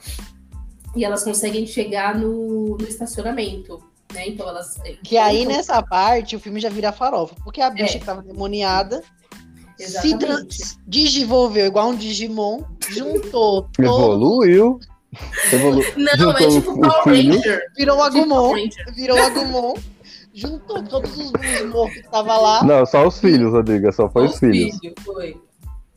E 0.95 1.06
elas 1.06 1.23
conseguem 1.23 1.65
chegar 1.65 2.15
no, 2.17 2.75
no 2.77 2.84
estacionamento, 2.88 3.82
né? 4.13 4.27
Então 4.27 4.47
elas. 4.49 4.75
Que 5.03 5.17
aí, 5.17 5.45
nessa 5.45 5.82
parte, 5.84 6.36
o 6.36 6.39
filme 6.39 6.60
já 6.60 6.69
vira 6.69 6.91
farofa. 6.91 7.36
Porque 7.43 7.62
a 7.62 7.69
bicha 7.69 7.95
É. 7.97 7.99
que 7.99 8.06
tava 8.06 8.21
demoniada 8.23 9.01
se 9.77 9.84
Exatamente. 9.84 10.25
trans- 10.25 10.80
digivolveu 10.88 11.65
igual 11.67 11.89
um 11.89 11.95
Digimon, 11.95 12.63
juntou 12.89 13.69
todo, 13.73 13.86
Evoluiu. 13.86 14.80
Evolu... 15.51 15.81
Não, 15.97 16.11
é 16.11 16.17
Juntou 16.17 16.49
tipo 16.49 16.71
o 16.71 16.81
Power. 16.81 17.03
Ranger. 17.05 17.61
virou 17.75 17.97
um 17.97 18.03
Tipo 18.03 18.19
Agumon, 18.19 18.53
virou 18.95 19.17
um 19.17 19.23
Agumon, 19.23 19.73
juntou 20.33 20.83
todos 20.83 21.17
os, 21.17 21.31
os 21.31 21.69
mortos 21.69 22.01
que 22.01 22.09
tava 22.09 22.37
lá. 22.37 22.63
Não, 22.63 22.85
só 22.85 23.07
os 23.07 23.19
filhos, 23.19 23.51
Rodrigo. 23.51 23.91
Só 23.91 24.09
foi 24.09 24.25
os 24.25 24.37
filhos. 24.39 24.77
filho, 24.79 24.93
foi. 25.03 25.37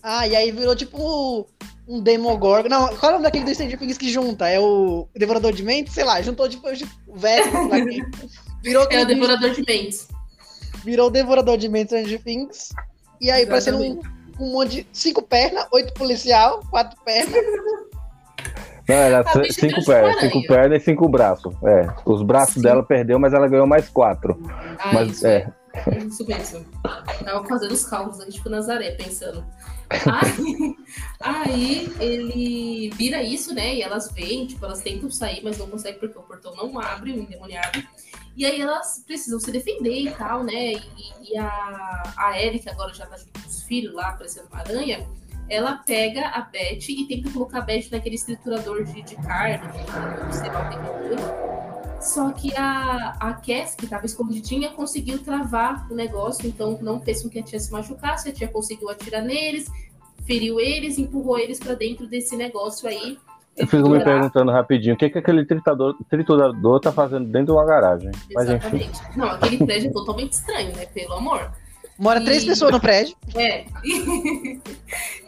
Ah, 0.02 0.26
e 0.26 0.34
aí 0.34 0.50
virou 0.50 0.74
tipo 0.74 1.46
um 1.86 2.00
Demogorgon. 2.00 2.68
Não, 2.68 2.88
qual 2.96 3.10
é 3.12 3.14
o 3.14 3.18
nome 3.18 3.24
daquele 3.24 3.44
do 3.44 3.52
Stranger 3.52 3.78
Things 3.78 3.98
que 3.98 4.10
junta? 4.10 4.48
É 4.48 4.58
o 4.60 5.08
Devorador 5.14 5.52
de 5.52 5.62
Mentes? 5.62 5.92
Sei 5.92 6.04
lá, 6.04 6.22
juntou 6.22 6.48
tipo 6.48 6.66
o 6.66 6.74
quem. 6.74 8.06
Virou, 8.62 8.86
É 8.90 9.02
o 9.02 9.06
Devorador 9.06 9.50
de 9.50 9.64
Mentes. 9.66 10.08
virou 10.84 11.08
o 11.08 11.10
Devorador 11.10 11.58
de 11.58 11.68
Mentes 11.68 11.90
Stranger 11.90 12.22
Things. 12.22 12.68
E 13.20 13.30
aí, 13.30 13.44
parecendo 13.44 13.78
um, 13.82 14.00
um 14.38 14.52
monte 14.52 14.70
de 14.76 14.86
cinco 14.92 15.20
pernas, 15.20 15.66
oito 15.72 15.92
policial, 15.94 16.62
quatro 16.70 16.98
pernas. 17.04 17.34
Não, 18.90 18.96
era 18.96 19.22
bicha 19.22 19.53
cinco 19.53 19.85
pernas, 19.85 20.20
cinco 20.20 20.46
pernas 20.46 20.83
e 20.83 20.85
cinco 20.85 21.09
braços. 21.09 21.55
É, 21.62 21.88
os 22.05 22.22
braços 22.22 22.55
Sim. 22.55 22.62
dela 22.62 22.83
perdeu, 22.83 23.18
mas 23.18 23.33
ela 23.33 23.48
ganhou 23.48 23.66
mais 23.66 23.88
quatro. 23.88 24.38
Ah, 24.79 24.92
mas 24.92 25.11
isso, 25.12 25.26
é, 25.26 25.53
Isso 26.07 26.26
mesmo. 26.26 26.64
Tava 27.24 27.46
fazendo 27.46 27.72
os 27.72 27.85
cálculos 27.85 28.20
aqui, 28.20 28.33
tipo 28.33 28.48
Nazaré, 28.48 28.92
pensando. 28.92 29.44
Aí, 29.90 30.76
aí 31.18 31.92
ele 31.98 32.90
vira 32.90 33.22
isso, 33.24 33.53
né? 33.53 33.74
E 33.74 33.83
elas 33.83 34.11
veem, 34.12 34.46
tipo, 34.46 34.64
elas 34.64 34.81
tentam 34.81 35.11
sair, 35.11 35.42
mas 35.42 35.59
não 35.59 35.66
conseguem 35.66 35.98
porque 35.98 36.16
o 36.16 36.22
portão 36.22 36.55
não 36.55 36.79
abre, 36.79 37.11
o 37.11 37.18
endemoniado. 37.18 37.83
E 38.37 38.46
aí 38.46 38.61
elas 38.61 39.03
precisam 39.05 39.40
se 39.40 39.50
defender 39.50 40.03
e 40.03 40.11
tal, 40.12 40.44
né? 40.44 40.72
E, 40.72 41.33
e 41.33 41.37
a, 41.37 42.03
a 42.16 42.33
que 42.33 42.70
agora 42.70 42.94
já 42.94 43.05
tá 43.05 43.16
junto 43.16 43.33
com 43.33 43.48
os 43.48 43.64
filhos 43.64 43.92
lá, 43.92 44.12
parecendo 44.12 44.46
uma 44.53 44.61
aranha, 44.61 45.07
ela 45.50 45.74
pega 45.84 46.28
a 46.28 46.42
Beth 46.42 46.88
e 46.88 47.04
tenta 47.06 47.30
colocar 47.30 47.58
a 47.58 47.62
Beth 47.62 47.88
naquele 47.90 48.16
triturador 48.16 48.84
de, 48.84 49.02
de 49.02 49.16
carne, 49.16 49.68
sei 50.30 50.48
lá 50.48 50.62
o 50.62 50.70
que 50.70 51.96
é. 51.96 52.00
Só 52.00 52.30
que 52.30 52.56
a, 52.56 53.16
a 53.20 53.34
Cass, 53.34 53.74
que 53.74 53.84
estava 53.84 54.06
escondidinha, 54.06 54.70
conseguiu 54.70 55.18
travar 55.18 55.86
o 55.90 55.94
negócio, 55.94 56.48
então 56.48 56.78
não 56.80 57.00
fez 57.00 57.22
com 57.22 57.28
que 57.28 57.40
a 57.40 57.42
tia 57.42 57.58
se 57.58 57.70
machucasse, 57.70 58.30
a 58.30 58.32
tia 58.32 58.48
conseguiu 58.48 58.88
atirar 58.88 59.22
neles, 59.22 59.70
feriu 60.24 60.58
eles, 60.58 60.98
empurrou 60.98 61.38
eles 61.38 61.58
para 61.58 61.74
dentro 61.74 62.06
desse 62.06 62.36
negócio 62.36 62.88
aí. 62.88 63.18
eu 63.54 63.66
fico 63.66 63.88
me 63.90 64.02
perguntando 64.02 64.50
rapidinho, 64.50 64.94
o 64.94 64.96
que, 64.96 65.10
que 65.10 65.18
aquele 65.18 65.44
triturador, 65.44 65.96
triturador 66.08 66.80
tá 66.80 66.92
fazendo 66.92 67.26
dentro 67.26 67.46
de 67.46 67.52
uma 67.52 67.66
garagem? 67.66 68.10
Mas 68.32 68.48
enfim. 68.48 68.76
Exatamente. 68.78 69.18
Não, 69.18 69.28
aquele 69.28 69.58
prédio 69.58 69.90
é 69.90 69.92
totalmente 69.92 70.32
estranho, 70.32 70.74
né? 70.76 70.86
Pelo 70.86 71.14
amor. 71.14 71.50
Mora 72.00 72.20
três 72.24 72.42
E- 72.42 72.46
pessoas 72.46 72.72
no 72.72 72.80
prédio. 72.80 73.14
É. 73.36 73.66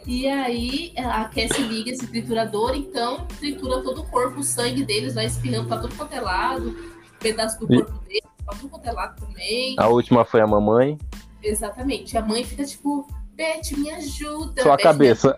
e 0.07 0.27
aí 0.27 0.93
a 0.97 1.25
Cassie 1.25 1.63
liga 1.63 1.91
esse 1.91 2.07
triturador, 2.07 2.75
então 2.75 3.25
tritura 3.39 3.81
todo 3.83 4.01
o 4.01 4.05
corpo, 4.05 4.39
o 4.39 4.43
sangue 4.43 4.83
deles 4.83 5.13
vai 5.13 5.25
espirrando 5.27 5.67
pra 5.67 5.77
tudo 5.77 5.95
quanto 5.95 6.13
é 6.13 6.19
lado, 6.19 6.75
pedaço 7.19 7.59
do 7.59 7.71
E- 7.73 7.77
corpo 7.83 7.99
deles, 8.07 8.21
pra 8.45 8.55
tudo 8.57 8.69
quanto 8.69 8.87
é 8.87 8.91
lado 8.91 9.19
também. 9.25 9.75
A 9.77 9.87
última 9.87 10.25
foi 10.25 10.41
a 10.41 10.47
mamãe, 10.47 10.97
Exatamente. 11.45 12.17
A 12.17 12.21
mãe 12.21 12.41
fica 12.45 12.63
tipo, 12.63 13.05
Beth, 13.35 13.71
me 13.77 13.91
ajuda. 13.91 14.63
só 14.63 14.71
a 14.71 14.77
Beth, 14.77 14.83
cabeça. 14.83 15.35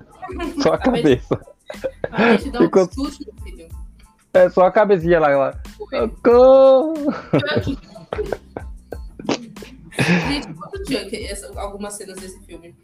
só 0.62 0.72
a 0.72 0.78
cabeça. 0.78 1.40
A 2.10 2.16
Beth 2.16 2.50
dá 2.50 2.60
um 2.60 2.64
Enquanto- 2.64 2.94
chute, 2.94 3.26
meu 3.26 3.44
filho. 3.44 3.68
É 4.32 4.48
só 4.48 4.62
a 4.64 4.72
cabecinha 4.72 5.20
lá. 5.20 5.28
lá. 5.28 5.60
Foi. 5.76 6.10
Gente, 9.98 10.48
muito 10.48 10.90
junk 10.90 11.24
essa, 11.26 11.60
algumas 11.60 11.94
cenas 11.94 12.18
desse 12.18 12.40
filme. 12.40 12.74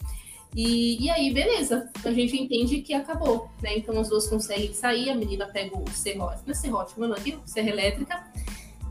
E, 0.55 1.03
e 1.03 1.09
aí, 1.09 1.33
beleza. 1.33 1.89
A 2.03 2.11
gente 2.11 2.35
entende 2.35 2.81
que 2.81 2.93
acabou, 2.93 3.49
né? 3.61 3.77
Então 3.77 3.99
as 3.99 4.09
duas 4.09 4.27
conseguem 4.27 4.73
sair, 4.73 5.09
a 5.09 5.15
menina 5.15 5.47
pega 5.47 5.77
o 5.77 5.89
serrote, 5.91 6.41
não 6.45 6.51
é 6.51 6.55
serrote, 6.55 6.93
como 6.93 7.05
o 7.05 7.09
nome 7.09 7.21
aqui? 7.21 7.37
Serra 7.45 7.69
elétrica. 7.69 8.23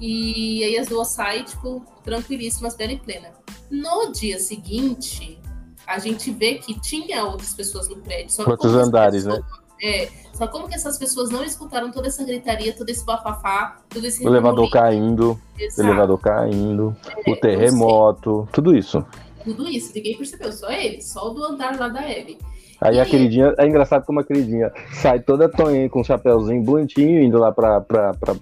E 0.00 0.62
aí 0.62 0.78
as 0.78 0.87
duas 0.87 1.09
saem, 1.09 1.42
tipo, 1.42 1.85
tranquilíssimas, 2.04 2.76
bela 2.76 2.92
e 2.92 2.98
plena. 2.98 3.33
No 3.68 4.12
dia 4.12 4.38
seguinte, 4.38 5.40
a 5.87 5.98
gente 5.98 6.31
vê 6.31 6.54
que 6.54 6.81
tinha 6.81 7.24
outras 7.24 7.52
pessoas 7.52 7.88
no 7.88 7.96
prédio. 7.96 8.48
Outros 8.48 8.74
as 8.74 8.87
andares, 8.87 9.24
né? 9.24 9.40
É, 9.83 10.09
só 10.33 10.47
como 10.49 10.69
que 10.69 10.75
essas 10.75 10.99
pessoas 10.99 11.31
não 11.31 11.45
escutaram 11.45 11.91
toda 11.91 12.09
essa 12.09 12.25
gritaria, 12.25 12.73
todo 12.73 12.88
esse 12.88 13.05
bafafá, 13.05 13.77
todo 13.88 14.05
esse 14.05 14.25
O 14.25 14.29
elevador 14.29 14.69
caindo, 14.71 15.33
o 15.33 15.62
Exato. 15.62 15.88
elevador 15.88 16.19
caindo, 16.21 16.97
É, 17.27 17.31
o 17.31 17.37
terremoto, 17.37 18.49
tudo 18.53 18.77
isso. 18.77 19.05
Tudo 19.45 19.69
isso, 19.69 19.93
ninguém 19.95 20.17
percebeu, 20.17 20.53
só 20.53 20.71
ele, 20.71 21.01
só 21.01 21.29
o 21.29 21.31
do 21.31 21.45
andar 21.45 21.79
lá 21.79 21.88
da 21.88 22.09
Ellie. 22.11 22.38
Aí 22.81 22.99
a 23.01 23.05
E- 23.05 23.07
queridinha, 23.11 23.55
é 23.59 23.67
engraçado 23.67 24.05
como 24.05 24.21
a 24.21 24.25
queridinha 24.25 24.71
sai 24.93 25.21
toda 25.21 25.48
tonha 25.48 25.88
com 25.88 26.00
um 26.00 26.05
chapéuzinho 26.05 26.63
bonitinho, 26.63 27.23
indo 27.23 27.38
lá 27.38 27.50
pra, 27.50 27.81
pra, 27.81 28.15
pra 28.15 28.35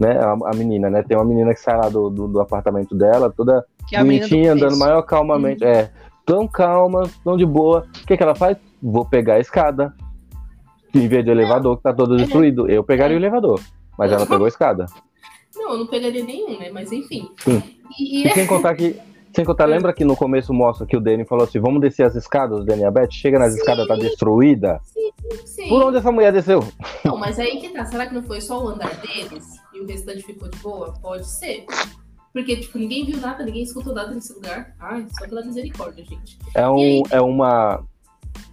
né, 0.00 0.18
a, 0.18 0.32
a 0.32 0.54
menina, 0.54 0.90
né? 0.90 1.02
Tem 1.02 1.16
uma 1.16 1.24
menina 1.24 1.54
que 1.54 1.60
sai 1.60 1.76
lá 1.76 1.88
do, 1.88 2.10
do, 2.10 2.28
do 2.28 2.40
apartamento 2.40 2.94
dela, 2.96 3.32
toda 3.34 3.64
Que 3.88 3.96
é 3.96 4.00
a 4.00 4.02
bonitinha, 4.04 4.52
andando 4.52 4.76
maior 4.76 5.02
calmamente. 5.02 5.64
É, 5.64 5.90
tão 6.26 6.46
calma, 6.46 7.08
tão 7.24 7.36
de 7.36 7.46
boa. 7.46 7.86
O 8.02 8.06
que, 8.06 8.16
que 8.16 8.22
ela 8.22 8.34
faz? 8.34 8.56
Vou 8.82 9.04
pegar 9.04 9.34
a 9.34 9.40
escada. 9.40 9.92
Em 10.94 11.08
vez 11.08 11.24
do 11.24 11.30
elevador, 11.30 11.76
que 11.76 11.82
tá 11.82 11.92
todo 11.92 12.14
É. 12.14 12.18
destruído. 12.18 12.68
Eu 12.70 12.84
pegaria 12.84 13.16
o 13.16 13.20
elevador. 13.20 13.60
Mas 13.98 14.10
ela 14.12 14.26
pegou 14.26 14.44
a 14.44 14.48
escada. 14.48 14.86
Não, 15.56 15.72
eu 15.72 15.78
não 15.78 15.86
pegaria 15.86 16.24
nenhum, 16.24 16.58
né? 16.58 16.70
Mas 16.72 16.90
enfim. 16.92 17.28
Sim. 17.38 17.62
E, 17.98 18.26
e- 18.26 18.30
sem 18.32 18.46
contar 18.46 18.74
que. 18.74 18.96
Sem 19.34 19.44
contar, 19.44 19.64
lembra 19.66 19.92
que 19.92 20.04
no 20.04 20.16
começo 20.16 20.52
mostra 20.52 20.86
que 20.86 20.96
o 20.96 21.00
Danny 21.00 21.24
falou 21.24 21.44
assim: 21.44 21.58
vamos 21.60 21.80
descer 21.80 22.04
as 22.04 22.14
escadas, 22.14 22.60
o 22.60 22.64
Danny 22.64 22.82
e 22.82 22.84
a 22.84 22.90
Beth? 22.90 23.08
Chega 23.10 23.38
nas 23.38 23.52
Sim. 23.52 23.58
escadas, 23.60 23.86
tá 23.86 23.94
destruída. 23.96 24.80
sim. 25.44 25.68
Por 25.68 25.82
onde 25.82 25.98
essa 25.98 26.10
mulher 26.12 26.32
desceu? 26.32 26.60
Não, 27.04 27.16
mas 27.16 27.38
aí 27.38 27.58
que 27.60 27.68
tá. 27.70 27.84
Será 27.84 28.06
que 28.06 28.14
não 28.14 28.22
foi 28.22 28.40
só 28.40 28.62
o 28.64 28.68
andar 28.68 28.94
deles 28.96 29.44
e 29.72 29.80
o 29.80 29.86
restante 29.86 30.22
ficou 30.22 30.48
de 30.48 30.58
boa? 30.58 30.94
Pode 31.00 31.26
ser. 31.28 31.64
Porque, 32.32 32.56
tipo, 32.56 32.76
ninguém 32.78 33.04
viu 33.04 33.18
nada, 33.20 33.44
ninguém 33.44 33.62
escutou 33.62 33.94
nada 33.94 34.12
nesse 34.12 34.32
lugar. 34.32 34.74
Ai, 34.80 35.06
só 35.16 35.28
pela 35.28 35.44
misericórdia, 35.44 36.04
gente. 36.04 36.36
É, 36.52 36.68
um, 36.68 36.76
aí? 36.78 37.02
é 37.12 37.20
uma. 37.20 37.80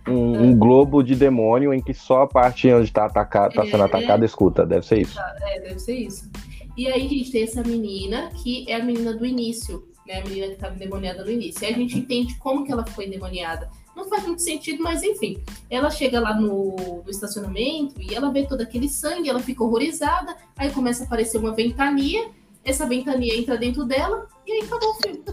Um, 0.07 0.43
um 0.43 0.57
globo 0.57 1.03
de 1.03 1.15
demônio 1.15 1.73
em 1.73 1.81
que 1.81 1.93
só 1.93 2.23
a 2.23 2.27
parte 2.27 2.71
onde 2.71 2.85
está 2.85 3.07
tá 3.09 3.25
sendo 3.65 3.83
É. 3.83 3.85
atacada 3.85 4.25
escuta. 4.25 4.65
Deve 4.65 4.85
ser 4.85 5.01
isso. 5.01 5.19
É, 5.19 5.59
deve 5.59 5.79
ser 5.79 5.95
isso. 5.95 6.29
E 6.77 6.87
aí 6.87 7.05
a 7.05 7.09
gente 7.09 7.31
tem 7.31 7.43
essa 7.43 7.61
menina, 7.63 8.29
que 8.41 8.65
é 8.69 8.75
a 8.75 8.83
menina 8.83 9.13
do 9.13 9.25
início, 9.25 9.83
né? 10.07 10.21
A 10.21 10.23
menina 10.23 10.47
que 10.47 10.53
estava 10.53 10.75
endemoniada 10.75 11.23
no 11.23 11.29
início. 11.31 11.63
E 11.63 11.67
a 11.67 11.73
gente 11.73 11.97
entende 11.97 12.35
como 12.35 12.65
que 12.65 12.71
ela 12.71 12.85
foi 12.85 13.05
endemoniada. 13.05 13.69
Não 13.95 14.07
faz 14.07 14.25
muito 14.25 14.41
sentido, 14.41 14.81
mas 14.81 15.03
enfim. 15.03 15.37
Ela 15.69 15.89
chega 15.89 16.19
lá 16.19 16.33
no, 16.33 17.03
no 17.03 17.09
estacionamento 17.11 18.01
e 18.01 18.15
ela 18.15 18.31
vê 18.31 18.45
todo 18.45 18.61
aquele 18.61 18.87
sangue, 18.87 19.29
ela 19.29 19.39
fica 19.41 19.63
horrorizada, 19.63 20.35
aí 20.57 20.71
começa 20.71 21.03
a 21.03 21.05
aparecer 21.05 21.37
uma 21.37 21.53
ventania, 21.53 22.29
essa 22.63 22.85
ventania 22.85 23.37
entra 23.37 23.57
dentro 23.57 23.85
dela, 23.85 24.27
e 24.45 24.51
aí 24.51 24.61
acabou 24.61 24.89
o 24.89 24.93
filme. 24.95 25.23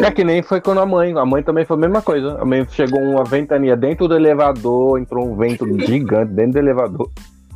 É 0.00 0.10
que 0.10 0.24
nem 0.24 0.42
foi 0.42 0.60
quando 0.60 0.80
a 0.80 0.86
mãe. 0.86 1.16
A 1.16 1.24
mãe 1.24 1.42
também 1.42 1.64
foi 1.64 1.76
a 1.76 1.80
mesma 1.80 2.02
coisa. 2.02 2.38
A 2.40 2.44
mãe 2.44 2.66
chegou 2.70 3.00
uma 3.00 3.24
ventania 3.24 3.76
dentro 3.76 4.08
do 4.08 4.14
elevador, 4.14 4.98
entrou 4.98 5.26
um 5.26 5.36
vento 5.36 5.66
gigante 5.86 6.32
dentro 6.32 6.52
do 6.52 6.58
elevador. 6.58 7.10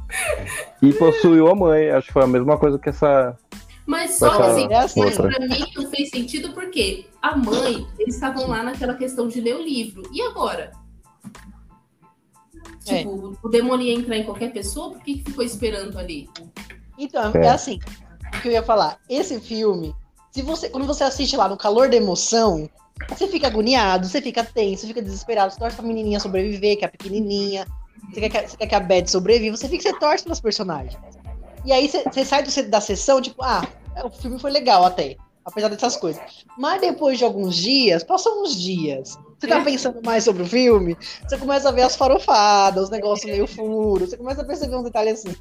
E 0.81 0.93
possuiu 0.93 1.49
a 1.49 1.55
mãe. 1.57 1.91
Acho 1.91 2.07
que 2.07 2.13
foi 2.13 2.23
a 2.23 2.27
mesma 2.29 2.57
coisa 2.57 2.79
que 2.79 2.89
essa. 2.89 3.37
Mas 3.85 4.17
só 4.17 4.29
Essa 4.29 4.79
assim, 4.79 5.03
É 5.03 5.05
mas 5.05 5.17
pra 5.17 5.41
mim 5.41 5.65
não 5.75 5.91
fez 5.91 6.11
sentido 6.11 6.53
porque 6.53 7.07
a 7.21 7.37
mãe, 7.37 7.85
eles 7.99 8.15
estavam 8.15 8.47
lá 8.47 8.63
naquela 8.63 8.95
questão 8.95 9.27
de 9.29 9.41
ler 9.41 9.57
o 9.57 9.63
livro. 9.63 10.03
E 10.13 10.23
agora? 10.23 10.71
É. 12.87 12.99
Tipo, 12.99 13.37
o 13.43 13.49
demônio 13.49 13.87
ia 13.87 13.95
entrar 13.95 14.17
em 14.17 14.25
qualquer 14.25 14.53
pessoa, 14.53 14.93
por 14.93 15.03
que, 15.03 15.19
que 15.19 15.31
ficou 15.31 15.45
esperando 15.45 15.99
ali? 15.99 16.29
Então, 16.97 17.33
É. 17.35 17.47
é 17.47 17.51
assim, 17.51 17.79
o 18.37 18.41
que 18.41 18.49
eu 18.49 18.53
ia 18.53 18.63
falar. 18.63 18.99
Esse 19.09 19.41
filme, 19.41 19.95
se 20.31 20.43
você, 20.43 20.69
quando 20.69 20.87
você 20.87 21.05
assiste 21.05 21.37
lá 21.37 21.49
no 21.49 21.57
calor 21.57 21.89
da 21.89 21.97
emoção, 21.97 22.69
você 23.09 23.27
fica 23.29 23.47
agoniado, 23.47 24.07
você 24.07 24.21
fica 24.21 24.45
tenso, 24.45 24.83
você 24.83 24.87
fica 24.89 25.03
desesperado, 25.03 25.53
você 25.53 25.59
torce 25.59 25.77
pra 25.77 25.87
menininha 25.87 26.21
sobreviver, 26.21 26.77
que 26.79 26.85
é 26.85 26.89
a 26.89 26.91
pequenininha, 26.91 27.67
você 28.13 28.21
quer 28.21 28.29
que, 28.29 28.49
você 28.51 28.57
quer 28.57 28.67
que 28.67 28.75
a 28.75 28.81
Beth 28.81 29.07
sobreviva, 29.07 29.57
você 29.57 29.69
fica, 29.69 29.83
você 29.83 29.99
torce 29.99 30.25
pelos 30.25 30.41
personagens. 30.41 30.99
E 31.65 31.73
aí 31.73 31.89
você, 31.89 32.03
você 32.05 32.25
sai 32.25 32.43
do- 32.43 32.69
da 32.71 32.81
sessão, 32.81 33.21
tipo, 33.21 33.43
ah, 33.43 33.67
o 34.05 34.11
filme 34.11 34.39
foi 34.39 34.51
legal 34.51 34.85
até, 34.85 35.17
apesar 35.45 35.69
dessas 35.69 35.97
coisas. 35.97 36.23
Mas 36.57 36.81
depois 36.81 37.19
de 37.19 37.25
alguns 37.25 37.57
dias, 37.57 38.05
passam 38.05 38.43
uns 38.43 38.55
dias, 38.55 39.19
você 39.39 39.47
tá 39.47 39.59
É. 39.59 39.65
pensando 39.65 40.01
mais 40.05 40.25
sobre 40.25 40.43
o 40.43 40.47
filme, 40.47 40.97
você 41.29 41.37
começa 41.37 41.69
a 41.69 41.73
ver 41.73 41.83
as 41.83 41.97
farofadas, 41.97 42.85
os 42.85 42.91
negócios 42.91 43.31
meio 43.31 43.47
furos, 43.47 44.11
você 44.11 44.17
começa 44.17 44.43
a 44.43 44.45
perceber 44.45 44.77
uns 44.77 44.85
detalhes 44.85 45.21
assim. 45.25 45.37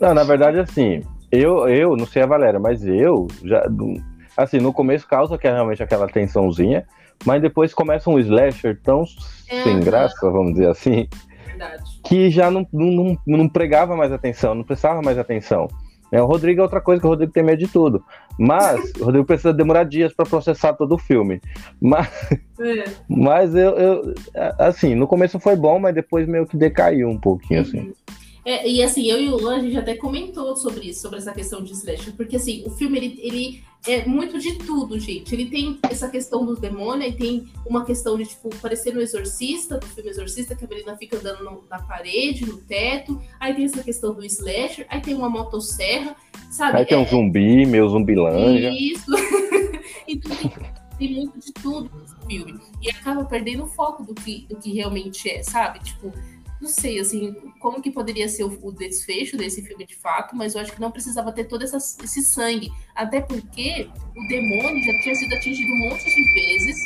Não, 0.00 0.14
na 0.14 0.24
verdade, 0.24 0.58
assim, 0.58 1.02
eu, 1.30 1.68
eu 1.68 1.96
não 1.96 2.06
sei 2.06 2.22
a 2.22 2.26
Valéria, 2.26 2.58
mas 2.60 2.84
eu 2.86 3.26
já. 3.44 3.64
Assim, 4.36 4.58
no 4.58 4.72
começo 4.72 5.06
causa 5.06 5.36
que 5.36 5.46
é 5.46 5.52
realmente 5.52 5.82
aquela 5.82 6.06
tensãozinha, 6.06 6.86
mas 7.24 7.42
depois 7.42 7.74
começa 7.74 8.08
um 8.08 8.18
slasher 8.18 8.80
tão 8.82 9.04
sem 9.62 9.74
Aham. 9.76 9.80
graça, 9.80 10.30
vamos 10.30 10.52
dizer 10.52 10.68
assim, 10.68 11.08
Verdade. 11.46 11.82
que 12.04 12.30
já 12.30 12.50
não, 12.50 12.66
não, 12.72 13.18
não, 13.26 13.48
pregava 13.48 13.96
mais 13.96 14.12
atenção, 14.12 14.54
não 14.54 14.64
prestava 14.64 15.02
mais 15.02 15.18
atenção. 15.18 15.68
É, 16.12 16.20
o 16.20 16.26
Rodrigo 16.26 16.60
é 16.60 16.62
outra 16.64 16.80
coisa, 16.80 17.00
que 17.00 17.06
o 17.06 17.10
Rodrigo 17.10 17.32
tem 17.32 17.42
medo 17.42 17.58
de 17.58 17.68
tudo. 17.68 18.02
Mas 18.38 18.92
o 19.00 19.04
Rodrigo 19.04 19.26
precisa 19.26 19.52
demorar 19.52 19.84
dias 19.84 20.12
para 20.12 20.26
processar 20.26 20.72
todo 20.72 20.94
o 20.94 20.98
filme. 20.98 21.40
Mas, 21.80 22.08
É. 22.60 22.84
mas 23.08 23.54
eu, 23.54 23.76
eu, 23.76 24.14
assim, 24.58 24.94
no 24.94 25.06
começo 25.06 25.38
foi 25.38 25.54
bom, 25.54 25.78
mas 25.78 25.94
depois 25.94 26.26
meio 26.26 26.46
que 26.46 26.56
decaiu 26.56 27.08
um 27.08 27.18
pouquinho, 27.18 27.60
assim. 27.60 27.92
É, 28.44 28.66
e 28.68 28.82
assim, 28.82 29.04
eu 29.10 29.20
e 29.20 29.28
o 29.28 29.36
Luan, 29.36 29.56
a 29.56 29.60
gente 29.60 29.76
até 29.76 29.94
comentou 29.94 30.56
sobre 30.56 30.88
isso, 30.88 31.02
sobre 31.02 31.18
essa 31.18 31.32
questão 31.32 31.62
de 31.62 31.72
slasher, 31.72 32.14
porque 32.16 32.36
assim, 32.36 32.62
o 32.66 32.70
filme 32.70 32.96
ele, 32.98 33.20
ele 33.22 33.64
é 33.86 34.06
muito 34.06 34.38
de 34.38 34.54
tudo, 34.56 34.98
gente. 34.98 35.34
Ele 35.34 35.46
tem 35.46 35.78
essa 35.90 36.08
questão 36.08 36.44
do 36.46 36.56
demônio, 36.56 37.06
e 37.06 37.12
tem 37.12 37.46
uma 37.66 37.84
questão 37.84 38.16
de, 38.16 38.24
tipo, 38.26 38.48
parecer 38.56 38.94
no 38.94 39.00
Exorcista, 39.00 39.78
do 39.78 39.86
filme 39.86 40.08
Exorcista, 40.10 40.54
que 40.56 40.64
a 40.64 40.68
menina 40.68 40.96
fica 40.96 41.18
andando 41.18 41.44
no- 41.44 41.64
na 41.68 41.80
parede, 41.82 42.46
no 42.46 42.56
teto. 42.58 43.20
Aí 43.38 43.54
tem 43.54 43.64
essa 43.66 43.82
questão 43.82 44.14
do 44.14 44.24
slasher, 44.24 44.86
aí 44.88 45.00
tem 45.00 45.14
uma 45.14 45.28
motosserra, 45.28 46.16
sabe? 46.50 46.78
Aí 46.78 46.86
tem 46.86 46.96
um 46.98 47.02
É- 47.02 47.06
zumbi, 47.08 47.66
meu 47.66 47.88
zumbilândia. 47.88 48.70
Isso. 48.70 49.04
então 50.08 50.34
tem, 50.36 50.50
tem 50.98 51.14
muito 51.14 51.38
de 51.38 51.52
tudo 51.52 51.90
nesse 52.00 52.16
filme. 52.26 52.60
E 52.82 52.90
acaba 52.90 53.24
perdendo 53.24 53.64
o 53.64 53.68
foco 53.68 54.02
do 54.02 54.14
que, 54.14 54.46
do 54.48 54.56
que 54.56 54.72
realmente 54.72 55.28
é, 55.30 55.42
sabe? 55.42 55.78
Tipo, 55.80 56.12
não 56.60 56.68
sei, 56.68 56.98
assim, 57.00 57.32
como 57.58 57.80
que 57.80 57.90
poderia 57.90 58.28
ser 58.28 58.44
o, 58.44 58.58
o 58.62 58.70
desfecho 58.72 59.36
desse 59.36 59.62
filme 59.62 59.86
de 59.86 59.96
fato, 59.96 60.36
mas 60.36 60.54
eu 60.54 60.60
acho 60.60 60.72
que 60.72 60.80
não 60.80 60.90
precisava 60.90 61.32
ter 61.32 61.44
todo 61.44 61.62
essa- 61.62 61.78
esse 62.04 62.22
sangue. 62.22 62.70
Até 62.94 63.20
porque 63.20 63.88
o 64.16 64.28
demônio 64.28 64.84
já 64.84 65.00
tinha 65.02 65.14
sido 65.14 65.34
atingido 65.34 65.72
um 65.72 65.78
monte 65.88 66.04
de 66.04 66.32
vezes. 66.34 66.76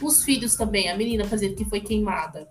Os 0.00 0.22
filhos 0.24 0.54
também, 0.56 0.90
a 0.90 0.96
menina, 0.96 1.24
por 1.24 1.34
exemplo, 1.34 1.56
que 1.56 1.64
foi 1.64 1.80
queimada. 1.80 2.48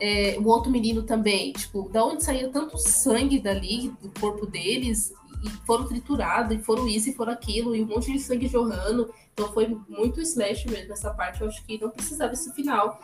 É, 0.00 0.36
o 0.38 0.46
outro 0.48 0.70
menino 0.70 1.02
também, 1.04 1.52
tipo, 1.52 1.88
da 1.88 2.04
onde 2.04 2.24
saía 2.24 2.48
tanto 2.48 2.76
sangue 2.76 3.38
dali, 3.38 3.92
do 4.02 4.10
corpo 4.20 4.46
deles, 4.46 5.12
e 5.44 5.48
foram 5.66 5.86
triturados, 5.86 6.56
e 6.56 6.60
foram 6.62 6.88
isso, 6.88 7.08
e 7.10 7.14
foram 7.14 7.32
aquilo, 7.32 7.74
e 7.74 7.82
um 7.82 7.86
monte 7.86 8.12
de 8.12 8.18
sangue 8.18 8.48
jorrando. 8.48 9.12
Então 9.32 9.52
foi 9.52 9.76
muito 9.88 10.20
slash 10.20 10.68
mesmo 10.68 10.92
essa 10.92 11.10
parte. 11.14 11.40
Eu 11.40 11.48
acho 11.48 11.64
que 11.64 11.80
não 11.80 11.90
precisava 11.90 12.32
esse 12.32 12.52
final 12.52 13.00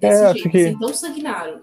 desse 0.00 0.22
É, 0.24 0.32
jeito, 0.34 0.50
que- 0.50 0.66
assim, 0.68 0.78
tão 0.78 0.94
sanguinário. 0.94 1.62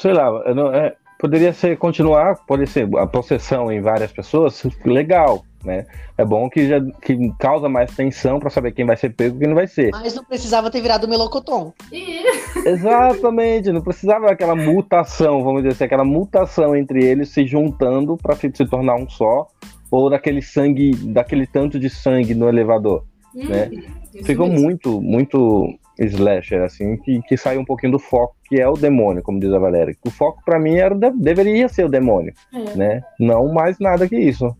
Sei 0.00 0.12
lá, 0.12 0.54
não- 0.54 0.72
é, 0.74 0.94
poderia 1.18 1.52
ser 1.52 1.76
continuar, 1.78 2.36
pode 2.46 2.66
ser 2.66 2.88
a 2.96 3.06
possessão 3.06 3.70
em 3.72 3.80
várias 3.80 4.12
pessoas, 4.12 4.62
legal, 4.84 5.44
né? 5.64 5.84
É 6.16 6.24
bom 6.24 6.48
que 6.48 6.68
já 6.68 6.80
que 7.02 7.16
causa 7.38 7.68
mais 7.68 7.94
tensão 7.94 8.38
pra 8.38 8.50
saber 8.50 8.72
quem 8.72 8.84
vai 8.86 8.96
ser 8.96 9.10
pego 9.10 9.36
e 9.36 9.38
quem 9.40 9.48
não 9.48 9.54
vai 9.56 9.66
ser. 9.66 9.90
Mas 9.92 10.14
não 10.14 10.24
precisava 10.24 10.70
ter 10.70 10.80
virado 10.80 11.08
melocotão. 11.08 11.72
E 11.92 12.22
Exatamente, 12.68 13.72
não 13.72 13.80
precisava 13.80 14.26
daquela 14.26 14.54
mutação, 14.54 15.42
vamos 15.42 15.62
dizer 15.62 15.74
assim, 15.74 15.84
aquela 15.84 16.04
mutação 16.04 16.74
entre 16.76 17.04
eles 17.04 17.28
se 17.30 17.46
juntando 17.46 18.16
pra 18.16 18.36
fi- 18.36 18.50
se 18.54 18.64
tornar 18.66 18.94
um 18.96 19.08
só, 19.08 19.46
ou 19.90 20.08
daquele 20.10 20.42
sangue, 20.42 20.94
daquele 20.94 21.46
tanto 21.46 21.78
de 21.78 21.88
sangue 21.90 22.34
no 22.34 22.48
elevador. 22.48 23.04
Né? 23.34 23.70
Hum, 23.72 23.80
isso 24.14 24.24
Ficou 24.24 24.48
mesmo. 24.48 24.62
muito, 24.64 25.00
muito 25.00 25.68
slasher, 25.98 26.62
assim, 26.62 26.96
que, 26.98 27.20
que 27.22 27.36
saiu 27.36 27.60
um 27.60 27.64
pouquinho 27.64 27.92
do 27.92 27.98
foco, 27.98 28.36
que 28.48 28.60
é 28.60 28.68
o 28.68 28.74
demônio, 28.74 29.22
como 29.22 29.40
diz 29.40 29.52
a 29.52 29.58
Valéria. 29.58 29.96
O 30.06 30.10
foco 30.10 30.42
pra 30.44 30.58
mim 30.58 30.76
era, 30.76 30.94
deveria 31.14 31.68
ser 31.68 31.84
o 31.84 31.88
demônio, 31.88 32.32
É, 32.54 32.76
né? 32.76 33.02
Não 33.18 33.52
mais 33.52 33.78
nada 33.78 34.08
que 34.08 34.16
isso. 34.16 34.54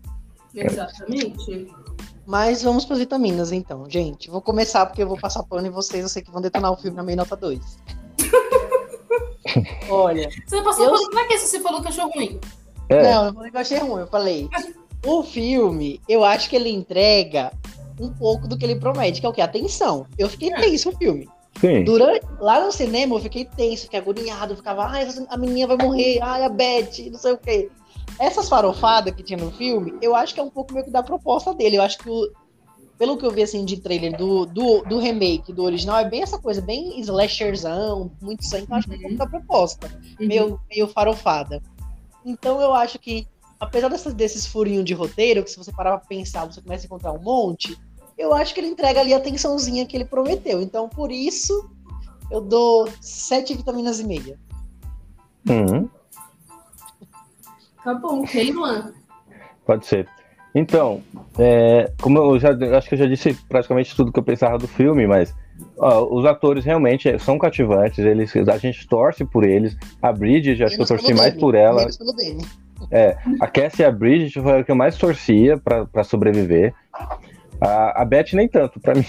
exatamente. 0.53 1.67
Mas 2.25 2.61
vamos 2.61 2.85
para 2.85 2.93
as 2.93 2.99
vitaminas, 2.99 3.51
então, 3.51 3.89
gente. 3.89 4.29
Vou 4.29 4.41
começar 4.41 4.85
porque 4.85 5.01
eu 5.01 5.07
vou 5.07 5.17
passar 5.19 5.41
pano 5.43 5.65
e 5.65 5.69
vocês, 5.71 6.03
eu 6.03 6.09
sei 6.09 6.21
que 6.21 6.29
vão 6.31 6.41
detonar 6.41 6.71
o 6.71 6.77
filme 6.77 6.95
na 6.95 7.01
meia 7.03 7.15
nota 7.15 7.35
2. 7.35 7.59
Olha, 9.89 10.29
Você 10.45 10.61
passou 10.61 10.85
Eu- 10.85 10.91
por... 10.91 11.09
Pra 11.09 11.25
que 11.27 11.37
você 11.37 11.59
falou 11.59 11.81
que 11.81 11.87
achou 11.87 12.09
ruim? 12.11 12.39
É, 12.87 13.03
não, 13.03 13.25
eu 13.27 13.33
falei 13.33 13.51
que 13.51 13.57
eu 13.57 13.61
achei 13.61 13.77
ruim, 13.79 14.01
eu 14.01 14.07
falei. 14.07 14.49
O 15.05 15.23
filme, 15.23 16.01
eu 16.09 16.23
acho 16.23 16.49
que 16.49 16.55
ele 16.55 16.69
entrega 16.69 17.51
um 17.99 18.11
pouco 18.13 18.47
do 18.47 18.57
que 18.57 18.63
ele 18.65 18.75
promete, 18.79 19.19
que 19.19 19.25
é 19.25 19.29
o 19.29 19.33
que? 19.33 19.41
Atenção. 19.41 20.05
Eu 20.17 20.29
fiquei 20.29 20.51
tenso 20.53 20.91
no 20.91 20.97
filme. 20.97 21.27
sim. 21.59 21.83
Durante, 21.83 22.25
lá 22.39 22.63
no 22.65 22.71
cinema 22.71 23.15
eu 23.15 23.19
fiquei 23.19 23.43
tenso, 23.45 23.83
fiquei 23.83 23.99
agoniado, 23.99 24.55
ficava, 24.55 24.85
ai, 24.85 25.03
essa- 25.03 25.25
a 25.29 25.37
menina 25.37 25.75
vai 25.75 25.85
morrer, 25.85 26.19
ai, 26.21 26.43
a 26.43 26.49
Beth, 26.49 27.09
não 27.11 27.19
sei 27.19 27.33
o 27.33 27.37
quê. 27.37 27.69
Essas 28.17 28.47
farofadas 28.49 29.13
que 29.13 29.23
tinha 29.23 29.37
no 29.37 29.51
filme, 29.51 29.93
eu 30.01 30.15
acho 30.15 30.33
que 30.33 30.39
é 30.39 30.43
um 30.43 30.49
pouco 30.49 30.73
meio 30.73 30.85
que 30.85 30.91
da 30.91 31.03
proposta 31.03 31.53
dele. 31.53 31.77
Eu 31.77 31.81
acho 31.81 31.97
que, 31.99 32.09
o- 32.09 32.31
pelo 32.97 33.17
que 33.17 33.25
eu 33.25 33.31
vi 33.31 33.41
assim 33.43 33.63
de 33.65 33.79
trailer 33.79 34.15
do, 34.17 34.45
do, 34.45 34.81
do 34.83 34.99
remake, 34.99 35.53
do 35.53 35.63
original, 35.63 35.97
é 35.99 36.09
bem 36.09 36.21
essa 36.21 36.37
coisa, 36.39 36.61
bem 36.61 36.99
slasherzão, 36.99 38.11
muito 38.21 38.43
sangue, 38.45 38.63
então 38.63 38.75
eu 38.75 38.79
acho 38.79 38.87
que 38.87 38.93
é 38.93 38.97
um 38.97 39.01
pouco 39.01 39.15
da 39.17 39.27
proposta 39.27 39.87
Uhum. 40.19 40.27
meio, 40.27 40.59
meio 40.69 40.87
farofada. 40.87 41.61
Então 42.25 42.59
eu 42.61 42.73
acho 42.73 42.99
que, 42.99 43.25
apesar 43.59 43.87
dessas, 43.89 44.13
desses 44.13 44.45
furinhos 44.45 44.83
de 44.85 44.93
roteiro, 44.93 45.43
que 45.43 45.49
se 45.51 45.57
você 45.57 45.71
parar 45.71 45.97
pra 45.97 46.07
pensar, 46.07 46.45
você 46.45 46.61
começa 46.61 46.85
a 46.85 46.87
encontrar 46.87 47.13
um 47.13 47.21
monte, 47.21 47.77
eu 48.19 48.33
acho 48.33 48.53
que 48.53 48.59
ele 48.59 48.67
entrega 48.67 48.99
ali 48.99 49.13
a 49.13 49.19
tensãozinha 49.19 49.85
que 49.85 49.95
ele 49.95 50.05
prometeu. 50.05 50.61
Então, 50.61 50.89
por 50.89 51.11
isso, 51.11 51.69
eu 52.29 52.41
dou 52.41 52.87
sete 53.01 53.55
vitaminas 53.55 53.99
e 53.99 54.03
meia. 54.05 54.37
Uhum, 55.49 55.89
Tá 57.83 57.93
bom, 57.93 58.21
ok, 58.23 58.51
Luan. 58.51 58.91
pode 59.65 59.85
ser. 59.85 60.07
Então, 60.53 61.01
é, 61.37 61.91
como 62.01 62.17
eu 62.17 62.39
já 62.39 62.51
eu 62.51 62.75
acho 62.75 62.89
que 62.89 62.95
eu 62.95 62.99
já 62.99 63.05
disse 63.05 63.33
praticamente 63.47 63.95
tudo 63.95 64.11
que 64.11 64.19
eu 64.19 64.23
pensava 64.23 64.57
do 64.57 64.67
filme, 64.67 65.07
mas 65.07 65.33
ó, 65.77 66.03
os 66.13 66.25
atores 66.25 66.65
realmente 66.65 67.17
são 67.19 67.37
cativantes, 67.37 67.99
eles, 67.99 68.35
a 68.35 68.57
gente 68.57 68.85
torce 68.87 69.23
por 69.23 69.45
eles. 69.45 69.77
A 70.01 70.11
Bridget, 70.11 70.61
acho 70.61 70.75
que 70.75 70.81
eu 70.81 70.87
torci 70.87 71.13
mais 71.13 71.29
Danny, 71.29 71.39
por 71.39 71.55
ela. 71.55 71.79
Menos 71.81 71.97
pelo 71.97 72.13
Danny. 72.13 72.45
A 73.39 73.47
Cassie 73.47 73.83
e 73.83 73.85
a 73.85 73.91
Bridget 73.91 74.41
foi 74.41 74.59
a 74.59 74.63
que 74.63 74.71
eu 74.71 74.75
mais 74.75 74.97
torcia 74.97 75.57
pra 75.57 76.03
sobreviver. 76.03 76.73
A, 77.61 78.01
a 78.01 78.05
Beth 78.05 78.33
nem 78.33 78.47
tanto, 78.47 78.79
pra 78.79 78.93
mim. 78.95 79.05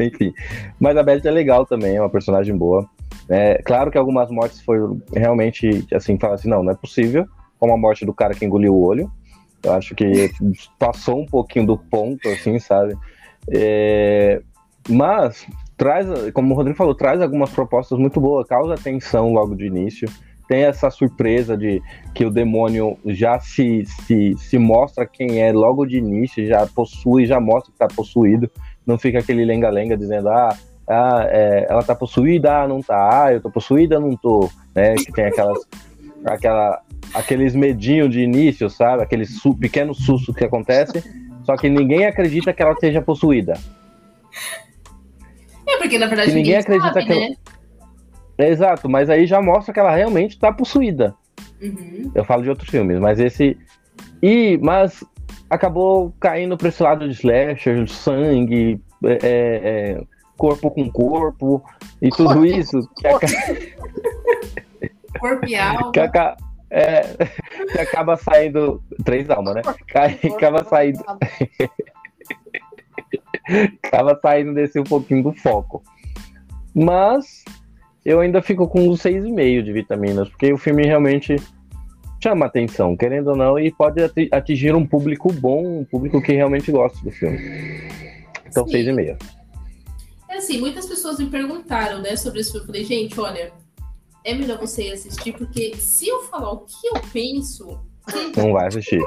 Enfim. 0.00 0.32
Mas 0.80 0.96
a 0.96 1.02
Beth 1.02 1.24
é 1.24 1.30
legal 1.30 1.66
também, 1.66 1.96
é 1.96 2.00
uma 2.00 2.10
personagem 2.10 2.56
boa. 2.56 2.88
É, 3.28 3.62
claro 3.62 3.90
que 3.90 3.98
algumas 3.98 4.30
mortes 4.30 4.60
foi 4.60 4.78
realmente 5.14 5.86
assim, 5.92 6.18
fala 6.18 6.34
assim, 6.34 6.48
não, 6.48 6.62
não 6.62 6.72
é 6.72 6.74
possível. 6.74 7.26
Como 7.58 7.72
a 7.72 7.76
morte 7.76 8.04
do 8.04 8.12
cara 8.12 8.34
que 8.34 8.44
engoliu 8.44 8.74
o 8.74 8.84
olho. 8.84 9.10
Eu 9.62 9.72
acho 9.72 9.94
que 9.94 10.30
passou 10.78 11.20
um 11.20 11.26
pouquinho 11.26 11.66
do 11.66 11.78
ponto, 11.78 12.28
assim, 12.28 12.58
sabe? 12.58 12.94
É, 13.50 14.42
mas 14.88 15.46
traz, 15.76 16.06
como 16.32 16.52
o 16.52 16.56
Rodrigo 16.56 16.76
falou, 16.76 16.94
traz 16.94 17.22
algumas 17.22 17.50
propostas 17.50 17.98
muito 17.98 18.20
boas, 18.20 18.46
causa 18.46 18.74
atenção 18.74 19.32
logo 19.32 19.54
de 19.54 19.66
início. 19.66 20.08
Tem 20.48 20.64
essa 20.64 20.90
surpresa 20.90 21.56
de 21.56 21.82
que 22.14 22.24
o 22.24 22.30
demônio 22.30 22.98
já 23.06 23.38
se, 23.40 23.84
se, 23.86 24.34
se 24.36 24.58
mostra 24.58 25.06
quem 25.06 25.42
é 25.42 25.52
logo 25.52 25.86
de 25.86 25.96
início, 25.96 26.46
já 26.46 26.66
possui, 26.66 27.26
já 27.26 27.40
mostra 27.40 27.72
que 27.72 27.82
está 27.82 27.88
possuído. 27.88 28.50
Não 28.86 28.98
fica 28.98 29.20
aquele 29.20 29.44
lenga-lenga 29.44 29.96
dizendo, 29.96 30.28
ah, 30.28 30.56
ah 30.86 31.26
é, 31.28 31.66
ela 31.68 31.82
tá 31.82 31.94
possuída, 31.94 32.62
ah, 32.62 32.68
não 32.68 32.82
tá, 32.82 33.24
ah, 33.24 33.32
eu 33.32 33.40
tô 33.40 33.50
possuída, 33.50 33.98
não 33.98 34.14
tô, 34.16 34.50
né? 34.74 34.94
Que 34.96 35.12
tem 35.12 35.24
aquelas, 35.24 35.58
aquela, 36.24 36.82
aqueles 37.14 37.54
medinhos 37.54 38.10
de 38.10 38.20
início, 38.20 38.68
sabe? 38.68 39.02
Aquele 39.02 39.24
su 39.24 39.56
pequeno 39.56 39.94
susto 39.94 40.34
que 40.34 40.44
acontece, 40.44 41.02
só 41.44 41.56
que 41.56 41.68
ninguém 41.68 42.06
acredita 42.06 42.52
que 42.52 42.62
ela 42.62 42.74
seja 42.76 43.00
possuída. 43.00 43.54
É, 45.66 45.78
porque 45.78 45.98
na 45.98 46.06
verdade 46.06 46.30
que 46.30 46.36
ninguém, 46.36 46.56
ninguém 46.56 46.76
acredita 46.76 46.92
sabe, 46.92 47.06
que 47.06 47.14
né? 47.14 47.26
ela... 47.26 47.53
Exato, 48.36 48.88
mas 48.88 49.08
aí 49.08 49.26
já 49.26 49.40
mostra 49.40 49.72
que 49.72 49.80
ela 49.80 49.94
realmente 49.94 50.38
tá 50.38 50.52
possuída. 50.52 51.14
Uhum. 51.62 52.10
Eu 52.14 52.24
falo 52.24 52.42
de 52.42 52.50
outros 52.50 52.68
filmes, 52.68 52.98
mas 52.98 53.20
esse. 53.20 53.56
E, 54.22 54.58
mas 54.62 55.04
acabou 55.48 56.12
caindo 56.18 56.56
pra 56.56 56.68
esse 56.68 56.82
lado 56.82 57.08
de 57.08 57.14
slasher, 57.14 57.88
sangue, 57.88 58.80
é, 59.04 59.12
é, 59.12 59.20
é 59.92 60.00
corpo 60.36 60.70
com 60.70 60.90
corpo 60.90 61.64
e 62.02 62.10
tudo 62.10 62.34
corpo, 62.34 62.44
isso. 62.44 62.80
Corpo. 63.00 63.26
corpo 65.20 65.46
e 65.46 65.56
alma. 65.56 65.92
Que, 65.92 66.00
é, 66.70 67.02
que 67.72 67.80
acaba 67.80 68.16
saindo. 68.16 68.82
Três 69.04 69.30
almas, 69.30 69.54
né? 69.54 69.62
Que 69.86 70.26
acaba 70.28 70.64
saindo. 70.64 71.04
acaba 73.84 74.18
saindo 74.20 74.54
desse 74.54 74.80
um 74.80 74.84
pouquinho 74.84 75.22
do 75.22 75.32
foco. 75.32 75.82
Mas 76.74 77.44
eu 78.04 78.20
ainda 78.20 78.42
fico 78.42 78.68
com 78.68 78.80
um 78.80 78.92
6,5 78.92 79.62
de 79.62 79.72
vitaminas, 79.72 80.28
porque 80.28 80.52
o 80.52 80.58
filme 80.58 80.84
realmente 80.84 81.36
chama 82.22 82.46
atenção, 82.46 82.96
querendo 82.96 83.28
ou 83.28 83.36
não, 83.36 83.58
e 83.58 83.70
pode 83.70 84.00
atingir 84.30 84.74
um 84.74 84.86
público 84.86 85.32
bom, 85.32 85.80
um 85.80 85.84
público 85.84 86.22
que 86.22 86.32
realmente 86.32 86.70
gosta 86.70 86.98
do 87.02 87.10
filme. 87.10 87.38
Então, 88.46 88.64
6,5. 88.66 89.16
É 90.30 90.36
assim, 90.36 90.58
muitas 90.58 90.86
pessoas 90.86 91.18
me 91.18 91.26
perguntaram, 91.26 92.00
né, 92.00 92.16
sobre 92.16 92.42
filme. 92.42 92.60
Eu 92.60 92.66
falei, 92.66 92.84
gente, 92.84 93.20
olha, 93.20 93.52
é 94.24 94.34
melhor 94.34 94.58
você 94.58 94.90
assistir, 94.90 95.32
porque 95.32 95.76
se 95.76 96.08
eu 96.08 96.22
falar 96.24 96.50
o 96.50 96.58
que 96.60 96.86
eu 96.86 97.00
penso. 97.12 97.80
Não 98.36 98.52
vai 98.52 98.68
assistir. 98.68 99.00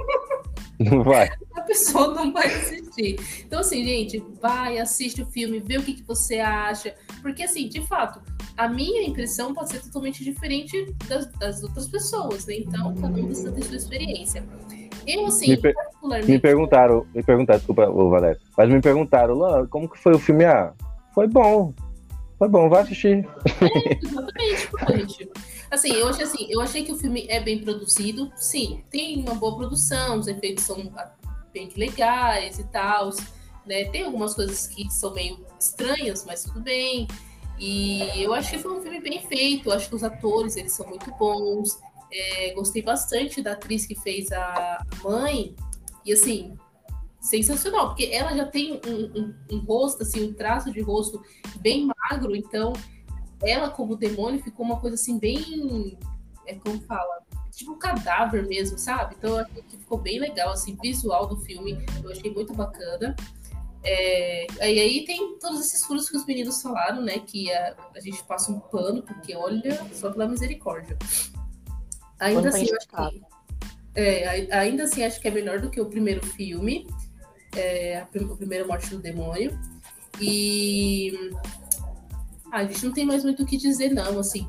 Não 0.79 1.03
vai. 1.03 1.29
A 1.55 1.61
pessoa 1.61 2.13
não 2.13 2.31
vai 2.31 2.45
assistir. 2.45 3.19
Então, 3.45 3.59
assim, 3.59 3.83
gente, 3.83 4.23
vai, 4.39 4.77
assiste 4.77 5.21
o 5.21 5.25
filme, 5.25 5.59
vê 5.59 5.77
o 5.77 5.83
que, 5.83 5.95
que 5.95 6.03
você 6.03 6.39
acha. 6.39 6.93
Porque, 7.21 7.43
assim, 7.43 7.67
de 7.67 7.81
fato, 7.87 8.21
a 8.57 8.67
minha 8.67 9.03
impressão 9.03 9.53
pode 9.53 9.69
ser 9.69 9.81
totalmente 9.81 10.23
diferente 10.23 10.95
das, 11.07 11.27
das 11.33 11.63
outras 11.63 11.87
pessoas, 11.87 12.45
né? 12.47 12.55
Então, 12.57 12.93
cada 12.95 13.19
um 13.19 13.25
precisa 13.25 13.51
ter 13.51 13.63
sua 13.63 13.77
experiência. 13.77 14.43
Eu, 15.05 15.27
assim, 15.27 15.51
me, 15.51 15.57
per 15.57 15.73
particularmente... 15.75 16.31
me 16.31 16.39
perguntaram, 16.39 17.05
me 17.13 17.23
perguntaram, 17.23 17.59
desculpa, 17.59 17.89
Valério, 17.89 18.41
mas 18.57 18.69
me 18.69 18.81
perguntaram, 18.81 19.67
como 19.69 19.87
que 19.87 19.97
foi 19.99 20.13
o 20.13 20.19
filme? 20.19 20.43
Ah, 20.43 20.73
foi 21.13 21.27
bom. 21.27 21.73
Foi 22.37 22.47
bom, 22.49 22.69
vai 22.69 22.81
assistir. 22.81 23.27
É, 24.39 24.53
exatamente, 24.53 25.29
Assim, 25.69 25.91
eu 25.91 26.07
achei 26.07 26.23
assim, 26.23 26.47
eu 26.49 26.61
achei 26.61 26.83
que 26.83 26.91
o 26.91 26.95
filme 26.95 27.25
é 27.27 27.41
bem 27.41 27.59
produzido. 27.59 28.31
Sim, 28.35 28.83
tem 28.89 29.19
uma 29.19 29.35
boa 29.35 29.57
produção, 29.57 30.19
os 30.19 30.27
efeitos 30.27 30.63
são 30.63 30.91
bem 31.51 31.69
legais 31.75 32.57
e 32.57 32.63
tal. 32.65 33.09
Né? 33.65 33.85
Tem 33.85 34.05
algumas 34.05 34.33
coisas 34.33 34.67
que 34.67 34.89
são 34.89 35.13
meio 35.13 35.45
estranhas, 35.59 36.23
mas 36.25 36.43
tudo 36.43 36.61
bem. 36.61 37.07
E 37.59 38.21
eu 38.21 38.33
acho 38.33 38.51
que 38.51 38.59
foi 38.59 38.77
um 38.77 38.81
filme 38.81 38.99
bem 38.99 39.25
feito. 39.27 39.71
Acho 39.71 39.89
que 39.89 39.95
os 39.95 40.03
atores 40.03 40.55
eles 40.55 40.73
são 40.73 40.87
muito 40.87 41.11
bons. 41.15 41.79
É, 42.11 42.53
gostei 42.53 42.81
bastante 42.81 43.41
da 43.41 43.53
atriz 43.53 43.85
que 43.85 43.95
fez 43.95 44.31
a 44.31 44.85
mãe. 45.03 45.55
E 46.05 46.13
assim, 46.13 46.57
sensacional, 47.19 47.87
porque 47.87 48.05
ela 48.13 48.35
já 48.35 48.45
tem 48.45 48.79
um, 48.85 49.19
um, 49.19 49.35
um, 49.51 49.59
rosto, 49.59 50.03
assim, 50.03 50.23
um 50.29 50.33
traço 50.33 50.71
de 50.71 50.81
rosto 50.81 51.21
bem 51.59 51.85
magro, 51.85 52.35
então 52.35 52.73
ela 53.43 53.69
como 53.69 53.97
demônio 53.97 54.41
ficou 54.41 54.65
uma 54.65 54.79
coisa 54.79 54.95
assim 54.95 55.19
bem, 55.19 55.97
é 56.45 56.55
como 56.55 56.79
fala, 56.81 57.21
tipo 57.51 57.73
um 57.73 57.77
cadáver 57.77 58.47
mesmo, 58.47 58.77
sabe? 58.77 59.15
Então 59.17 59.31
eu 59.31 59.45
achei 59.45 59.61
que 59.63 59.77
ficou 59.77 59.97
bem 59.97 60.19
legal, 60.19 60.51
assim, 60.51 60.77
visual 60.81 61.27
do 61.27 61.37
filme, 61.37 61.77
eu 62.03 62.11
achei 62.11 62.31
muito 62.33 62.53
bacana. 62.53 63.15
É, 63.83 64.47
e 64.71 64.79
aí 64.79 65.05
tem 65.05 65.26
todos 65.47 65.65
esses 65.65 65.83
furos 65.83 66.09
que 66.09 66.17
os 66.17 66.25
meninos 66.25 66.61
falaram, 66.61 67.01
né? 67.01 67.19
Que 67.19 67.51
a, 67.51 67.75
a 67.95 67.99
gente 67.99 68.23
passa 68.23 68.51
um 68.51 68.59
pano, 68.59 69.01
porque 69.01 69.35
olha, 69.35 69.79
só 69.93 70.11
pela 70.11 70.27
misericórdia. 70.27 70.97
Ainda 72.19 72.49
assim, 72.49 72.67
acho 72.73 72.87
que, 72.87 73.21
é, 73.95 74.53
ainda 74.53 74.83
assim, 74.83 75.03
acho 75.03 75.21
que 75.21 75.27
é 75.27 75.31
melhor 75.31 75.59
do 75.59 75.69
que 75.69 75.79
o 75.79 75.85
primeiro 75.85 76.25
filme 76.25 76.87
é, 77.55 77.99
a, 77.99 78.05
primeira 78.05 78.65
morte 78.65 78.89
do 78.89 78.99
demônio. 78.99 79.57
E 80.19 81.31
ah, 82.51 82.59
a 82.59 82.63
gente 82.65 82.85
não 82.85 82.93
tem 82.93 83.05
mais 83.05 83.23
muito 83.23 83.43
o 83.43 83.45
que 83.45 83.57
dizer, 83.57 83.89
não. 83.89 84.19
Assim, 84.19 84.47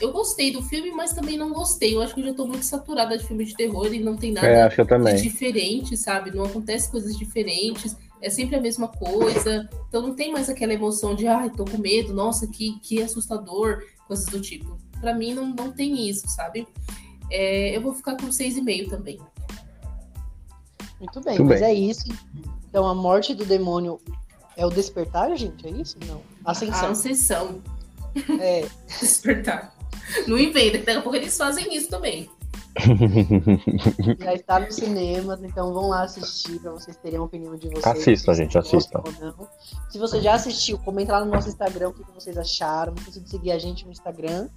eu 0.00 0.12
gostei 0.12 0.52
do 0.52 0.62
filme, 0.62 0.90
mas 0.90 1.12
também 1.12 1.36
não 1.36 1.52
gostei. 1.52 1.94
Eu 1.94 2.02
acho 2.02 2.14
que 2.14 2.20
eu 2.20 2.26
já 2.26 2.34
tô 2.34 2.46
muito 2.46 2.64
saturada 2.64 3.16
de 3.16 3.26
filme 3.26 3.44
de 3.44 3.54
terror 3.54 3.92
e 3.92 4.00
não 4.00 4.16
tem 4.16 4.32
nada 4.32 4.46
é, 4.46 4.62
acho 4.62 4.76
que 4.76 4.80
eu 4.80 4.86
também. 4.86 5.16
diferente, 5.16 5.96
sabe? 5.96 6.30
Não 6.34 6.44
acontece 6.44 6.90
coisas 6.90 7.16
diferentes. 7.16 7.96
É 8.24 8.30
sempre 8.30 8.56
a 8.56 8.60
mesma 8.60 8.88
coisa. 8.88 9.68
Então 9.86 10.00
não 10.00 10.14
tem 10.14 10.32
mais 10.32 10.48
aquela 10.48 10.72
emoção 10.72 11.14
de, 11.14 11.26
ai, 11.26 11.50
tô 11.50 11.62
com 11.66 11.76
medo, 11.76 12.14
nossa, 12.14 12.46
que, 12.46 12.80
que 12.80 13.02
assustador, 13.02 13.84
coisas 14.08 14.24
do 14.24 14.40
tipo. 14.40 14.78
Para 14.98 15.12
mim 15.12 15.34
não, 15.34 15.46
não 15.46 15.70
tem 15.70 16.08
isso, 16.08 16.26
sabe? 16.28 16.66
É, 17.30 17.76
eu 17.76 17.82
vou 17.82 17.92
ficar 17.92 18.16
com 18.16 18.28
6,5 18.28 18.88
também. 18.88 19.20
Muito 20.98 21.20
bem, 21.20 21.38
Muito 21.38 21.50
mas 21.50 21.60
bem. 21.60 21.68
é 21.68 21.74
isso. 21.74 22.06
Então 22.66 22.86
a 22.88 22.94
morte 22.94 23.34
do 23.34 23.44
demônio 23.44 24.00
é 24.56 24.64
o 24.64 24.70
despertar, 24.70 25.36
gente? 25.36 25.66
É 25.66 25.70
isso? 25.70 25.98
Não. 26.06 26.22
Ascensão. 26.46 26.88
A 26.88 26.90
ascensão. 26.92 27.62
É. 28.40 28.66
despertar. 29.00 29.76
Não 30.26 30.38
inventa, 30.38 30.78
daqui 30.78 30.90
a 30.98 31.02
pouco 31.02 31.16
eles 31.16 31.36
fazem 31.36 31.76
isso 31.76 31.90
também. 31.90 32.30
Já 34.20 34.34
está 34.34 34.60
nos 34.60 34.74
cinemas, 34.74 35.42
então 35.42 35.72
vão 35.72 35.88
lá 35.88 36.02
assistir 36.02 36.58
para 36.60 36.72
vocês 36.72 36.96
terem 36.96 37.18
a 37.18 37.22
opinião 37.22 37.54
de 37.56 37.68
vocês. 37.68 37.86
Assista, 37.86 38.34
gente, 38.34 38.58
assista. 38.58 39.02
Se 39.90 39.98
você 39.98 40.20
já 40.20 40.34
assistiu, 40.34 40.78
comenta 40.78 41.12
lá 41.12 41.24
no 41.24 41.30
nosso 41.30 41.48
Instagram 41.48 41.90
o 41.90 41.92
que 41.92 42.02
vocês 42.12 42.36
acharam. 42.36 42.92
Não 42.92 42.98
esqueça 42.98 43.20
de 43.20 43.30
seguir 43.30 43.52
a 43.52 43.58
gente 43.58 43.84
no 43.84 43.92
Instagram. 43.92 44.48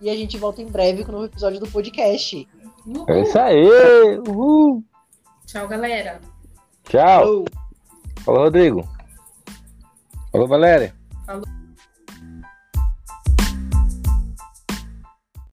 E 0.00 0.08
a 0.08 0.14
gente 0.14 0.38
volta 0.38 0.62
em 0.62 0.66
breve 0.66 1.04
com 1.04 1.10
um 1.10 1.16
novo 1.16 1.26
episódio 1.26 1.60
do 1.60 1.68
podcast. 1.68 2.48
Uhul. 2.86 3.04
É 3.08 3.20
isso 3.20 3.38
aí! 3.38 4.18
Uhul. 4.26 4.82
Tchau, 5.46 5.68
galera. 5.68 6.20
Tchau. 6.84 7.20
Falou, 7.20 7.44
Falou 8.24 8.44
Rodrigo. 8.44 8.88
Falou, 10.32 10.48
Valéria. 10.48 10.94
Falou. 11.26 11.59